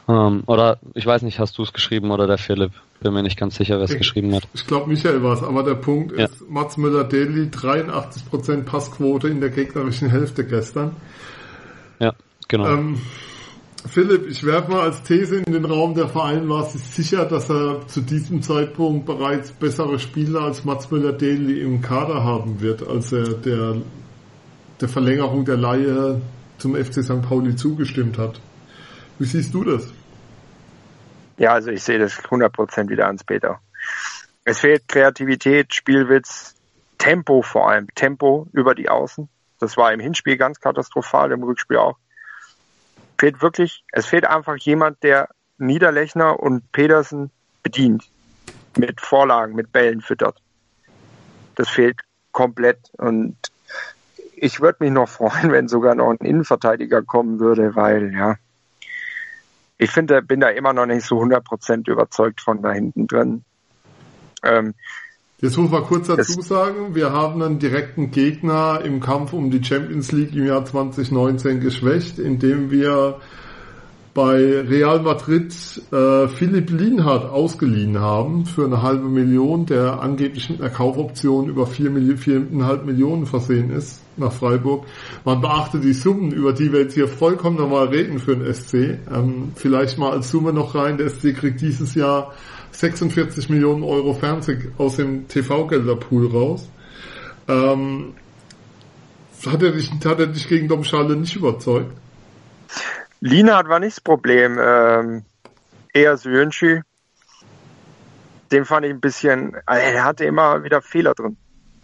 Ähm, 0.09 0.43
oder 0.47 0.79
ich 0.95 1.07
weiß 1.07 1.23
nicht, 1.23 1.39
hast 1.39 1.59
du 1.59 1.63
es 1.63 1.73
geschrieben 1.73 2.11
oder 2.11 2.27
der 2.27 2.39
Philipp? 2.39 2.73
Bin 3.01 3.13
mir 3.13 3.23
nicht 3.23 3.39
ganz 3.39 3.55
sicher, 3.55 3.77
wer 3.77 3.85
es 3.85 3.97
geschrieben 3.97 4.35
hat. 4.35 4.49
Ich 4.55 4.67
glaube, 4.67 4.89
Michael 4.89 5.23
war 5.23 5.33
es, 5.33 5.43
aber 5.43 5.63
der 5.63 5.77
Punkt 5.77 6.19
ja. 6.19 6.25
ist, 6.25 6.51
Mats 6.51 6.77
Müller-Deli 6.77 7.49
83% 7.49 8.65
Passquote 8.65 9.29
in 9.29 9.41
der 9.41 9.51
gegnerischen 9.51 10.11
Hälfte 10.11 10.45
gestern. 10.45 10.97
Ja, 12.01 12.15
genau. 12.49 12.67
Ähm, 12.67 13.01
Philipp, 13.87 14.27
ich 14.27 14.45
werfe 14.45 14.71
mal 14.71 14.81
als 14.81 15.03
These 15.03 15.37
in 15.37 15.53
den 15.53 15.65
Raum, 15.65 15.95
der 15.95 16.09
Verein 16.09 16.49
war 16.49 16.65
sich 16.65 16.83
sicher, 16.83 17.25
dass 17.27 17.49
er 17.49 17.87
zu 17.87 18.01
diesem 18.01 18.43
Zeitpunkt 18.43 19.07
bereits 19.07 19.53
bessere 19.53 19.99
Spieler 19.99 20.43
als 20.43 20.65
Mats 20.65 20.91
Müller-Deli 20.91 21.63
im 21.63 21.81
Kader 21.81 22.25
haben 22.25 22.61
wird, 22.61 22.87
als 22.87 23.13
er 23.13 23.35
der, 23.35 23.77
der 24.81 24.89
Verlängerung 24.89 25.45
der 25.45 25.57
Laie 25.57 26.21
zum 26.59 26.75
FC 26.75 27.05
St. 27.05 27.23
Pauli 27.23 27.55
zugestimmt 27.55 28.19
hat. 28.19 28.41
Wie 29.19 29.27
siehst 29.27 29.55
du 29.55 29.65
das? 29.65 29.93
Ja, 31.39 31.53
also 31.53 31.71
ich 31.71 31.83
sehe 31.83 32.01
das 32.01 32.19
100% 32.19 32.89
wieder 32.89 33.07
ans 33.07 33.23
Peter. 33.23 33.61
Es 34.45 34.59
fehlt 34.61 34.89
Kreativität, 34.89 35.73
Spielwitz, 35.73 36.57
Tempo 36.99 37.43
vor 37.43 37.71
allem, 37.71 37.87
Tempo 37.95 38.49
über 38.53 38.75
die 38.75 38.89
Außen. 38.89 39.29
Das 39.61 39.77
war 39.77 39.93
im 39.93 40.01
Hinspiel 40.01 40.37
ganz 40.37 40.61
katastrophal, 40.61 41.31
im 41.31 41.45
Rückspiel 41.45 41.77
auch 41.77 41.97
fehlt 43.19 43.43
wirklich, 43.43 43.85
es 43.93 44.07
fehlt 44.07 44.27
einfach 44.27 44.57
jemand, 44.57 45.03
der 45.03 45.29
Niederlechner 45.59 46.39
und 46.39 46.71
Pedersen 46.73 47.31
bedient. 47.63 48.09
Mit 48.77 49.01
Vorlagen, 49.01 49.55
mit 49.55 49.73
Bällen 49.73 50.01
füttert. 50.01 50.41
Das 51.57 51.69
fehlt 51.69 52.01
komplett 52.31 52.79
und 52.99 53.37
ich 54.37 54.61
würde 54.61 54.85
mich 54.85 54.93
noch 54.93 55.09
freuen, 55.09 55.51
wenn 55.53 55.69
sogar 55.69 55.95
noch 55.95 56.11
ein 56.11 56.25
Innenverteidiger 56.25 57.03
kommen 57.03 57.41
würde, 57.41 57.75
weil 57.75 58.15
ja, 58.15 58.37
ich 59.79 59.91
finde, 59.91 60.23
bin 60.23 60.41
da 60.41 60.49
immer 60.49 60.73
noch 60.73 60.87
nicht 60.87 61.05
so 61.05 61.21
100% 61.21 61.89
überzeugt 61.91 62.41
von 62.41 62.63
da 62.63 62.73
hinten 62.73 63.07
drin. 63.07 63.45
Ähm, 64.43 64.75
Jetzt 65.41 65.57
muss 65.57 65.71
man 65.71 65.85
kurz 65.85 66.09
dazu 66.09 66.41
sagen, 66.41 66.97
wir 66.97 67.13
haben 67.13 67.41
einen 67.41 67.61
direkten 67.61 68.11
Gegner 68.11 68.81
im 68.85 68.99
Kampf 68.99 69.33
um 69.33 69.53
die 69.53 69.63
Champions 69.63 70.11
League 70.11 70.35
im 70.35 70.45
Jahr 70.45 70.65
2019 70.65 71.61
geschwächt, 71.61 72.19
indem 72.19 72.73
wir 72.73 73.21
bei 74.15 74.63
Real 74.63 74.99
Madrid 75.01 75.55
äh, 75.93 76.27
Philipp 76.27 76.71
Lienhardt 76.71 77.31
ausgeliehen 77.31 78.01
haben 78.01 78.47
für 78.47 78.65
eine 78.65 78.83
halbe 78.83 79.09
Million, 79.09 79.65
der 79.65 80.03
angeblich 80.03 80.51
mit 80.51 80.61
einer 80.61 80.71
Kaufoption 80.71 81.49
über 81.49 81.69
vier, 81.69 81.93
viereinhalb 82.19 82.85
Millionen 82.85 83.27
versehen 83.27 83.71
ist 83.71 84.03
nach 84.17 84.33
Freiburg. 84.33 84.87
Man 85.25 85.41
beachte 85.41 85.79
die 85.79 85.93
Summen, 85.93 86.33
über 86.33 86.53
die 86.53 86.73
wir 86.73 86.81
jetzt 86.81 86.95
hier 86.95 87.07
vollkommen 87.07 87.59
normal 87.59 87.91
reden 87.91 88.19
für 88.19 88.35
den 88.35 88.53
SC. 88.53 88.99
Ähm, 89.09 89.53
vielleicht 89.55 89.99
mal 89.99 90.11
als 90.11 90.33
Summe 90.33 90.53
noch 90.53 90.75
rein, 90.75 90.99
der 90.99 91.11
SC 91.11 91.37
kriegt 91.37 91.61
dieses 91.61 91.95
Jahr 91.95 92.33
46 92.79 93.49
Millionen 93.49 93.83
Euro 93.83 94.15
Fernseh 94.15 94.71
aus 94.79 94.95
dem 94.95 95.27
TV-Gelderpool 95.27 96.31
raus. 96.31 96.71
Ähm, 97.49 98.15
hat, 99.45 99.63
er 99.65 99.73
dich, 99.73 99.91
hat 100.05 100.21
er 100.21 100.29
dich 100.29 100.49
gegen 100.49 100.69
Domschale 100.69 101.17
nicht 101.17 101.35
überzeugt? 101.35 101.91
Lienhardt 103.19 103.69
war 103.69 103.81
nicht 103.81 103.97
das 103.97 104.01
Problem. 104.01 104.61
Ähm, 104.63 105.25
eher 105.93 106.17
Syönchi. 106.17 106.83
Den 108.53 108.65
fand 108.65 108.87
ich 108.87 108.93
ein 108.93 109.01
bisschen, 109.01 109.57
also 109.67 109.83
er 109.83 110.05
hatte 110.05 110.25
immer 110.25 110.63
wieder 110.63 110.81
Fehler 110.81 111.15
drin. 111.15 111.37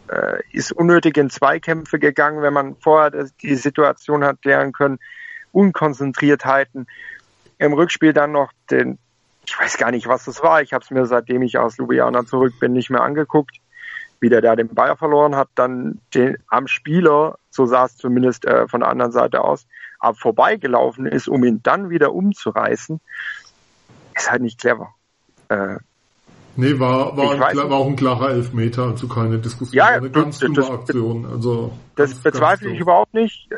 Äh, 0.07 0.43
ist 0.53 0.71
unnötig 0.71 1.17
in 1.17 1.29
Zweikämpfe 1.29 1.99
gegangen, 1.99 2.41
wenn 2.41 2.53
man 2.53 2.77
vorher 2.77 3.29
die 3.43 3.57
Situation 3.57 4.23
hat 4.23 4.43
klären 4.43 4.71
können. 4.71 5.01
Unkonzentriertheiten. 5.51 6.87
Im 7.59 7.73
Rückspiel 7.73 8.13
dann 8.13 8.31
noch 8.31 8.53
den, 8.71 8.99
ich 9.47 9.59
weiß 9.59 9.77
gar 9.77 9.91
nicht, 9.91 10.07
was 10.07 10.25
das 10.25 10.43
war. 10.43 10.63
Ich 10.63 10.73
habe 10.73 10.85
es 10.85 10.91
mir, 10.91 11.07
seitdem 11.07 11.43
ich 11.43 11.59
aus 11.59 11.77
Ljubljana 11.77 12.25
zurück 12.27 12.55
bin, 12.61 12.73
nicht 12.73 12.91
mehr 12.91 13.03
angeguckt. 13.03 13.57
Wie 14.21 14.29
der 14.29 14.41
da 14.41 14.57
den 14.57 14.69
Bayer 14.69 14.97
verloren 14.97 15.37
hat, 15.37 15.49
dann 15.55 16.01
den, 16.15 16.37
am 16.49 16.67
Spieler, 16.67 17.37
so 17.51 17.67
sah 17.67 17.85
es 17.85 17.97
zumindest 17.97 18.47
äh, 18.47 18.67
von 18.69 18.81
der 18.81 18.89
anderen 18.89 19.13
Seite 19.13 19.43
aus, 19.43 19.67
ab 19.99 20.17
vorbeigelaufen 20.19 21.07
ist, 21.07 21.29
um 21.29 21.45
ihn 21.45 21.61
dann 21.63 21.91
wieder 21.91 22.15
umzureißen, 22.15 23.01
ist 24.15 24.31
halt 24.31 24.43
nicht 24.43 24.61
clever. 24.61 24.95
Äh, 25.49 25.77
nee, 26.57 26.79
war, 26.79 27.17
war, 27.17 27.33
ein, 27.33 27.57
war, 27.57 27.73
auch 27.73 27.87
ein 27.87 27.97
klarer 27.97 28.31
Elfmeter, 28.31 28.85
also 28.85 29.09
keine 29.09 29.39
Diskussion. 29.39 29.77
Ja, 29.77 29.87
eine 29.89 30.11
ganz 30.11 30.39
das, 30.39 30.53
dumme 30.53 30.71
Aktion. 30.71 31.27
Also 31.27 31.73
das 31.97 32.13
ganz, 32.13 32.23
bezweifle 32.23 32.69
ganz 32.69 32.77
ich 32.77 32.81
überhaupt 32.81 33.13
nicht. 33.13 33.51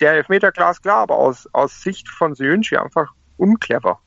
Der 0.00 0.14
Elfmeter 0.14 0.50
klar 0.50 0.72
ist 0.72 0.82
klar, 0.82 1.02
aber 1.02 1.16
aus, 1.16 1.48
aus 1.52 1.80
Sicht 1.80 2.08
von 2.08 2.34
Syunchi 2.34 2.76
einfach 2.76 3.12
unclever 3.36 4.00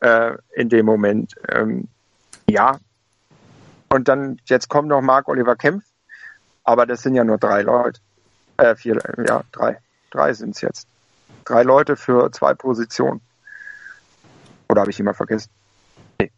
äh, 0.00 0.32
in 0.54 0.68
dem 0.68 0.86
Moment. 0.86 1.34
Ähm, 1.48 1.88
ja. 2.48 2.78
Und 3.88 4.08
dann, 4.08 4.40
jetzt 4.46 4.68
kommt 4.68 4.88
noch 4.88 5.00
Marc 5.00 5.28
Oliver 5.28 5.56
Kempf, 5.56 5.84
aber 6.64 6.86
das 6.86 7.02
sind 7.02 7.14
ja 7.14 7.24
nur 7.24 7.38
drei 7.38 7.62
Leute. 7.62 8.00
Äh, 8.56 8.76
vier, 8.76 8.98
ja, 9.26 9.42
drei. 9.52 9.78
Drei 10.10 10.32
sind 10.32 10.54
es 10.54 10.60
jetzt. 10.60 10.86
Drei 11.44 11.62
Leute 11.62 11.96
für 11.96 12.30
zwei 12.32 12.54
Positionen. 12.54 13.20
Oder 14.68 14.82
habe 14.82 14.90
ich 14.90 14.98
jemand 14.98 15.16
vergessen? 15.16 15.50
Nee. 16.20 16.30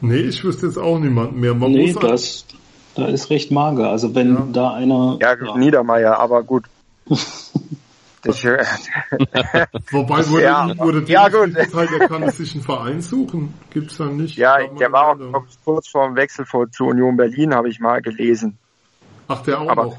Nee, 0.00 0.20
ich 0.20 0.42
wüsste 0.42 0.66
jetzt 0.66 0.78
auch 0.78 0.98
niemanden 0.98 1.40
mehr. 1.40 1.54
Man 1.54 1.72
nee, 1.72 1.92
das, 1.92 2.46
da 2.94 3.06
ist 3.06 3.30
recht 3.30 3.50
mager. 3.50 3.90
Also 3.90 4.14
wenn 4.14 4.34
ja. 4.34 4.48
da 4.52 4.72
einer. 4.74 5.18
Ja, 5.20 5.36
ja. 5.36 5.56
Niedermeier, 5.56 6.18
aber 6.18 6.42
gut. 6.42 6.64
Wobei 9.90 10.28
wurde, 10.28 10.42
ja, 10.42 10.78
wurde 10.78 11.04
ja, 11.06 11.28
gut. 11.28 11.54
Halt, 11.74 11.90
er 11.90 12.08
kann 12.08 12.30
sich 12.30 12.54
einen 12.54 12.64
Verein 12.64 13.02
suchen. 13.02 13.54
Gibt's 13.70 13.96
dann 13.98 14.16
nicht? 14.16 14.36
Ja, 14.36 14.58
der 14.66 14.92
war 14.92 15.18
auch 15.32 15.44
kurz 15.64 15.88
vor 15.88 16.06
dem 16.06 16.16
Wechsel 16.16 16.44
vor, 16.46 16.70
zu 16.70 16.86
Union 16.86 17.16
Berlin, 17.16 17.54
habe 17.54 17.68
ich 17.68 17.80
mal 17.80 18.00
gelesen. 18.00 18.58
Ach, 19.28 19.42
der 19.42 19.60
auch 19.60 19.68
Aber 19.68 19.84
noch? 19.84 19.98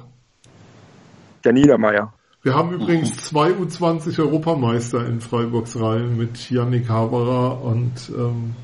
Der 1.43 1.53
Niedermeier. 1.53 2.13
Wir 2.41 2.53
haben 2.53 2.73
übrigens 2.73 3.17
zwei 3.25 3.49
U20 3.49 4.19
Europameister 4.19 5.05
in 5.05 5.19
Freiburgs 5.19 5.79
Reihen 5.79 6.17
mit 6.17 6.51
Yannick 6.51 6.89
Haberer 6.89 7.63
und 7.63 8.11
ähm, 8.15 8.55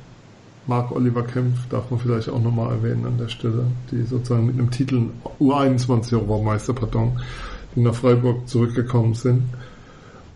Marc 0.67 0.91
Oliver 0.91 1.23
Kempf, 1.23 1.67
darf 1.69 1.89
man 1.89 1.99
vielleicht 1.99 2.29
auch 2.29 2.39
nochmal 2.39 2.71
erwähnen 2.71 3.05
an 3.05 3.17
der 3.17 3.27
Stelle, 3.27 3.65
die 3.91 4.03
sozusagen 4.03 4.45
mit 4.45 4.59
einem 4.59 4.69
Titel 4.69 5.09
U21 5.39 6.13
Europameister, 6.13 6.73
pardon, 6.73 7.19
die 7.75 7.81
nach 7.81 7.95
Freiburg 7.95 8.47
zurückgekommen 8.47 9.13
sind. 9.13 9.43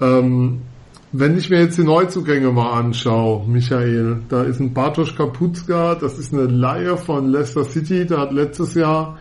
Ähm, 0.01 0.61
wenn 1.11 1.37
ich 1.37 1.49
mir 1.49 1.61
jetzt 1.61 1.77
die 1.77 1.83
Neuzugänge 1.83 2.51
mal 2.51 2.73
anschaue, 2.73 3.47
Michael, 3.47 4.17
da 4.27 4.43
ist 4.43 4.59
ein 4.59 4.73
Bartosz 4.73 5.15
Kapuzka, 5.15 5.95
das 5.95 6.17
ist 6.17 6.33
eine 6.33 6.45
Laie 6.45 6.97
von 6.97 7.29
Leicester 7.31 7.63
City, 7.63 8.05
der 8.05 8.17
hat 8.17 8.33
letztes 8.33 8.73
Jahr 8.73 9.17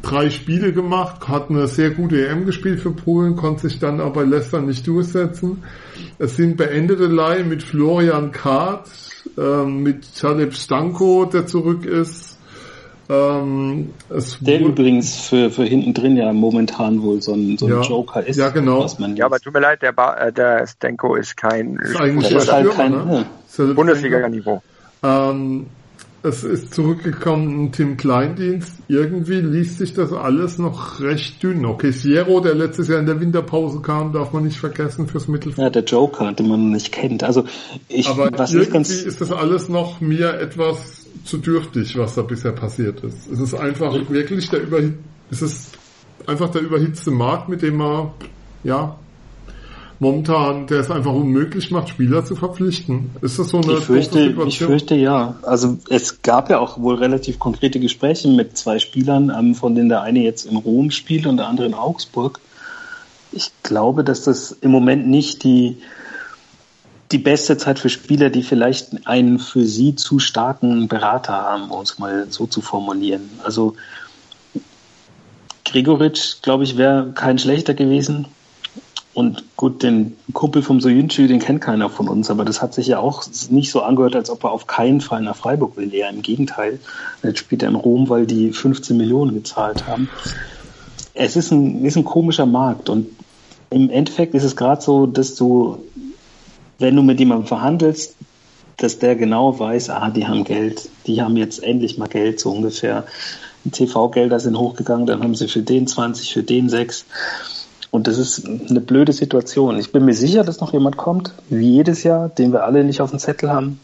drei 0.00 0.30
Spiele 0.30 0.72
gemacht, 0.72 1.28
hat 1.28 1.50
eine 1.50 1.68
sehr 1.68 1.90
gute 1.90 2.26
EM 2.26 2.46
gespielt 2.46 2.80
für 2.80 2.92
Polen, 2.92 3.36
konnte 3.36 3.68
sich 3.68 3.78
dann 3.78 4.00
aber 4.00 4.24
Leicester 4.24 4.60
nicht 4.60 4.86
durchsetzen. 4.86 5.62
Es 6.18 6.36
sind 6.36 6.56
beendete 6.56 7.06
Leihen 7.06 7.48
mit 7.48 7.62
Florian 7.62 8.32
Kart, 8.32 8.88
ähm, 9.38 9.82
mit 9.82 10.18
Taleb 10.18 10.54
Stanko, 10.54 11.26
der 11.26 11.46
zurück 11.46 11.84
ist. 11.84 12.31
Ähm, 13.12 13.90
der 14.40 14.60
übrigens 14.60 15.26
für, 15.26 15.50
für 15.50 15.64
hinten 15.64 15.92
drin 15.92 16.16
ja 16.16 16.32
momentan 16.32 17.02
wohl 17.02 17.20
so 17.20 17.34
ein, 17.34 17.58
so 17.58 17.66
ein 17.66 17.72
ja, 17.72 17.82
Joker 17.82 18.26
ist. 18.26 18.38
Ja, 18.38 18.48
genau. 18.48 18.86
ja, 19.14 19.26
aber 19.26 19.38
tut 19.38 19.52
mir 19.52 19.60
leid, 19.60 19.82
der, 19.82 19.92
ba 19.92 20.14
äh, 20.14 20.32
der 20.32 20.66
Stanko 20.66 21.16
ist 21.16 21.36
kein, 21.36 21.76
ist 21.76 22.00
eigentlich 22.00 22.30
ist 22.30 22.50
halt 22.50 22.70
kein 22.70 22.92
ne? 22.92 23.26
Bundesliga-Niveau. 23.74 24.62
Ähm, 25.02 25.66
es 26.22 26.44
ist 26.44 26.72
zurückgekommen 26.74 27.64
ein 27.64 27.72
Tim 27.72 27.96
Kleindienst. 27.96 28.74
Irgendwie 28.88 29.40
liest 29.40 29.78
sich 29.78 29.92
das 29.94 30.12
alles 30.12 30.58
noch 30.58 31.00
recht 31.00 31.42
dünn. 31.42 31.64
Okay, 31.64 31.90
Sierro, 31.90 32.40
der 32.40 32.54
letztes 32.54 32.88
Jahr 32.88 33.00
in 33.00 33.06
der 33.06 33.20
Winterpause 33.20 33.80
kam, 33.80 34.12
darf 34.12 34.32
man 34.32 34.44
nicht 34.44 34.58
vergessen 34.58 35.08
fürs 35.08 35.28
Mittelfeld. 35.28 35.58
Ja, 35.58 35.70
der 35.70 35.84
Joker, 35.84 36.32
den 36.32 36.48
man 36.48 36.70
nicht 36.70 36.92
kennt. 36.92 37.24
Also 37.24 37.44
ich, 37.88 38.08
Aber 38.08 38.30
was 38.36 38.52
irgendwie 38.52 38.72
ganz 38.72 38.90
ist 38.90 39.20
das 39.20 39.32
alles 39.32 39.68
noch 39.68 40.00
mir 40.00 40.34
etwas 40.34 41.06
zu 41.24 41.38
dürftig, 41.38 41.98
was 41.98 42.14
da 42.14 42.22
bisher 42.22 42.52
passiert 42.52 43.02
ist. 43.02 43.30
Es 43.30 43.40
ist 43.40 43.54
einfach 43.54 43.92
wirklich 44.08 44.48
der 44.48 44.62
Überhit 44.62 44.94
es 45.32 45.40
ist 45.40 45.78
einfach 46.26 46.50
der 46.50 46.60
überhitzte 46.60 47.10
Markt, 47.10 47.48
mit 47.48 47.62
dem 47.62 47.76
man 47.78 48.10
ja 48.64 48.98
momentan, 50.02 50.66
der 50.66 50.80
es 50.80 50.90
einfach 50.90 51.12
unmöglich 51.12 51.70
macht, 51.70 51.90
Spieler 51.90 52.24
zu 52.24 52.34
verpflichten. 52.34 53.12
Ist 53.20 53.38
das 53.38 53.50
so 53.50 53.60
eine 53.60 53.74
ich 53.74 53.84
fürchte? 53.84 54.34
Ich 54.48 54.58
fürchte 54.58 54.96
ja. 54.96 55.36
Also 55.42 55.78
es 55.88 56.22
gab 56.22 56.50
ja 56.50 56.58
auch 56.58 56.80
wohl 56.80 56.96
relativ 56.96 57.38
konkrete 57.38 57.78
Gespräche 57.78 58.26
mit 58.26 58.58
zwei 58.58 58.80
Spielern, 58.80 59.30
ähm, 59.30 59.54
von 59.54 59.76
denen 59.76 59.88
der 59.88 60.02
eine 60.02 60.18
jetzt 60.18 60.44
in 60.44 60.56
Rom 60.56 60.90
spielt 60.90 61.26
und 61.26 61.36
der 61.36 61.46
andere 61.46 61.66
in 61.66 61.74
Augsburg. 61.74 62.40
Ich 63.30 63.52
glaube, 63.62 64.02
dass 64.02 64.24
das 64.24 64.50
im 64.50 64.72
Moment 64.72 65.06
nicht 65.06 65.44
die 65.44 65.78
die 67.12 67.18
beste 67.18 67.56
Zeit 67.56 67.78
für 67.78 67.90
Spieler, 67.90 68.30
die 68.30 68.42
vielleicht 68.42 69.06
einen 69.06 69.38
für 69.38 69.66
sie 69.66 69.94
zu 69.94 70.18
starken 70.18 70.88
Berater 70.88 71.34
haben, 71.34 71.70
um 71.70 71.82
es 71.82 71.98
mal 71.98 72.26
so 72.30 72.46
zu 72.46 72.60
formulieren. 72.60 73.28
Also 73.44 73.76
Gregoritsch, 75.64 76.42
glaube 76.42 76.64
ich, 76.64 76.76
wäre 76.76 77.12
kein 77.14 77.38
schlechter 77.38 77.74
gewesen. 77.74 78.26
Und 79.14 79.44
gut, 79.56 79.82
den 79.82 80.16
Kumpel 80.32 80.62
vom 80.62 80.80
Soyuncu, 80.80 81.26
den 81.26 81.38
kennt 81.38 81.60
keiner 81.60 81.90
von 81.90 82.08
uns, 82.08 82.30
aber 82.30 82.46
das 82.46 82.62
hat 82.62 82.72
sich 82.72 82.86
ja 82.86 82.98
auch 82.98 83.24
nicht 83.50 83.70
so 83.70 83.82
angehört, 83.82 84.16
als 84.16 84.30
ob 84.30 84.44
er 84.44 84.52
auf 84.52 84.66
keinen 84.66 85.02
Fall 85.02 85.20
nach 85.20 85.36
Freiburg 85.36 85.76
will. 85.76 85.92
Eher 85.92 86.08
im 86.08 86.22
Gegenteil. 86.22 86.80
Jetzt 87.22 87.40
spielt 87.40 87.62
er 87.62 87.68
in 87.68 87.74
Rom, 87.74 88.08
weil 88.08 88.26
die 88.26 88.52
15 88.52 88.96
Millionen 88.96 89.34
gezahlt 89.34 89.86
haben. 89.86 90.08
Es 91.12 91.36
ist 91.36 91.50
ein, 91.50 91.84
ist 91.84 91.96
ein 91.96 92.04
komischer 92.04 92.46
Markt 92.46 92.88
und 92.88 93.08
im 93.68 93.90
Endeffekt 93.90 94.34
ist 94.34 94.44
es 94.44 94.56
gerade 94.56 94.80
so, 94.80 95.06
dass 95.06 95.34
du, 95.34 95.78
wenn 96.78 96.96
du 96.96 97.02
mit 97.02 97.18
jemandem 97.18 97.46
verhandelst, 97.46 98.16
dass 98.78 98.98
der 98.98 99.14
genau 99.14 99.58
weiß, 99.58 99.90
ah, 99.90 100.08
die 100.08 100.26
haben 100.26 100.44
Geld, 100.44 100.88
die 101.06 101.20
haben 101.20 101.36
jetzt 101.36 101.62
endlich 101.62 101.98
mal 101.98 102.08
Geld, 102.08 102.40
so 102.40 102.50
ungefähr. 102.50 103.04
TV-Gelder 103.70 104.40
sind 104.40 104.58
hochgegangen, 104.58 105.06
dann 105.06 105.22
haben 105.22 105.34
sie 105.34 105.46
für 105.48 105.62
den 105.62 105.86
20, 105.86 106.32
für 106.32 106.42
den 106.42 106.68
6 106.68 107.04
und 107.92 108.06
das 108.06 108.16
ist 108.16 108.48
eine 108.48 108.80
blöde 108.80 109.12
Situation. 109.12 109.78
Ich 109.78 109.92
bin 109.92 110.06
mir 110.06 110.14
sicher, 110.14 110.44
dass 110.44 110.60
noch 110.60 110.72
jemand 110.72 110.96
kommt, 110.96 111.34
wie 111.50 111.72
jedes 111.72 112.02
Jahr, 112.02 112.30
den 112.30 112.50
wir 112.50 112.64
alle 112.64 112.84
nicht 112.84 113.02
auf 113.02 113.10
dem 113.10 113.18
Zettel 113.18 113.52
haben. 113.52 113.78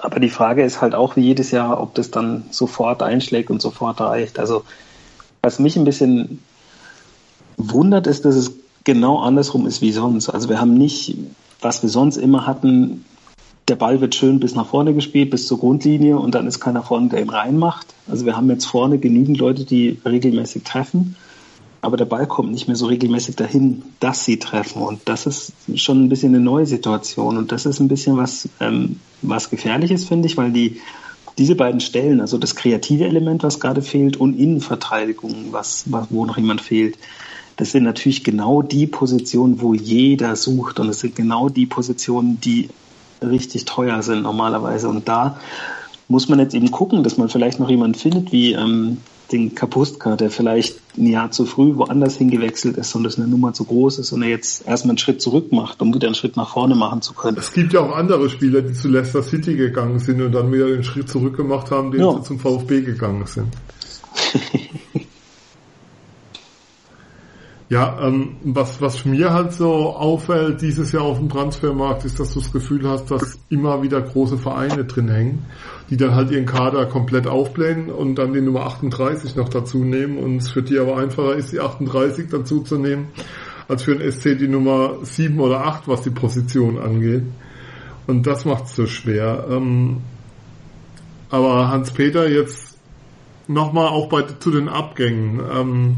Aber 0.00 0.18
die 0.18 0.28
Frage 0.28 0.64
ist 0.64 0.80
halt 0.80 0.96
auch 0.96 1.14
wie 1.14 1.20
jedes 1.20 1.52
Jahr, 1.52 1.80
ob 1.80 1.94
das 1.94 2.10
dann 2.10 2.42
sofort 2.50 3.04
einschlägt 3.04 3.48
und 3.48 3.62
sofort 3.62 4.00
reicht. 4.00 4.40
Also 4.40 4.64
was 5.40 5.60
mich 5.60 5.76
ein 5.76 5.84
bisschen 5.84 6.42
wundert, 7.56 8.08
ist, 8.08 8.24
dass 8.24 8.34
es 8.34 8.54
genau 8.82 9.20
andersrum 9.20 9.68
ist 9.68 9.80
wie 9.82 9.92
sonst. 9.92 10.28
Also 10.28 10.48
wir 10.48 10.60
haben 10.60 10.74
nicht, 10.74 11.16
was 11.60 11.84
wir 11.84 11.90
sonst 11.90 12.16
immer 12.16 12.48
hatten, 12.48 13.04
der 13.68 13.76
Ball 13.76 14.00
wird 14.00 14.16
schön 14.16 14.40
bis 14.40 14.56
nach 14.56 14.66
vorne 14.66 14.94
gespielt, 14.94 15.30
bis 15.30 15.46
zur 15.46 15.60
Grundlinie 15.60 16.18
und 16.18 16.34
dann 16.34 16.48
ist 16.48 16.58
keiner 16.58 16.82
vorne, 16.82 17.08
der 17.08 17.20
ihn 17.20 17.30
reinmacht. 17.30 17.86
Also 18.08 18.26
wir 18.26 18.36
haben 18.36 18.50
jetzt 18.50 18.64
vorne 18.64 18.98
genügend 18.98 19.38
Leute, 19.38 19.64
die 19.64 20.00
regelmäßig 20.04 20.64
treffen. 20.64 21.14
Aber 21.82 21.96
der 21.96 22.04
Ball 22.04 22.26
kommt 22.26 22.52
nicht 22.52 22.66
mehr 22.66 22.76
so 22.76 22.86
regelmäßig 22.86 23.36
dahin, 23.36 23.82
dass 24.00 24.24
sie 24.24 24.38
treffen. 24.38 24.82
Und 24.82 25.00
das 25.06 25.26
ist 25.26 25.52
schon 25.76 26.04
ein 26.04 26.08
bisschen 26.08 26.34
eine 26.34 26.44
neue 26.44 26.66
Situation. 26.66 27.38
Und 27.38 27.52
das 27.52 27.64
ist 27.64 27.80
ein 27.80 27.88
bisschen 27.88 28.16
was, 28.16 28.48
ähm, 28.60 29.00
was 29.22 29.48
gefährliches, 29.48 30.04
finde 30.04 30.26
ich, 30.26 30.36
weil 30.36 30.52
die, 30.52 30.80
diese 31.38 31.54
beiden 31.54 31.80
Stellen, 31.80 32.20
also 32.20 32.36
das 32.36 32.54
kreative 32.54 33.06
Element, 33.06 33.42
was 33.42 33.60
gerade 33.60 33.80
fehlt, 33.80 34.18
und 34.18 34.38
Innenverteidigung, 34.38 35.52
was, 35.52 35.84
was, 35.86 36.08
wo 36.10 36.26
noch 36.26 36.36
jemand 36.36 36.60
fehlt, 36.60 36.98
das 37.56 37.72
sind 37.72 37.84
natürlich 37.84 38.24
genau 38.24 38.60
die 38.62 38.86
Positionen, 38.86 39.60
wo 39.62 39.72
jeder 39.72 40.36
sucht. 40.36 40.80
Und 40.80 40.90
es 40.90 41.00
sind 41.00 41.16
genau 41.16 41.48
die 41.48 41.66
Positionen, 41.66 42.40
die 42.42 42.68
richtig 43.22 43.64
teuer 43.64 44.02
sind 44.02 44.22
normalerweise. 44.22 44.88
Und 44.88 45.08
da 45.08 45.40
muss 46.08 46.28
man 46.28 46.40
jetzt 46.40 46.54
eben 46.54 46.70
gucken, 46.70 47.04
dass 47.04 47.16
man 47.16 47.30
vielleicht 47.30 47.58
noch 47.58 47.70
jemanden 47.70 47.98
findet, 47.98 48.32
wie 48.32 48.52
ähm, 48.52 48.98
den 49.32 49.54
Kapustka, 49.54 50.16
der 50.16 50.30
vielleicht 50.30 50.78
ein 50.96 51.06
Jahr 51.06 51.30
zu 51.30 51.46
früh 51.46 51.76
woanders 51.76 52.16
hingewechselt 52.16 52.76
ist 52.76 52.94
und 52.94 53.06
es 53.06 53.18
eine 53.18 53.28
Nummer 53.28 53.52
zu 53.52 53.64
groß 53.64 53.98
ist 53.98 54.12
und 54.12 54.22
er 54.22 54.28
jetzt 54.28 54.66
erstmal 54.66 54.92
einen 54.92 54.98
Schritt 54.98 55.22
zurück 55.22 55.52
macht, 55.52 55.80
um 55.80 55.94
wieder 55.94 56.08
einen 56.08 56.14
Schritt 56.14 56.36
nach 56.36 56.52
vorne 56.52 56.74
machen 56.74 57.02
zu 57.02 57.14
können. 57.14 57.36
Es 57.38 57.52
gibt 57.52 57.72
ja 57.72 57.80
auch 57.80 57.94
andere 57.94 58.28
Spieler, 58.28 58.62
die 58.62 58.72
zu 58.72 58.88
Leicester 58.88 59.22
City 59.22 59.54
gegangen 59.54 59.98
sind 59.98 60.20
und 60.20 60.32
dann 60.32 60.52
wieder 60.52 60.68
den 60.68 60.82
Schritt 60.82 61.08
zurück 61.08 61.36
gemacht 61.36 61.70
haben, 61.70 61.92
die 61.92 61.98
ja. 61.98 62.22
zum 62.22 62.38
VfB 62.38 62.82
gegangen 62.82 63.26
sind. 63.26 63.48
Ja, 67.70 68.00
ähm, 68.02 68.36
was, 68.42 68.80
was 68.80 69.04
mir 69.04 69.32
halt 69.32 69.52
so 69.52 69.94
auffällt 69.94 70.60
dieses 70.60 70.90
Jahr 70.90 71.04
auf 71.04 71.18
dem 71.18 71.28
Transfermarkt, 71.28 72.04
ist, 72.04 72.18
dass 72.18 72.34
du 72.34 72.40
das 72.40 72.50
Gefühl 72.50 72.88
hast, 72.88 73.12
dass 73.12 73.38
immer 73.48 73.80
wieder 73.84 74.00
große 74.00 74.38
Vereine 74.38 74.84
drin 74.84 75.08
hängen, 75.08 75.46
die 75.90 75.96
dann 75.96 76.14
halt 76.14 76.30
ihren 76.30 76.46
Kader 76.46 76.86
komplett 76.86 77.26
aufblähen 77.26 77.90
und 77.90 78.14
dann 78.14 78.32
die 78.32 78.40
Nummer 78.40 78.66
38 78.66 79.34
noch 79.34 79.48
dazu 79.48 79.78
nehmen 79.78 80.18
und 80.18 80.36
es 80.36 80.50
für 80.50 80.62
die 80.62 80.78
aber 80.78 80.96
einfacher 80.96 81.34
ist, 81.34 81.52
die 81.52 81.60
38 81.60 82.28
dazu 82.30 82.60
zu 82.60 82.78
nehmen, 82.78 83.08
als 83.68 83.82
für 83.82 83.96
den 83.96 84.10
SC 84.10 84.38
die 84.38 84.48
Nummer 84.48 84.98
7 85.02 85.38
oder 85.40 85.66
8, 85.66 85.88
was 85.88 86.02
die 86.02 86.10
Position 86.10 86.78
angeht. 86.78 87.24
Und 88.06 88.26
das 88.26 88.44
macht 88.44 88.66
es 88.66 88.76
so 88.76 88.86
schwer. 88.86 89.46
Ähm, 89.50 89.98
aber 91.28 91.68
Hans-Peter 91.68 92.28
jetzt 92.28 92.78
nochmal 93.48 93.88
auch 93.88 94.08
bei, 94.08 94.22
zu 94.22 94.50
den 94.50 94.68
Abgängen. 94.68 95.40
Ähm, 95.52 95.96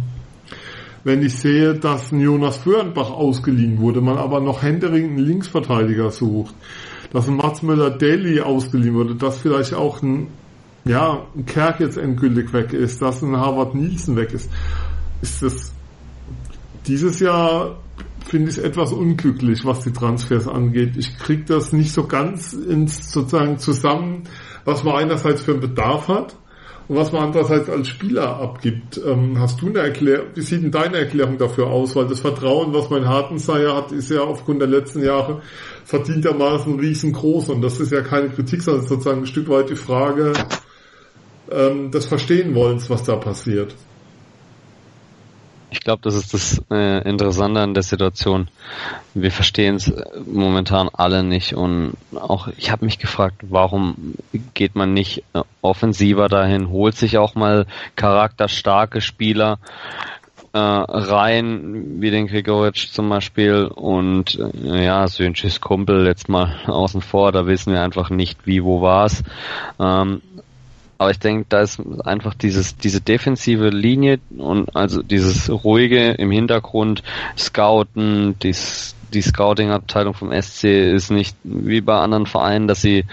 wenn 1.05 1.23
ich 1.23 1.37
sehe, 1.37 1.75
dass 1.75 2.13
ein 2.13 2.21
Jonas 2.21 2.59
Föhrenbach 2.59 3.11
ausgeliehen 3.11 3.79
wurde, 3.79 4.01
man 4.01 4.19
aber 4.19 4.41
noch 4.41 4.63
händeringend 4.63 5.19
einen 5.19 5.27
Linksverteidiger 5.27 6.11
sucht, 6.11 6.55
dass 7.13 7.29
ein 7.29 7.37
Mats 7.37 7.63
Müller-Deli 7.63 8.41
ausgeliehen 8.41 8.95
wurde, 8.95 9.15
dass 9.15 9.39
vielleicht 9.39 9.75
auch 9.75 10.03
ein, 10.03 10.29
ja, 10.85 11.27
ein 11.37 11.47
Kerk 11.47 11.81
jetzt 11.81 11.99
endgültig 11.99 12.53
weg 12.53 12.73
ist, 12.73 13.03
dass 13.03 13.23
ein 13.23 13.37
Harvard 13.37 13.75
Nielsen 13.75 14.17
weg 14.17 14.33
ist, 14.33 14.51
ist 15.21 15.43
das 15.43 15.73
dieses 16.87 17.21
Jahr 17.21 17.79
finde 18.27 18.51
ich 18.51 18.59
etwas 18.59 18.93
unglücklich, 18.93 19.65
was 19.65 19.81
die 19.81 19.93
Transfers 19.93 20.49
angeht. 20.49 20.97
Ich 20.97 21.19
kriege 21.19 21.45
das 21.45 21.73
nicht 21.73 21.93
so 21.93 22.07
ganz 22.07 22.53
ins 22.53 23.13
sozusagen 23.13 23.59
zusammen, 23.59 24.25
was 24.65 24.85
man 24.85 24.97
einerseits 24.97 25.43
für 25.43 25.53
einen 25.53 25.61
Bedarf 25.61 26.09
hat 26.09 26.37
und 26.93 26.99
was 26.99 27.11
man 27.11 27.23
andererseits 27.23 27.71
als 27.71 27.89
Spieler 27.89 28.37
abgibt. 28.37 29.01
Ähm, 29.03 29.41
hast 29.41 29.63
du 29.63 29.69
eine 29.69 29.79
Erklärung, 29.79 30.27
wie 30.35 30.43
sieht 30.43 30.63
denn 30.63 30.71
deine 30.71 30.99
Erklärung 30.99 31.39
dafür 31.39 31.69
aus? 31.69 31.97
Weil 31.97 32.07
das 32.07 32.21
Vertrauen, 32.21 32.75
was 32.75 32.91
mein 32.91 33.09
Hartenseier 33.09 33.75
hat, 33.75 33.93
ist 33.93 34.11
ja 34.11 34.21
aufgrund 34.21 34.61
der 34.61 34.69
letzten 34.69 35.03
Jahre 35.03 35.41
verdientermaßen 35.87 36.79
riesengroß 36.79 37.49
und 37.49 37.63
das 37.63 37.81
ist 37.81 37.93
ja 37.93 38.03
keine 38.03 38.29
Kritik, 38.29 38.61
sondern 38.61 38.87
sozusagen 38.87 39.21
ein 39.21 39.27
Stück 39.27 39.49
weit 39.49 39.71
die 39.71 39.77
Frage 39.77 40.35
ähm, 41.51 41.91
des 41.91 42.05
Verstehenwollens, 42.05 42.91
was 42.91 43.05
da 43.05 43.17
passiert. 43.17 43.75
Ich 45.73 45.81
glaube, 45.81 46.03
das 46.03 46.15
ist 46.15 46.35
das 46.35 46.63
äh, 46.71 47.09
Interessante 47.09 47.61
an 47.61 47.73
der 47.73 47.83
Situation. 47.83 48.49
Wir 49.15 49.31
verstehen 49.31 49.77
es 49.77 49.91
momentan 50.27 50.91
alle 50.93 51.25
nicht 51.25 51.55
und 51.55 51.95
auch 52.15 52.49
ich 52.59 52.71
habe 52.71 52.85
mich 52.85 52.99
gefragt, 52.99 53.37
warum 53.49 54.15
geht 54.53 54.75
man 54.75 54.93
nicht 54.93 55.25
äh, 55.33 55.41
offensiver 55.63 56.29
dahin, 56.29 56.69
holt 56.69 56.97
sich 56.97 57.17
auch 57.17 57.35
mal 57.35 57.67
charakterstarke 57.97 59.01
Spieler 59.01 59.59
äh, 60.53 60.59
rein, 60.59 62.01
wie 62.03 62.11
den 62.11 62.27
Grigoric 62.27 62.77
zum 62.77 63.09
Beispiel 63.09 63.65
und 63.65 64.39
äh, 64.39 64.85
ja, 64.85 65.09
Sönchis 65.09 65.63
Kumpel 65.63 66.07
jetzt 66.07 66.29
mal 66.29 66.55
außen 66.67 67.01
vor, 67.01 67.33
da 67.33 67.47
wissen 67.47 67.73
wir 67.73 67.83
einfach 67.83 68.11
nicht, 68.11 68.47
wie, 68.47 68.63
wo 68.63 68.83
war's. 68.83 69.23
Ähm, 69.81 70.21
aber 71.03 71.11
ich 71.11 71.19
denke, 71.19 71.47
da 71.49 71.63
ist 71.63 71.81
einfach 72.05 72.35
dieses, 72.35 72.77
diese 72.77 73.01
defensive 73.01 73.71
Linie 73.71 74.21
und 74.37 74.75
also 74.77 75.03
dieses 75.03 75.51
ruhige 75.51 76.13
im 76.13 76.31
Hintergrund 76.31 77.03
Scouten, 77.37 78.39
dies, 78.39 78.95
die 79.13 79.23
Scouting-Abteilung 79.23 80.15
vom 80.15 80.33
SC 80.33 80.65
ist 80.95 81.11
nicht 81.11 81.37
wie 81.43 81.81
bei 81.81 81.99
anderen 81.99 82.27
Vereinen, 82.27 82.69
dass 82.69 82.81
sie 82.81 83.05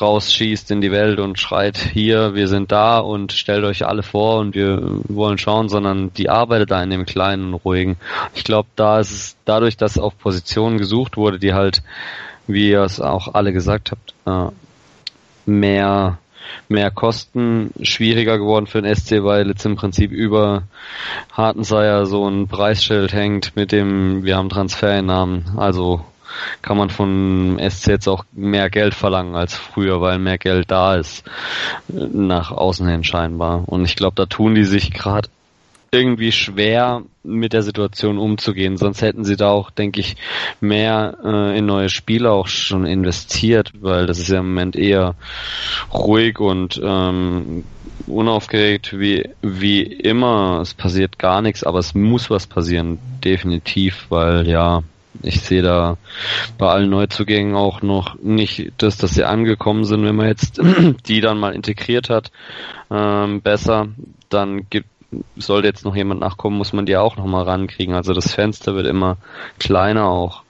rausschießt 0.00 0.70
in 0.70 0.80
die 0.80 0.92
Welt 0.92 1.18
und 1.18 1.38
schreit, 1.38 1.78
hier, 1.78 2.34
wir 2.34 2.48
sind 2.48 2.72
da 2.72 2.98
und 2.98 3.32
stellt 3.32 3.64
euch 3.64 3.86
alle 3.86 4.02
vor 4.02 4.38
und 4.40 4.54
wir 4.54 4.80
wollen 5.08 5.38
schauen, 5.38 5.68
sondern 5.68 6.12
die 6.14 6.28
arbeitet 6.28 6.70
da 6.70 6.82
in 6.82 6.90
dem 6.90 7.06
kleinen 7.06 7.54
und 7.54 7.64
ruhigen. 7.64 7.96
Ich 8.34 8.44
glaube, 8.44 8.68
da 8.76 9.00
ist 9.00 9.12
es 9.12 9.36
dadurch, 9.44 9.76
dass 9.76 9.98
auf 9.98 10.16
Positionen 10.18 10.78
gesucht 10.78 11.16
wurde, 11.16 11.38
die 11.38 11.54
halt, 11.54 11.82
wie 12.46 12.70
ihr 12.70 12.82
es 12.82 13.00
auch 13.00 13.34
alle 13.34 13.52
gesagt 13.52 13.92
habt, 13.92 14.14
äh, 14.26 14.52
mehr 15.46 16.18
mehr 16.68 16.90
Kosten, 16.90 17.70
schwieriger 17.82 18.38
geworden 18.38 18.66
für 18.66 18.82
den 18.82 18.94
SC, 18.94 19.22
weil 19.22 19.48
jetzt 19.48 19.64
im 19.64 19.76
Prinzip 19.76 20.10
über 20.10 20.64
Hartenseier 21.32 22.06
so 22.06 22.28
ein 22.28 22.48
Preisschild 22.48 23.12
hängt 23.12 23.56
mit 23.56 23.72
dem, 23.72 24.24
wir 24.24 24.36
haben 24.36 24.48
Transfereinnahmen, 24.48 25.56
also 25.56 26.04
kann 26.62 26.76
man 26.76 26.90
von 26.90 27.60
SC 27.60 27.88
jetzt 27.88 28.08
auch 28.08 28.24
mehr 28.32 28.70
Geld 28.70 28.94
verlangen 28.94 29.34
als 29.34 29.54
früher, 29.54 30.00
weil 30.00 30.18
mehr 30.18 30.38
Geld 30.38 30.70
da 30.70 30.96
ist, 30.96 31.24
nach 31.88 32.50
außen 32.50 32.88
hin 32.88 33.04
scheinbar. 33.04 33.62
Und 33.66 33.84
ich 33.84 33.96
glaube, 33.96 34.16
da 34.16 34.26
tun 34.26 34.54
die 34.54 34.64
sich 34.64 34.90
gerade 34.90 35.28
irgendwie 35.94 36.32
schwer, 36.32 37.02
mit 37.22 37.52
der 37.52 37.62
Situation 37.62 38.18
umzugehen. 38.18 38.76
Sonst 38.76 39.00
hätten 39.00 39.24
sie 39.24 39.36
da 39.36 39.50
auch, 39.50 39.70
denke 39.70 40.00
ich, 40.00 40.16
mehr 40.60 41.16
äh, 41.24 41.58
in 41.58 41.66
neue 41.66 41.88
Spiele 41.88 42.30
auch 42.30 42.48
schon 42.48 42.84
investiert, 42.84 43.72
weil 43.80 44.06
das 44.06 44.18
ist 44.18 44.28
ja 44.28 44.40
im 44.40 44.48
Moment 44.48 44.76
eher 44.76 45.14
ruhig 45.92 46.38
und 46.38 46.80
ähm, 46.84 47.64
unaufgeregt 48.06 48.98
wie, 48.98 49.30
wie 49.40 49.82
immer. 49.82 50.60
Es 50.60 50.74
passiert 50.74 51.18
gar 51.18 51.40
nichts, 51.40 51.64
aber 51.64 51.78
es 51.78 51.94
muss 51.94 52.28
was 52.28 52.46
passieren, 52.46 52.98
definitiv, 53.24 54.06
weil 54.10 54.46
ja, 54.46 54.82
ich 55.22 55.40
sehe 55.40 55.62
da 55.62 55.96
bei 56.58 56.68
allen 56.68 56.90
Neuzugängen 56.90 57.54
auch 57.54 57.82
noch 57.82 58.16
nicht, 58.20 58.72
dass, 58.78 58.98
dass 58.98 59.14
sie 59.14 59.24
angekommen 59.24 59.84
sind. 59.84 60.04
Wenn 60.04 60.16
man 60.16 60.26
jetzt 60.26 60.60
die 61.06 61.20
dann 61.20 61.38
mal 61.38 61.54
integriert 61.54 62.10
hat, 62.10 62.30
ähm, 62.90 63.40
besser, 63.40 63.88
dann 64.28 64.68
gibt 64.68 64.88
sollte 65.36 65.68
jetzt 65.68 65.84
noch 65.84 65.96
jemand 65.96 66.20
nachkommen, 66.20 66.58
muss 66.58 66.72
man 66.72 66.86
die 66.86 66.96
auch 66.96 67.16
noch 67.16 67.26
mal 67.26 67.42
rankriegen. 67.42 67.94
Also 67.94 68.12
das 68.12 68.32
Fenster 68.32 68.74
wird 68.74 68.86
immer 68.86 69.16
kleiner 69.58 70.06
auch. 70.06 70.42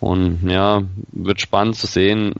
Und 0.00 0.40
ja, 0.48 0.82
wird 1.12 1.40
spannend 1.40 1.76
zu 1.76 1.86
sehen, 1.86 2.34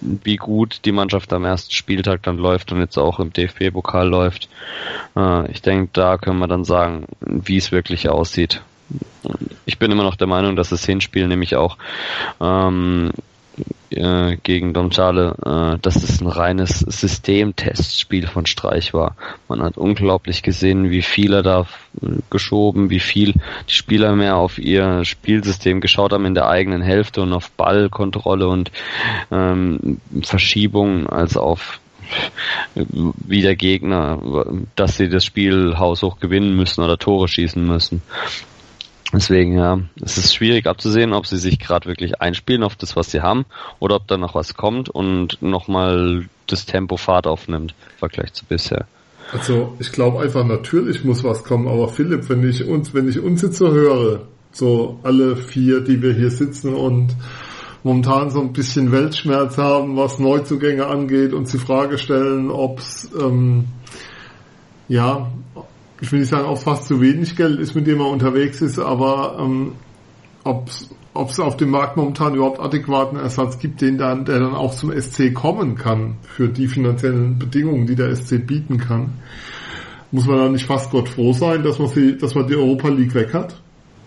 wie 0.00 0.36
gut 0.36 0.80
die 0.84 0.92
Mannschaft 0.92 1.32
am 1.32 1.44
ersten 1.44 1.72
Spieltag 1.72 2.22
dann 2.22 2.36
läuft 2.36 2.72
und 2.72 2.80
jetzt 2.80 2.98
auch 2.98 3.20
im 3.20 3.32
DFB-Pokal 3.32 4.08
läuft. 4.08 4.48
Äh, 5.16 5.50
ich 5.50 5.62
denke, 5.62 5.90
da 5.92 6.18
können 6.18 6.38
wir 6.38 6.48
dann 6.48 6.64
sagen, 6.64 7.06
wie 7.20 7.56
es 7.56 7.72
wirklich 7.72 8.08
aussieht. 8.08 8.62
Ich 9.64 9.78
bin 9.78 9.90
immer 9.90 10.02
noch 10.02 10.16
der 10.16 10.26
Meinung, 10.26 10.56
dass 10.56 10.68
das 10.68 10.84
Hinspiel 10.84 11.26
nämlich 11.28 11.56
auch 11.56 11.78
ähm, 12.40 13.12
äh, 13.96 14.36
gegen 14.42 14.72
Domchale, 14.72 15.34
äh, 15.44 15.78
dass 15.80 15.96
es 15.96 16.20
ein 16.20 16.26
reines 16.26 16.80
Systemtestspiel 16.80 18.26
von 18.26 18.46
Streich 18.46 18.94
war. 18.94 19.16
Man 19.48 19.62
hat 19.62 19.76
unglaublich 19.76 20.42
gesehen, 20.42 20.90
wie 20.90 21.02
viel 21.02 21.32
er 21.32 21.42
da 21.42 21.66
geschoben, 22.30 22.90
wie 22.90 23.00
viel 23.00 23.34
die 23.68 23.74
Spieler 23.74 24.14
mehr 24.14 24.36
auf 24.36 24.58
ihr 24.58 25.04
Spielsystem 25.04 25.80
geschaut 25.80 26.12
haben 26.12 26.26
in 26.26 26.34
der 26.34 26.48
eigenen 26.48 26.82
Hälfte 26.82 27.22
und 27.22 27.32
auf 27.32 27.50
Ballkontrolle 27.52 28.48
und 28.48 28.72
ähm, 29.30 30.00
Verschiebung 30.22 31.08
als 31.08 31.36
auf 31.36 31.80
wie 32.74 33.42
der 33.42 33.56
Gegner, 33.56 34.20
dass 34.76 34.96
sie 34.96 35.08
das 35.08 35.24
Spiel 35.24 35.78
haushoch 35.78 36.18
gewinnen 36.18 36.54
müssen 36.54 36.82
oder 36.82 36.98
Tore 36.98 37.28
schießen 37.28 37.66
müssen. 37.66 38.02
Deswegen, 39.12 39.58
ja, 39.58 39.78
es 40.02 40.16
ist 40.16 40.34
schwierig 40.34 40.66
abzusehen, 40.66 41.12
ob 41.12 41.26
sie 41.26 41.36
sich 41.36 41.58
gerade 41.58 41.86
wirklich 41.86 42.22
einspielen 42.22 42.62
auf 42.62 42.76
das, 42.76 42.96
was 42.96 43.10
sie 43.10 43.20
haben, 43.20 43.44
oder 43.78 43.96
ob 43.96 44.06
da 44.06 44.16
noch 44.16 44.34
was 44.34 44.54
kommt 44.54 44.88
und 44.88 45.40
nochmal 45.42 46.24
das 46.46 46.64
Tempo 46.64 46.96
Fahrt 46.96 47.26
aufnimmt, 47.26 47.74
im 47.92 47.98
Vergleich 47.98 48.32
zu 48.32 48.46
bisher. 48.46 48.86
Also 49.32 49.74
ich 49.78 49.92
glaube 49.92 50.20
einfach, 50.20 50.44
natürlich 50.44 51.04
muss 51.04 51.24
was 51.24 51.44
kommen, 51.44 51.68
aber 51.68 51.88
Philipp, 51.88 52.28
wenn 52.28 52.48
ich 52.48 52.66
uns, 52.66 52.94
wenn 52.94 53.08
ich 53.08 53.20
uns 53.20 53.42
jetzt 53.42 53.56
so 53.56 53.70
höre, 53.70 54.22
so 54.50 54.98
alle 55.02 55.36
vier, 55.36 55.80
die 55.80 56.02
wir 56.02 56.12
hier 56.12 56.30
sitzen 56.30 56.74
und 56.74 57.14
momentan 57.82 58.30
so 58.30 58.40
ein 58.40 58.52
bisschen 58.52 58.92
Weltschmerz 58.92 59.58
haben, 59.58 59.96
was 59.96 60.18
Neuzugänge 60.18 60.86
angeht, 60.86 61.32
und 61.32 61.52
die 61.52 61.58
Frage 61.58 61.98
stellen, 61.98 62.50
ob 62.50 62.78
es 62.78 63.10
ähm, 63.18 63.64
ja 64.88 65.30
ich 66.02 66.10
will 66.10 66.18
nicht 66.20 66.30
sagen, 66.30 66.46
auch 66.46 66.60
fast 66.60 66.88
zu 66.88 67.00
wenig 67.00 67.36
Geld 67.36 67.60
ist, 67.60 67.76
mit 67.76 67.86
dem 67.86 68.00
er 68.00 68.08
unterwegs 68.08 68.60
ist, 68.60 68.78
aber 68.78 69.38
ähm, 69.40 69.72
ob 70.42 70.68
es 70.68 71.38
auf 71.38 71.56
dem 71.56 71.70
Markt 71.70 71.96
momentan 71.96 72.34
überhaupt 72.34 72.58
adäquaten 72.58 73.16
Ersatz 73.16 73.60
gibt, 73.60 73.80
den 73.80 73.98
dann, 73.98 74.24
der 74.24 74.40
dann 74.40 74.54
auch 74.54 74.74
zum 74.74 74.92
SC 75.00 75.32
kommen 75.32 75.76
kann, 75.76 76.16
für 76.22 76.48
die 76.48 76.66
finanziellen 76.66 77.38
Bedingungen, 77.38 77.86
die 77.86 77.94
der 77.94 78.14
SC 78.16 78.44
bieten 78.44 78.78
kann, 78.78 79.12
muss 80.10 80.26
man 80.26 80.38
dann 80.38 80.52
nicht 80.52 80.66
fast 80.66 80.90
Gott 80.90 81.08
froh 81.08 81.32
sein, 81.32 81.62
dass 81.62 81.78
man 81.78 81.88
sie, 81.88 82.18
dass 82.18 82.34
man 82.34 82.48
die 82.48 82.56
Europa 82.56 82.88
League 82.88 83.14
weg 83.14 83.32
hat? 83.32 83.60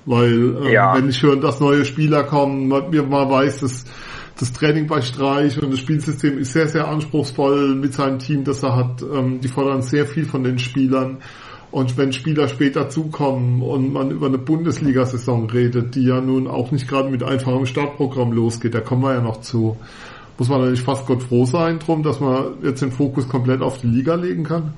Weil 0.05 0.57
ähm, 0.65 0.71
ja. 0.71 0.95
wenn 0.97 1.07
ich 1.07 1.23
höre, 1.23 1.37
dass 1.37 1.61
neue 1.61 1.85
Spieler 1.85 2.23
kommen, 2.23 2.67
man, 2.67 2.93
man 3.09 3.29
weiß, 3.29 3.61
dass 3.61 3.85
das 4.37 4.51
Training 4.51 4.87
bei 4.87 5.01
Streich 5.01 5.61
und 5.63 5.71
das 5.71 5.79
Spielsystem 5.79 6.37
ist 6.39 6.51
sehr, 6.51 6.67
sehr 6.67 6.89
anspruchsvoll 6.89 7.73
mit 7.75 7.93
seinem 7.93 8.19
Team, 8.19 8.43
das 8.43 8.63
er 8.63 8.75
hat. 8.75 9.01
Ähm, 9.01 9.39
die 9.39 9.47
fordern 9.47 9.81
sehr 9.81 10.05
viel 10.05 10.25
von 10.25 10.43
den 10.43 10.59
Spielern. 10.59 11.19
Und 11.75 11.97
wenn 11.97 12.13
Spieler 12.13 12.47
später 12.47 12.87
zukommen 12.87 13.61
und 13.61 13.91
man 13.91 14.09
über 14.09 14.27
eine 14.27 14.37
Bundesliga-Saison 14.37 15.49
redet, 15.49 15.95
die 15.95 16.05
ja 16.05 16.21
nun 16.21 16.47
auch 16.47 16.71
nicht 16.71 16.87
gerade 16.87 17.09
mit 17.09 17.21
einfachem 17.21 17.65
Startprogramm 17.65 18.31
losgeht, 18.31 18.73
da 18.73 18.79
kommen 18.79 19.01
wir 19.01 19.15
ja 19.15 19.19
noch 19.19 19.41
zu, 19.41 19.75
muss 20.37 20.47
man 20.47 20.61
eigentlich 20.61 20.83
fast 20.83 21.05
Gott 21.05 21.21
froh 21.21 21.43
sein 21.43 21.79
drum, 21.79 22.01
dass 22.01 22.21
man 22.21 22.63
jetzt 22.63 22.81
den 22.81 22.93
Fokus 22.93 23.27
komplett 23.27 23.61
auf 23.61 23.81
die 23.81 23.87
Liga 23.87 24.15
legen 24.15 24.45
kann? 24.45 24.73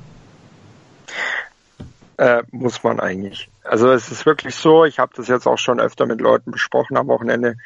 Äh, 2.17 2.41
muss 2.49 2.81
man 2.81 2.99
eigentlich. 2.99 3.47
Also 3.63 3.91
es 3.91 4.11
ist 4.11 4.25
wirklich 4.25 4.55
so, 4.55 4.83
ich 4.83 4.97
habe 4.97 5.11
das 5.15 5.27
jetzt 5.27 5.45
auch 5.45 5.59
schon 5.59 5.79
öfter 5.79 6.07
mit 6.07 6.19
Leuten 6.19 6.49
besprochen 6.49 6.97
am 6.97 7.09
Wochenende. 7.09 7.57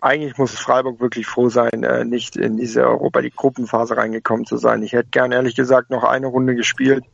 Eigentlich 0.00 0.38
muss 0.38 0.58
Freiburg 0.58 1.00
wirklich 1.00 1.26
froh 1.26 1.50
sein, 1.50 1.82
äh, 1.82 2.06
nicht 2.06 2.36
in 2.36 2.56
diese 2.56 2.86
Europa 2.86 3.20
League 3.20 3.36
Gruppenphase 3.36 3.98
reingekommen 3.98 4.46
zu 4.46 4.56
sein. 4.56 4.82
Ich 4.82 4.94
hätte 4.94 5.10
gern 5.10 5.32
ehrlich 5.32 5.54
gesagt 5.54 5.90
noch 5.90 6.04
eine 6.04 6.28
Runde 6.28 6.54
gespielt. 6.54 7.04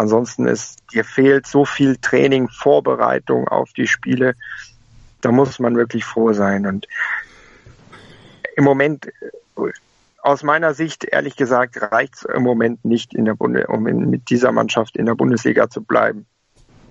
Ansonsten 0.00 0.46
ist, 0.46 0.78
dir 0.94 1.04
fehlt 1.04 1.46
so 1.46 1.66
viel 1.66 1.98
Training, 1.98 2.48
Vorbereitung 2.48 3.46
auf 3.46 3.74
die 3.74 3.86
Spiele. 3.86 4.34
Da 5.20 5.30
muss 5.30 5.58
man 5.58 5.76
wirklich 5.76 6.06
froh 6.06 6.32
sein. 6.32 6.64
Und 6.64 6.88
im 8.56 8.64
Moment, 8.64 9.12
aus 10.22 10.42
meiner 10.42 10.72
Sicht, 10.72 11.04
ehrlich 11.04 11.36
gesagt, 11.36 11.76
reicht 11.92 12.14
es 12.14 12.22
im 12.22 12.42
Moment 12.42 12.82
nicht 12.82 13.12
in 13.12 13.26
der 13.26 13.34
Bunde, 13.34 13.66
um 13.66 13.86
in, 13.86 14.08
mit 14.08 14.30
dieser 14.30 14.52
Mannschaft 14.52 14.96
in 14.96 15.04
der 15.04 15.16
Bundesliga 15.16 15.68
zu 15.68 15.82
bleiben. 15.82 16.24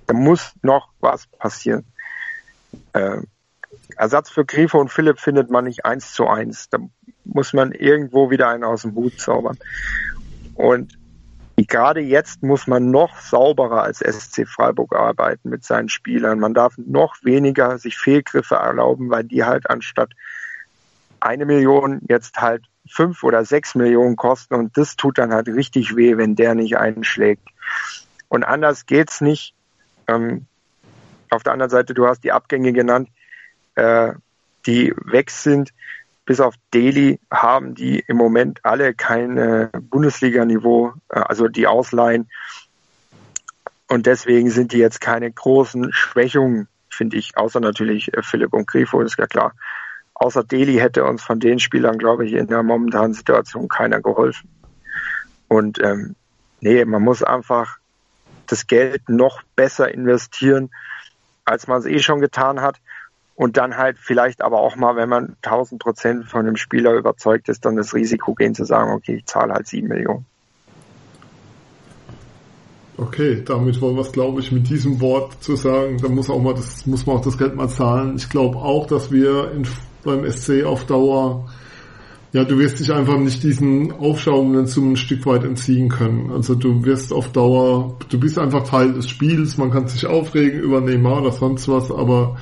Da 0.05 0.13
muss 0.13 0.53
noch 0.61 0.89
was 0.99 1.25
passieren. 1.25 1.85
Äh, 2.93 3.23
Ersatz 3.95 4.29
für 4.29 4.45
Grifo 4.45 4.79
und 4.79 4.91
Philipp 4.91 5.19
findet 5.19 5.49
man 5.49 5.63
nicht 5.63 5.83
eins 5.83 6.13
zu 6.13 6.27
eins. 6.27 6.69
Da 6.69 6.77
muss 7.25 7.53
man 7.53 7.71
irgendwo 7.71 8.29
wieder 8.29 8.49
einen 8.49 8.63
aus 8.63 8.83
dem 8.83 8.93
Hut 8.93 9.19
zaubern. 9.19 9.57
Und 10.53 10.98
gerade 11.65 11.99
jetzt 11.99 12.43
muss 12.43 12.67
man 12.67 12.91
noch 12.91 13.19
sauberer 13.19 13.83
als 13.83 13.99
SC 13.99 14.47
Freiburg 14.47 14.95
arbeiten 14.95 15.49
mit 15.49 15.63
seinen 15.63 15.89
Spielern. 15.89 16.39
Man 16.39 16.53
darf 16.53 16.75
noch 16.77 17.15
weniger 17.23 17.77
sich 17.77 17.97
Fehlgriffe 17.97 18.55
erlauben, 18.55 19.09
weil 19.09 19.23
die 19.23 19.43
halt 19.43 19.69
anstatt 19.69 20.11
eine 21.19 21.45
Million 21.45 22.01
jetzt 22.07 22.37
halt 22.37 22.65
fünf 22.87 23.23
oder 23.23 23.45
sechs 23.45 23.75
Millionen 23.75 24.15
kosten 24.15 24.55
und 24.55 24.77
das 24.77 24.95
tut 24.95 25.17
dann 25.17 25.33
halt 25.33 25.47
richtig 25.47 25.95
weh, 25.95 26.17
wenn 26.17 26.35
der 26.35 26.55
nicht 26.55 26.77
einschlägt. 26.77 27.47
Und 28.27 28.43
anders 28.43 28.85
geht's 28.85 29.21
nicht. 29.21 29.53
Ähm, 30.07 30.45
auf 31.29 31.43
der 31.43 31.53
anderen 31.53 31.69
Seite, 31.69 31.93
du 31.93 32.07
hast 32.07 32.23
die 32.23 32.31
Abgänge 32.31 32.73
genannt, 32.73 33.09
äh, 33.75 34.13
die 34.65 34.93
weg 35.05 35.29
sind 35.29 35.73
bis 36.29 36.41
auf 36.41 36.53
Delhi 36.75 37.19
haben 37.31 37.73
die 37.73 38.03
im 38.05 38.15
Moment 38.15 38.59
alle 38.61 38.93
kein 38.93 39.71
Bundesliga-Niveau, 39.89 40.93
äh, 41.09 41.21
also 41.21 41.47
die 41.47 41.65
Ausleihen. 41.65 42.29
Und 43.87 44.05
deswegen 44.05 44.51
sind 44.51 44.71
die 44.71 44.77
jetzt 44.77 45.01
keine 45.01 45.31
großen 45.31 45.91
Schwächungen, 45.91 46.67
finde 46.87 47.17
ich, 47.17 47.35
außer 47.35 47.59
natürlich 47.59 48.13
äh, 48.13 48.21
Philipp 48.21 48.53
und 48.53 48.67
Grifo, 48.67 49.01
ist 49.01 49.17
ja 49.17 49.25
klar. 49.25 49.55
Außer 50.13 50.43
Delhi 50.43 50.75
hätte 50.75 51.03
uns 51.03 51.23
von 51.23 51.39
den 51.39 51.57
Spielern, 51.57 51.97
glaube 51.97 52.27
ich, 52.27 52.33
in 52.33 52.45
der 52.45 52.61
momentanen 52.61 53.15
Situation 53.15 53.67
keiner 53.67 53.99
geholfen. 53.99 54.51
Und 55.47 55.81
ähm, 55.81 56.15
nee, 56.61 56.85
man 56.85 57.01
muss 57.01 57.23
einfach 57.23 57.79
das 58.45 58.67
Geld 58.67 59.09
noch 59.09 59.41
besser 59.55 59.91
investieren, 59.91 60.69
als 61.43 61.65
man 61.65 61.79
es 61.79 61.87
eh 61.87 61.97
schon 61.97 62.21
getan 62.21 62.61
hat 62.61 62.79
und 63.39 63.55
dann 63.55 63.77
halt 63.77 63.97
vielleicht 63.97 64.41
aber 64.41 64.59
auch 64.59 64.75
mal, 64.75 64.97
wenn 64.97 65.07
man 65.07 65.37
1000 65.43 65.81
Prozent 65.81 66.25
von 66.25 66.45
dem 66.45 66.57
Spieler 66.57 66.91
überzeugt 66.95 67.47
ist, 67.47 67.63
dann 67.63 67.77
das 67.77 67.93
Risiko 67.93 68.33
gehen 68.33 68.53
zu 68.53 68.65
sagen, 68.65 68.91
okay, 68.91 69.15
ich 69.15 69.25
zahle 69.27 69.53
halt 69.53 69.65
7 69.65 69.87
Millionen. 69.87 70.25
Okay, 72.97 73.41
damit 73.45 73.79
wollen 73.79 73.95
wir 73.95 74.01
es, 74.01 74.11
glaube 74.11 74.41
ich, 74.41 74.51
mit 74.51 74.69
diesem 74.69 74.99
Wort 74.99 75.41
zu 75.41 75.55
sagen, 75.55 75.99
da 76.01 76.09
muss 76.09 76.29
auch 76.29 76.41
mal 76.41 76.53
das, 76.53 76.85
muss 76.85 77.05
man 77.05 77.15
auch 77.15 77.21
das 77.21 77.37
Geld 77.37 77.55
mal 77.55 77.69
zahlen. 77.69 78.17
Ich 78.17 78.27
glaube 78.27 78.57
auch, 78.57 78.87
dass 78.87 79.09
wir 79.09 79.53
in, 79.53 79.65
beim 80.03 80.29
SC 80.29 80.65
auf 80.65 80.83
Dauer, 80.83 81.47
ja, 82.33 82.43
du 82.43 82.59
wirst 82.59 82.81
dich 82.81 82.91
einfach 82.91 83.17
nicht 83.17 83.41
diesen 83.41 83.93
aufschauenden 83.93 84.65
Summen 84.65 84.91
ein 84.91 84.97
Stück 84.97 85.25
weit 85.25 85.45
entziehen 85.45 85.87
können. 85.87 86.29
Also 86.29 86.55
du 86.55 86.83
wirst 86.83 87.13
auf 87.13 87.31
Dauer, 87.31 87.95
du 88.09 88.19
bist 88.19 88.37
einfach 88.37 88.67
Teil 88.67 88.91
des 88.91 89.07
Spiels, 89.07 89.57
man 89.57 89.71
kann 89.71 89.87
sich 89.87 90.07
aufregen 90.07 90.59
über 90.59 90.81
Neymar 90.81 91.21
oder 91.21 91.31
sonst 91.31 91.69
was, 91.69 91.89
aber 91.89 92.35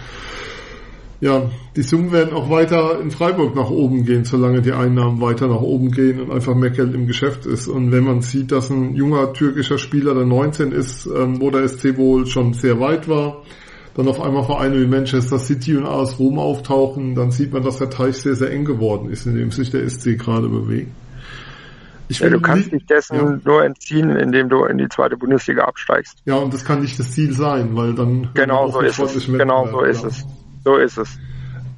ja, 1.20 1.50
die 1.76 1.82
Summen 1.82 2.12
werden 2.12 2.34
auch 2.34 2.50
weiter 2.50 3.00
in 3.02 3.10
Freiburg 3.10 3.56
nach 3.56 3.70
oben 3.70 4.06
gehen, 4.06 4.24
solange 4.24 4.62
die 4.62 4.72
Einnahmen 4.72 5.20
weiter 5.20 5.48
nach 5.48 5.62
oben 5.62 5.92
gehen 5.92 6.22
und 6.22 6.32
einfach 6.32 6.54
mehr 6.54 6.70
Geld 6.70 6.94
im 6.94 7.08
Geschäft 7.08 7.46
ist. 7.48 7.68
Und 7.68 7.92
wenn 7.92 8.04
man 8.04 8.22
sieht, 8.22 8.52
dass 8.52 8.70
ein 8.70 8.96
junger 8.96 9.34
türkischer 9.34 9.80
Spieler, 9.80 10.14
der 10.14 10.26
19 10.26 10.72
ist, 10.72 11.08
ähm, 11.08 11.42
wo 11.42 11.50
der 11.50 11.68
SC 11.68 11.98
wohl 11.98 12.28
schon 12.28 12.54
sehr 12.54 12.80
weit 12.80 13.10
war, 13.10 13.42
dann 13.96 14.08
auf 14.08 14.22
einmal 14.22 14.44
Vereine 14.44 14.80
wie 14.80 14.86
Manchester 14.86 15.40
City 15.40 15.76
und 15.76 15.88
AS 15.88 16.20
Rom 16.20 16.38
auftauchen, 16.38 17.16
dann 17.16 17.32
sieht 17.32 17.52
man, 17.52 17.64
dass 17.64 17.78
der 17.78 17.90
Teich 17.90 18.18
sehr, 18.18 18.36
sehr 18.36 18.52
eng 18.52 18.66
geworden 18.66 19.10
ist, 19.10 19.26
in 19.26 19.36
dem 19.36 19.50
sich 19.50 19.72
der 19.72 19.90
SC 19.90 20.20
gerade 20.20 20.48
bewegt. 20.48 20.92
Ich 22.10 22.20
ja, 22.20 22.30
du 22.30 22.40
kannst 22.40 22.72
dich 22.72 22.86
dessen 22.86 23.16
ja. 23.16 23.40
nur 23.44 23.66
entziehen, 23.66 24.12
indem 24.12 24.50
du 24.50 24.64
in 24.66 24.78
die 24.78 24.88
zweite 24.88 25.18
Bundesliga 25.18 25.66
absteigst. 25.66 26.20
Ja, 26.26 26.36
und 26.36 26.54
das 26.54 26.64
kann 26.64 26.82
nicht 26.82 26.98
das 27.00 27.12
Ziel 27.12 27.34
sein, 27.34 27.76
weil 27.76 27.96
dann 27.96 28.30
genau 28.34 28.70
so 28.70 28.80
ist 28.82 29.00
es. 29.00 29.26
Genau 29.26 29.68
so 29.68 29.82
ist 29.82 30.04
es. 30.04 30.26
So 30.68 30.76
ist 30.76 30.98
es. 30.98 31.18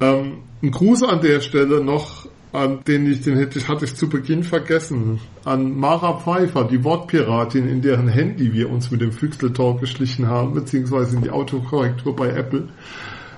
Ähm, 0.00 0.38
ein 0.64 0.72
Gruß 0.72 1.04
an 1.04 1.20
der 1.20 1.40
Stelle 1.42 1.80
noch, 1.80 2.26
an 2.52 2.80
den 2.88 3.06
ich, 3.06 3.20
den 3.20 3.36
hätte, 3.36 3.68
hatte 3.68 3.84
ich 3.84 3.94
zu 3.94 4.08
Beginn 4.08 4.42
vergessen, 4.42 5.20
an 5.44 5.78
Mara 5.78 6.14
Pfeiffer, 6.18 6.64
die 6.64 6.82
Wortpiratin, 6.82 7.68
in 7.68 7.82
deren 7.82 8.08
Handy 8.08 8.52
wir 8.52 8.68
uns 8.68 8.90
mit 8.90 9.00
dem 9.00 9.12
Füchsel-Talk 9.12 9.78
geschlichen 9.78 10.26
haben, 10.26 10.54
beziehungsweise 10.54 11.14
in 11.14 11.22
die 11.22 11.30
Autokorrektur 11.30 12.16
bei 12.16 12.30
Apple. 12.30 12.64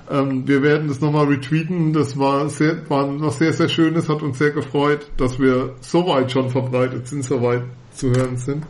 Ähm, 0.09 0.47
wir 0.47 0.63
werden 0.63 0.87
das 0.87 1.01
nochmal 1.01 1.25
retweeten. 1.27 1.93
Das 1.93 2.17
war 2.17 2.49
sehr, 2.49 2.89
war 2.89 3.21
was 3.21 3.37
sehr, 3.37 3.53
sehr 3.53 3.69
Schönes, 3.69 4.09
hat 4.09 4.23
uns 4.23 4.39
sehr 4.39 4.49
gefreut, 4.49 5.05
dass 5.17 5.37
wir 5.37 5.75
so 5.81 6.07
weit 6.07 6.31
schon 6.31 6.49
verbreitet 6.49 7.07
sind, 7.07 7.23
so 7.23 7.43
weit 7.43 7.61
zu 7.91 8.09
hören 8.09 8.37
sind. 8.37 8.65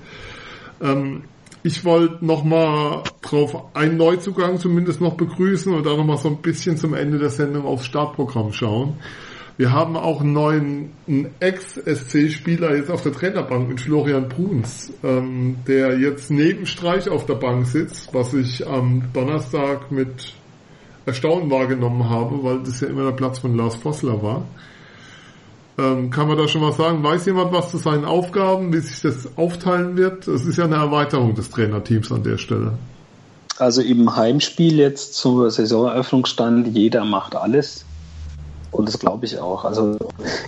Ähm, 0.81 1.23
ich 1.65 1.86
wollte 1.86 2.25
nochmal 2.25 3.03
drauf 3.34 3.75
einen 3.75 3.97
Neuzugang 3.97 4.59
zumindest 4.59 5.01
noch 5.01 5.15
begrüßen 5.15 5.73
und 5.73 5.86
dann 5.86 5.97
nochmal 5.97 6.17
so 6.17 6.29
ein 6.29 6.38
bisschen 6.38 6.77
zum 6.77 6.93
Ende 6.93 7.19
der 7.19 7.29
Sendung 7.29 7.65
aufs 7.65 7.86
Startprogramm 7.86 8.53
schauen. 8.53 8.97
Wir 9.55 9.71
haben 9.71 9.95
auch 9.95 10.21
einen 10.21 10.34
neuen 10.34 10.89
Ex-SC-Spieler 11.39 12.75
jetzt 12.75 12.89
auf 12.89 13.03
der 13.03 13.11
Trainerbank 13.11 13.69
mit 13.69 13.81
Florian 13.81 14.27
Bruns, 14.27 14.91
ähm, 15.03 15.57
der 15.67 15.99
jetzt 15.99 16.31
neben 16.31 16.65
Streich 16.65 17.07
auf 17.07 17.27
der 17.27 17.36
Bank 17.36 17.67
sitzt, 17.67 18.13
was 18.13 18.34
ich 18.34 18.67
am 18.67 19.03
Donnerstag 19.13 19.91
mit 19.91 20.34
Erstaunen 21.05 21.51
wahrgenommen 21.51 22.09
habe, 22.09 22.43
weil 22.43 22.59
das 22.59 22.81
ja 22.81 22.88
immer 22.88 23.03
der 23.03 23.11
Platz 23.11 23.39
von 23.39 23.55
Lars 23.55 23.75
Vossler 23.75 24.23
war. 24.23 24.45
Ähm, 25.77 26.09
kann 26.09 26.27
man 26.27 26.38
da 26.38 26.47
schon 26.47 26.61
was 26.61 26.77
sagen? 26.77 27.03
Weiß 27.03 27.25
jemand 27.25 27.51
was 27.51 27.69
zu 27.69 27.77
seinen 27.77 28.05
Aufgaben, 28.05 28.73
wie 28.73 28.79
sich 28.79 29.01
das 29.01 29.38
aufteilen 29.38 29.97
wird? 29.97 30.27
Das 30.27 30.45
ist 30.45 30.57
ja 30.57 30.65
eine 30.65 30.75
Erweiterung 30.75 31.36
des 31.36 31.49
Trainerteams 31.49 32.11
an 32.11 32.23
der 32.23 32.38
Stelle. 32.38 32.73
Also 33.60 33.82
im 33.82 34.16
Heimspiel 34.16 34.80
jetzt 34.80 35.14
zur 35.16 35.51
Saisoneröffnung 35.51 36.26
stand, 36.26 36.76
jeder 36.76 37.06
macht 37.06 37.36
alles. 37.36 37.86
Und 38.72 38.88
das 38.88 38.97
glaube 38.97 39.26
ich 39.26 39.38
auch. 39.38 39.66
Also 39.66 39.99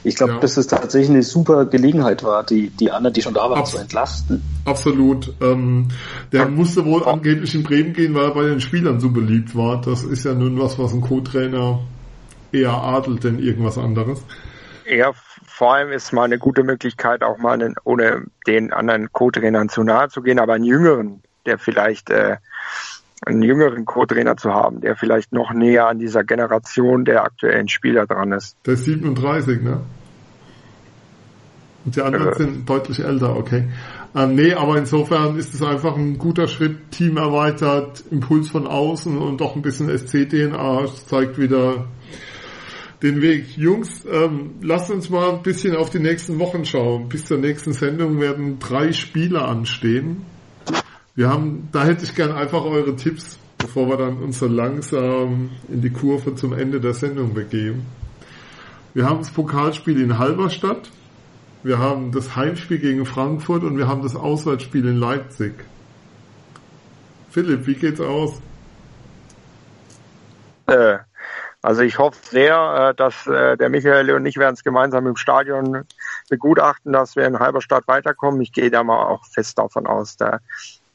ich 0.04 0.16
glaube, 0.16 0.34
ja. 0.34 0.40
dass 0.40 0.58
es 0.58 0.66
tatsächlich 0.66 1.12
eine 1.12 1.22
super 1.22 1.66
Gelegenheit 1.66 2.24
war, 2.24 2.44
die, 2.44 2.72
die 2.72 2.92
anderen, 2.92 3.14
die 3.14 3.22
schon 3.22 3.36
da 3.36 3.50
waren, 3.50 3.60
Abs 3.60 3.72
zu 3.72 3.78
entlasten. 3.78 4.42
Absolut. 4.66 5.32
Ähm, 5.42 5.90
der 6.32 6.48
musste 6.48 6.86
wohl 6.86 7.08
angeblich 7.08 7.54
in 7.54 7.62
Bremen 7.62 7.94
gehen, 7.94 8.16
weil 8.16 8.26
er 8.26 8.34
bei 8.34 8.44
den 8.44 8.62
Spielern 8.62 9.00
so 9.00 9.12
beliebt 9.12 9.56
war. 9.56 9.80
Das 9.80 10.04
ist 10.04 10.26
ja 10.26 10.34
nun 10.34 10.60
was, 10.60 10.80
was 10.80 10.92
ein 10.94 11.02
Co-Trainer 11.02 11.82
eher 12.52 12.74
adelt 12.74 13.24
denn 13.24 13.38
irgendwas 13.38 13.78
anderes. 13.78 14.24
Ja, 14.90 15.12
vor 15.46 15.76
allem 15.76 15.92
ist 15.92 16.12
mal 16.12 16.24
eine 16.24 16.40
gute 16.40 16.64
Möglichkeit, 16.64 17.24
auch 17.24 17.38
mal 17.38 17.54
einen, 17.54 17.76
ohne 17.84 18.24
den 18.48 18.74
anderen 18.74 19.12
Co-Trainern 19.12 19.70
zu 19.70 19.84
nahe 19.84 20.10
zu 20.10 20.22
gehen, 20.22 20.40
aber 20.40 20.54
einen 20.54 20.66
jüngeren, 20.66 21.22
der 21.46 21.60
vielleicht 21.60 22.10
äh, 22.10 22.38
einen 23.26 23.42
jüngeren 23.42 23.86
Co-Trainer 23.86 24.38
zu 24.38 24.54
haben, 24.54 24.82
der 24.82 24.96
vielleicht 24.96 25.32
noch 25.34 25.52
näher 25.52 25.88
an 25.88 26.00
dieser 26.00 26.24
Generation 26.24 27.06
der 27.06 27.24
aktuellen 27.24 27.68
Spieler 27.68 28.06
dran 28.06 28.32
ist. 28.32 28.58
Der 28.66 28.76
ist 28.76 28.86
37, 28.86 29.62
ne? 29.62 29.82
Und 31.86 31.96
die 31.96 32.02
anderen 32.02 32.28
ja. 32.28 32.36
sind 32.36 32.70
deutlich 32.70 33.00
älter, 33.00 33.36
okay. 33.36 33.68
Ähm, 34.16 34.36
nee, 34.36 34.54
aber 34.54 34.78
insofern 34.78 35.38
ist 35.38 35.54
es 35.54 35.62
einfach 35.62 35.96
ein 35.96 36.18
guter 36.18 36.48
Schritt, 36.48 36.92
Team 36.92 37.18
erweitert, 37.18 38.04
Impuls 38.10 38.50
von 38.50 38.66
außen 38.66 39.18
und 39.18 39.42
doch 39.42 39.56
ein 39.56 39.62
bisschen 39.62 39.90
SC-DNA, 39.90 40.88
zeigt 41.06 41.38
wieder 41.38 41.86
den 43.04 43.22
Weg. 43.22 43.58
Jungs, 43.58 44.06
ähm, 44.12 44.56
lasst 44.62 44.90
uns 44.90 45.10
mal 45.10 45.34
ein 45.34 45.44
bisschen 45.44 45.76
auf 45.76 45.90
die 45.90 46.00
nächsten 46.00 46.40
Wochen 46.40 46.66
schauen. 46.66 47.10
Bis 47.10 47.26
zur 47.26 47.38
nächsten 47.38 47.74
Sendung 47.74 48.20
werden 48.20 48.58
drei 48.58 48.94
Spiele 48.94 49.44
anstehen. 49.44 50.26
Wir 51.16 51.30
haben, 51.30 51.70
da 51.72 51.86
hätte 51.86 52.04
ich 52.04 52.14
gern 52.14 52.34
einfach 52.34 52.66
eure 52.66 52.98
Tipps, 52.98 53.40
bevor 53.58 53.88
wir 53.88 53.96
dann 53.96 54.18
uns 54.18 54.40
so 54.40 54.48
langsam 54.48 55.50
in 55.70 55.82
die 55.82 55.90
Kurve 55.90 56.36
zum 56.36 56.52
Ende 56.52 56.82
der 56.82 56.94
Sendung 56.94 57.34
begeben. 57.34 57.86
Wir 58.94 59.06
haben 59.06 59.20
das 59.20 59.32
Pokalspiel 59.32 60.02
in 60.02 60.20
Halberstadt. 60.20 60.92
Wir 61.64 61.80
haben 61.80 62.12
das 62.12 62.36
Heimspiel 62.36 62.80
gegen 62.80 63.06
Frankfurt 63.06 63.64
und 63.64 63.78
wir 63.78 63.88
haben 63.88 64.04
das 64.04 64.16
Auswärtsspiel 64.18 64.86
in 64.86 64.98
Leipzig. 64.98 65.54
Philipp, 67.30 67.66
wie 67.66 67.76
geht's 67.76 68.02
aus? 68.02 68.42
Äh, 70.68 70.98
also 71.62 71.82
ich 71.82 71.98
hoffe 71.98 72.20
sehr, 72.30 72.90
äh, 72.90 72.94
dass 72.94 73.26
äh, 73.26 73.56
der 73.56 73.70
Michael 73.70 74.12
und 74.12 74.26
ich 74.26 74.38
werden 74.38 74.56
es 74.56 74.64
gemeinsam 74.66 75.08
im 75.08 75.16
Stadion 75.16 75.86
begutachten, 76.30 76.92
dass 76.92 77.16
wir 77.16 77.26
in 77.26 77.40
Halberstadt 77.40 77.88
weiterkommen. 77.88 78.42
Ich 78.42 78.52
gehe 78.52 78.70
da 78.70 78.84
mal 78.84 79.06
auch 79.06 79.26
fest 79.26 79.58
davon 79.58 79.88
aus, 79.88 80.18
der, 80.18 80.42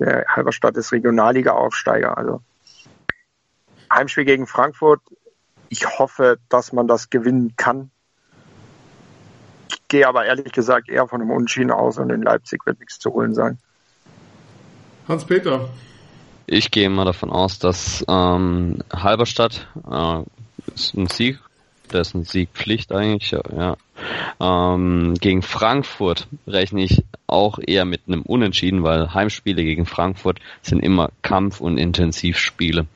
der 0.01 0.24
Halberstadt 0.28 0.76
ist 0.76 0.92
Regionalliga-Aufsteiger. 0.92 2.18
Also 2.18 2.42
Heimspiel 3.92 4.24
gegen 4.24 4.46
Frankfurt. 4.46 5.01
Ich 5.68 5.86
hoffe, 5.98 6.38
dass 6.48 6.72
man 6.72 6.88
das 6.88 7.11
gewinnen 7.11 7.55
kann 7.57 7.90
gehe 9.90 10.09
aber 10.09 10.24
ehrlich 10.24 10.53
gesagt 10.53 10.88
eher 10.88 11.07
von 11.07 11.20
einem 11.20 11.30
Unschieden 11.30 11.70
aus 11.70 11.98
und 11.98 12.09
in 12.09 12.22
Leipzig 12.22 12.64
wird 12.64 12.80
nichts 12.80 12.98
zu 12.98 13.12
holen 13.12 13.34
sein. 13.34 13.59
Hans-Peter. 15.07 15.68
Ich 16.46 16.70
gehe 16.70 16.88
mal 16.88 17.05
davon 17.05 17.30
aus, 17.30 17.59
dass 17.59 18.05
ähm, 18.09 18.78
Halberstadt 18.92 19.68
äh, 19.90 20.22
ist 20.74 20.94
ein 20.94 21.09
Sieg 21.09 21.40
das 21.91 22.09
ist 22.09 22.14
ein 22.14 22.24
Siegpflicht 22.24 22.93
eigentlich, 22.93 23.30
ja. 23.30 23.76
Ähm, 24.41 25.14
gegen 25.20 25.43
Frankfurt 25.43 26.26
rechne 26.47 26.82
ich 26.82 27.05
auch 27.26 27.59
eher 27.64 27.84
mit 27.84 28.03
einem 28.07 28.22
Unentschieden, 28.22 28.82
weil 28.82 29.12
Heimspiele 29.12 29.62
gegen 29.62 29.86
Frankfurt 29.86 30.41
sind 30.62 30.80
immer 30.80 31.11
Kampf- 31.22 31.61
und 31.61 31.76
Intensivspiele. 31.78 32.86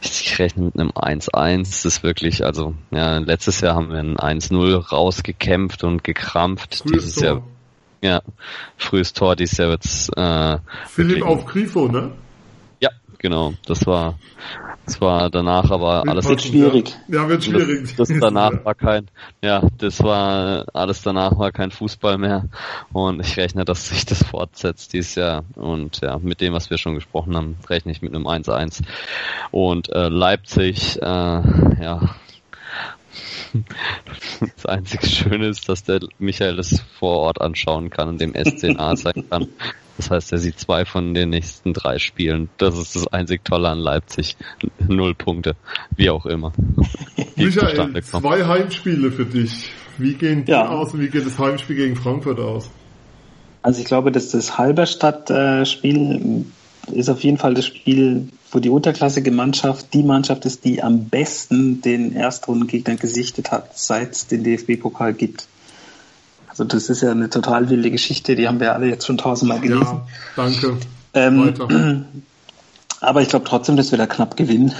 Ich 0.00 0.38
rechne 0.38 0.66
mit 0.66 0.78
einem 0.78 0.90
1-1. 0.90 1.58
Das 1.58 1.84
ist 1.84 2.02
wirklich, 2.02 2.44
also, 2.44 2.74
ja, 2.90 3.18
letztes 3.18 3.60
Jahr 3.60 3.74
haben 3.74 3.90
wir 3.90 3.98
ein 3.98 4.16
1-0 4.16 4.76
rausgekämpft 4.76 5.84
und 5.84 6.04
gekrampft. 6.04 6.76
Frühes 6.76 6.92
Dieses 6.92 7.14
Tor. 7.16 7.24
Jahr, 7.24 7.42
ja, 8.00 8.22
frühes 8.76 9.12
Tor, 9.12 9.34
dieses 9.34 9.58
Jahr 9.58 9.70
wird's, 9.70 10.08
äh, 10.16 10.58
Philipp 10.86 11.24
auf 11.24 11.44
Grifo, 11.46 11.88
ne? 11.88 12.12
Ja, 13.18 13.28
genau. 13.28 13.54
Das 13.66 13.86
war, 13.86 14.18
das 14.86 15.00
war 15.00 15.30
danach 15.30 15.70
aber 15.70 16.08
alles. 16.08 16.28
Wird 16.28 16.42
schwierig. 16.42 16.96
Ja, 17.08 17.28
wird 17.28 17.44
schwierig. 17.44 17.94
Das, 17.96 18.08
das 18.08 18.18
danach 18.20 18.52
war 18.64 18.74
kein, 18.74 19.08
ja, 19.42 19.62
das 19.78 20.02
war, 20.02 20.66
alles 20.72 21.02
danach 21.02 21.38
war 21.38 21.52
kein 21.52 21.70
Fußball 21.70 22.18
mehr. 22.18 22.48
Und 22.92 23.20
ich 23.20 23.36
rechne, 23.36 23.64
dass 23.64 23.88
sich 23.88 24.06
das 24.06 24.22
fortsetzt 24.22 24.92
dieses 24.92 25.14
Jahr. 25.14 25.44
Und 25.56 26.00
ja, 26.00 26.18
mit 26.18 26.40
dem, 26.40 26.52
was 26.52 26.70
wir 26.70 26.78
schon 26.78 26.94
gesprochen 26.94 27.36
haben, 27.36 27.56
rechne 27.68 27.92
ich 27.92 28.02
mit 28.02 28.14
einem 28.14 28.26
1-1. 28.26 28.82
Und 29.50 29.90
äh, 29.90 30.08
Leipzig, 30.08 30.96
äh, 31.00 31.02
ja, 31.04 32.00
das 34.40 34.66
einzige 34.66 35.06
Schöne 35.06 35.48
ist, 35.48 35.68
dass 35.68 35.84
der 35.84 36.00
Michael 36.18 36.56
das 36.56 36.80
vor 36.98 37.18
Ort 37.18 37.40
anschauen 37.40 37.90
kann 37.90 38.08
und 38.08 38.20
dem 38.20 38.34
SCNA 38.34 38.96
zeigen 38.96 39.28
kann. 39.28 39.48
Das 39.98 40.10
heißt, 40.10 40.32
er 40.32 40.38
sieht 40.38 40.58
zwei 40.58 40.84
von 40.84 41.12
den 41.12 41.30
nächsten 41.30 41.74
drei 41.74 41.98
Spielen. 41.98 42.48
Das 42.56 42.78
ist 42.78 42.94
das 42.94 43.08
einzig 43.08 43.44
Tolle 43.44 43.68
an 43.68 43.80
Leipzig. 43.80 44.36
Null 44.86 45.14
Punkte. 45.14 45.56
Wie 45.96 46.08
auch 46.08 46.24
immer. 46.24 46.52
Michael, 47.36 48.02
zwei 48.02 48.46
Heimspiele 48.46 49.10
für 49.10 49.26
dich. 49.26 49.70
Wie 49.98 50.14
gehen 50.14 50.44
die 50.44 50.52
ja. 50.52 50.68
aus 50.68 50.94
und 50.94 51.00
wie 51.00 51.08
geht 51.08 51.26
das 51.26 51.36
Heimspiel 51.38 51.74
gegen 51.74 51.96
Frankfurt 51.96 52.38
aus? 52.38 52.70
Also 53.62 53.80
ich 53.80 53.86
glaube, 53.86 54.12
dass 54.12 54.30
das 54.30 54.56
Halberstadt-Spiel 54.56 56.46
ist 56.92 57.10
auf 57.10 57.22
jeden 57.24 57.36
Fall 57.36 57.54
das 57.54 57.66
Spiel, 57.66 58.28
wo 58.52 58.60
die 58.60 58.70
unterklassige 58.70 59.32
Mannschaft 59.32 59.92
die 59.92 60.04
Mannschaft 60.04 60.46
ist, 60.46 60.64
die 60.64 60.82
am 60.82 61.06
besten 61.08 61.82
den 61.82 62.14
Erstrundengegner 62.14 62.94
gesichtet 62.94 63.50
hat, 63.50 63.76
seit 63.76 64.12
es 64.12 64.26
den 64.28 64.44
DFB-Pokal 64.44 65.12
gibt. 65.12 65.48
Also 66.58 66.64
das 66.64 66.90
ist 66.90 67.02
ja 67.02 67.12
eine 67.12 67.30
total 67.30 67.70
wilde 67.70 67.88
Geschichte, 67.92 68.34
die 68.34 68.48
haben 68.48 68.58
wir 68.58 68.74
alle 68.74 68.88
jetzt 68.88 69.06
schon 69.06 69.16
tausendmal 69.16 69.60
gelesen. 69.60 69.84
Ja, 69.84 70.06
danke. 70.34 70.76
Ähm, 71.14 72.04
aber 73.00 73.22
ich 73.22 73.28
glaube 73.28 73.44
trotzdem, 73.46 73.76
dass 73.76 73.92
wir 73.92 73.98
da 73.98 74.06
knapp 74.06 74.36
gewinnen. 74.36 74.74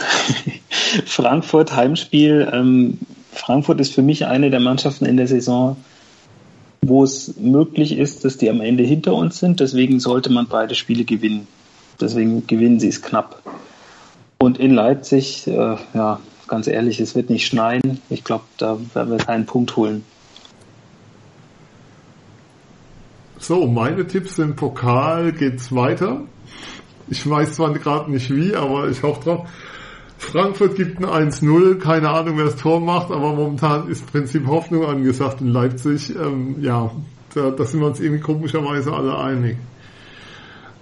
Frankfurt 1.06 1.76
Heimspiel. 1.76 2.48
Ähm, 2.52 2.98
Frankfurt 3.32 3.80
ist 3.80 3.94
für 3.94 4.02
mich 4.02 4.26
eine 4.26 4.50
der 4.50 4.58
Mannschaften 4.58 5.06
in 5.06 5.16
der 5.16 5.28
Saison, 5.28 5.76
wo 6.80 7.04
es 7.04 7.36
möglich 7.38 7.96
ist, 7.96 8.24
dass 8.24 8.38
die 8.38 8.50
am 8.50 8.60
Ende 8.60 8.82
hinter 8.82 9.14
uns 9.14 9.38
sind. 9.38 9.60
Deswegen 9.60 10.00
sollte 10.00 10.30
man 10.30 10.48
beide 10.48 10.74
Spiele 10.74 11.04
gewinnen. 11.04 11.46
Deswegen 12.00 12.44
gewinnen 12.48 12.80
sie 12.80 12.88
es 12.88 13.02
knapp. 13.02 13.40
Und 14.38 14.58
in 14.58 14.74
Leipzig, 14.74 15.46
äh, 15.46 15.76
ja, 15.94 16.18
ganz 16.48 16.66
ehrlich, 16.66 16.98
es 16.98 17.14
wird 17.14 17.30
nicht 17.30 17.46
schneien. 17.46 18.00
Ich 18.10 18.24
glaube, 18.24 18.44
da 18.56 18.78
werden 18.94 19.10
wir 19.12 19.18
keinen 19.18 19.46
Punkt 19.46 19.76
holen. 19.76 20.04
So, 23.38 23.66
meine 23.66 24.06
Tipps 24.06 24.38
im 24.38 24.56
Pokal 24.56 25.32
geht's 25.32 25.72
weiter. 25.74 26.22
Ich 27.08 27.28
weiß 27.28 27.54
zwar 27.54 27.72
gerade 27.72 28.10
nicht 28.10 28.34
wie, 28.34 28.54
aber 28.54 28.88
ich 28.88 29.02
hoffe 29.02 29.24
drauf. 29.24 29.48
Frankfurt 30.18 30.74
gibt 30.74 30.98
ein 30.98 31.30
1-0, 31.30 31.78
keine 31.78 32.10
Ahnung, 32.10 32.36
wer 32.36 32.46
das 32.46 32.56
Tor 32.56 32.80
macht, 32.80 33.12
aber 33.12 33.34
momentan 33.34 33.88
ist 33.88 34.10
Prinzip 34.10 34.46
Hoffnung 34.48 34.84
angesagt 34.84 35.40
in 35.40 35.48
Leipzig. 35.48 36.14
Ähm, 36.16 36.56
ja, 36.60 36.90
da, 37.34 37.50
da, 37.50 37.64
sind 37.64 37.80
wir 37.80 37.86
uns 37.86 38.00
irgendwie 38.00 38.20
komischerweise 38.20 38.92
alle 38.92 39.16
einig. 39.16 39.56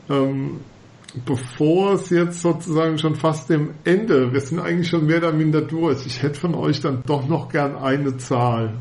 Ähm, 0.09 0.61
bevor 1.26 1.92
es 1.92 2.09
jetzt 2.09 2.40
sozusagen 2.40 2.98
schon 2.98 3.14
fast 3.14 3.50
dem 3.50 3.74
Ende, 3.84 4.32
wir 4.32 4.40
sind 4.40 4.61
eigentlich 4.61 4.88
schon 4.88 5.07
mehr 5.07 5.18
oder 5.18 5.32
minder 5.32 5.61
durch, 5.61 6.07
ich 6.07 6.22
hätte 6.22 6.40
von 6.40 6.54
euch 6.54 6.80
dann 6.80 7.02
doch 7.07 7.28
noch 7.28 7.50
gern 7.50 7.76
eine 7.76 8.16
Zahl. 8.16 8.72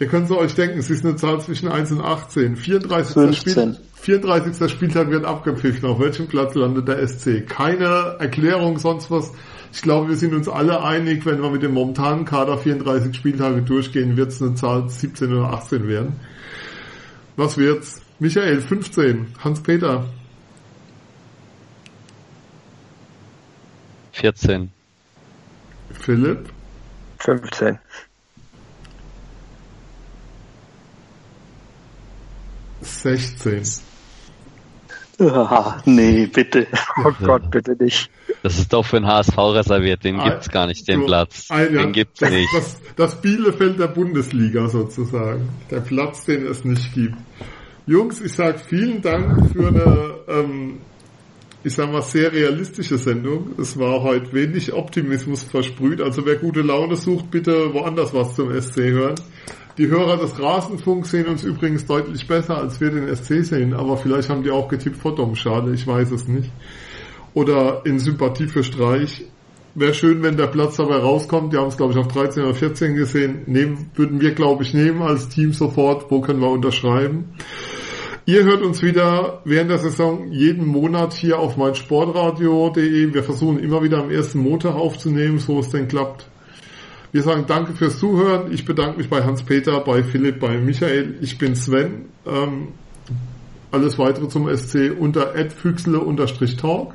Ihr 0.00 0.06
könnt 0.06 0.24
es 0.24 0.30
euch 0.30 0.54
denken, 0.54 0.78
es 0.78 0.88
ist 0.88 1.04
eine 1.04 1.14
Zahl 1.16 1.42
zwischen 1.42 1.68
1 1.68 1.92
und 1.92 2.00
18. 2.00 2.56
34. 2.56 3.36
Spiel, 3.36 3.76
34. 3.96 4.70
Spieltag 4.70 5.10
wird 5.10 5.26
abgepfiffen. 5.26 5.86
Auf 5.86 6.00
welchem 6.00 6.26
Platz 6.26 6.54
landet 6.54 6.88
der 6.88 7.06
SC? 7.06 7.46
Keine 7.46 8.16
Erklärung, 8.18 8.78
sonst 8.78 9.10
was. 9.10 9.30
Ich 9.74 9.82
glaube, 9.82 10.08
wir 10.08 10.16
sind 10.16 10.32
uns 10.32 10.48
alle 10.48 10.82
einig, 10.82 11.26
wenn 11.26 11.42
wir 11.42 11.50
mit 11.50 11.62
dem 11.62 11.74
momentanen 11.74 12.24
Kader 12.24 12.56
34 12.56 13.14
Spieltage 13.14 13.60
durchgehen, 13.60 14.16
wird 14.16 14.30
es 14.30 14.40
eine 14.40 14.54
Zahl 14.54 14.88
17 14.88 15.34
oder 15.34 15.52
18 15.52 15.86
werden. 15.86 16.14
Was 17.36 17.58
wird's? 17.58 18.00
Michael, 18.20 18.62
15. 18.62 19.34
Hans-Peter. 19.44 20.06
14. 24.12 24.70
Philipp. 25.92 26.48
15. 27.18 27.78
16. 33.02 33.62
Ah, 35.20 35.80
nee, 35.84 36.26
bitte. 36.26 36.66
Oh 37.04 37.12
Gott, 37.22 37.50
bitte 37.50 37.76
nicht. 37.78 38.10
Das 38.42 38.58
ist 38.58 38.72
doch 38.72 38.84
für 38.84 38.96
den 39.00 39.06
HSV 39.06 39.36
reserviert, 39.36 40.04
den 40.04 40.18
gibt's 40.18 40.48
gar 40.48 40.66
nicht, 40.66 40.88
den 40.88 41.04
Platz. 41.04 41.46
Ein, 41.50 41.72
den 41.72 41.92
gibt's 41.92 42.20
das, 42.20 42.30
nicht. 42.30 42.48
Das, 42.54 42.80
das 42.96 43.20
Bielefeld 43.20 43.78
der 43.78 43.88
Bundesliga 43.88 44.68
sozusagen. 44.68 45.48
Der 45.70 45.80
Platz, 45.80 46.24
den 46.24 46.46
es 46.46 46.64
nicht 46.64 46.94
gibt. 46.94 47.16
Jungs, 47.86 48.20
ich 48.20 48.32
sag 48.32 48.60
vielen 48.60 49.02
Dank 49.02 49.52
für 49.52 49.68
eine, 49.68 50.14
ähm, 50.28 50.78
ich 51.64 51.74
sag 51.74 51.90
mal, 51.90 52.02
sehr 52.02 52.32
realistische 52.32 52.98
Sendung. 52.98 53.54
Es 53.58 53.78
war 53.78 54.02
heute 54.02 54.32
wenig 54.32 54.72
Optimismus 54.72 55.44
versprüht. 55.44 56.00
Also 56.00 56.24
wer 56.24 56.36
gute 56.36 56.62
Laune 56.62 56.96
sucht, 56.96 57.30
bitte 57.30 57.74
woanders 57.74 58.14
was 58.14 58.34
zum 58.36 58.58
SC 58.58 58.76
hören. 58.76 59.16
Die 59.80 59.88
Hörer 59.88 60.18
des 60.18 60.38
Rasenfunks 60.38 61.10
sehen 61.10 61.24
uns 61.24 61.42
übrigens 61.42 61.86
deutlich 61.86 62.28
besser, 62.28 62.58
als 62.58 62.82
wir 62.82 62.90
den 62.90 63.16
SC 63.16 63.42
sehen, 63.42 63.72
aber 63.72 63.96
vielleicht 63.96 64.28
haben 64.28 64.42
die 64.42 64.50
auch 64.50 64.68
getippt 64.68 64.98
vor 64.98 65.14
Domschade, 65.14 65.72
ich 65.72 65.86
weiß 65.86 66.10
es 66.10 66.28
nicht. 66.28 66.50
Oder 67.32 67.80
in 67.86 67.98
Sympathie 67.98 68.46
für 68.46 68.62
Streich. 68.62 69.24
Wäre 69.74 69.94
schön, 69.94 70.22
wenn 70.22 70.36
der 70.36 70.48
Platz 70.48 70.76
dabei 70.76 70.96
rauskommt. 70.96 71.54
Die 71.54 71.56
haben 71.56 71.68
es, 71.68 71.78
glaube 71.78 71.94
ich, 71.94 71.98
auf 71.98 72.08
13 72.08 72.42
oder 72.42 72.52
14 72.52 72.94
gesehen. 72.94 73.44
Nehmen, 73.46 73.90
würden 73.94 74.20
wir, 74.20 74.34
glaube 74.34 74.64
ich, 74.64 74.74
nehmen 74.74 75.00
als 75.00 75.30
Team 75.30 75.54
sofort. 75.54 76.10
Wo 76.10 76.20
können 76.20 76.42
wir 76.42 76.50
unterschreiben? 76.50 77.30
Ihr 78.26 78.44
hört 78.44 78.60
uns 78.60 78.82
wieder 78.82 79.40
während 79.46 79.70
der 79.70 79.78
Saison 79.78 80.30
jeden 80.30 80.66
Monat 80.66 81.14
hier 81.14 81.38
auf 81.38 81.56
meinsportradio.de. 81.56 83.14
Wir 83.14 83.22
versuchen 83.22 83.58
immer 83.58 83.82
wieder 83.82 83.96
am 84.02 84.10
ersten 84.10 84.40
Montag 84.40 84.74
aufzunehmen, 84.74 85.38
so 85.38 85.60
es 85.60 85.70
denn 85.70 85.88
klappt. 85.88 86.29
Wir 87.12 87.22
sagen 87.22 87.44
danke 87.48 87.72
fürs 87.72 87.98
Zuhören. 87.98 88.52
Ich 88.52 88.64
bedanke 88.64 88.98
mich 88.98 89.10
bei 89.10 89.24
Hans-Peter, 89.24 89.80
bei 89.80 90.02
Philipp, 90.02 90.38
bei 90.38 90.58
Michael. 90.58 91.16
Ich 91.20 91.38
bin 91.38 91.56
Sven. 91.56 92.06
Ähm, 92.24 92.68
alles 93.72 93.98
weitere 93.98 94.28
zum 94.28 94.48
SC 94.54 94.92
unter 94.98 95.34
füchsele-talk. 95.34 96.94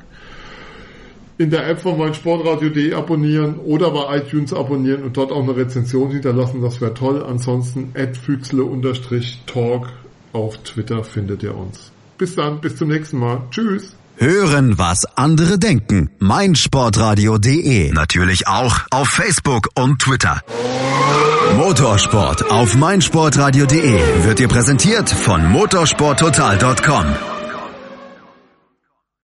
In 1.38 1.50
der 1.50 1.68
App 1.68 1.80
von 1.80 1.98
meinsportradio.de 1.98 2.94
abonnieren 2.94 3.56
oder 3.58 3.90
bei 3.90 4.18
iTunes 4.18 4.54
abonnieren 4.54 5.02
und 5.02 5.18
dort 5.18 5.32
auch 5.32 5.42
eine 5.42 5.54
Rezension 5.54 6.10
hinterlassen. 6.10 6.62
Das 6.62 6.80
wäre 6.80 6.94
toll. 6.94 7.22
Ansonsten 7.22 7.92
füchsele-talk 7.94 9.88
auf 10.32 10.58
Twitter 10.58 11.04
findet 11.04 11.42
ihr 11.42 11.54
uns. 11.54 11.92
Bis 12.16 12.34
dann, 12.36 12.60
bis 12.62 12.76
zum 12.76 12.88
nächsten 12.88 13.18
Mal. 13.18 13.42
Tschüss. 13.50 13.95
Hören, 14.18 14.78
was 14.78 15.04
andere 15.16 15.58
denken. 15.58 16.10
meinsportradio.de. 16.18 17.92
Natürlich 17.92 18.46
auch 18.48 18.80
auf 18.90 19.08
Facebook 19.08 19.68
und 19.74 20.00
Twitter. 20.00 20.40
Motorsport 21.56 22.50
auf 22.50 22.74
meinsportradio.de 22.76 24.24
wird 24.24 24.38
dir 24.38 24.48
präsentiert 24.48 25.08
von 25.10 25.50
motorsporttotal.com. 25.50 27.35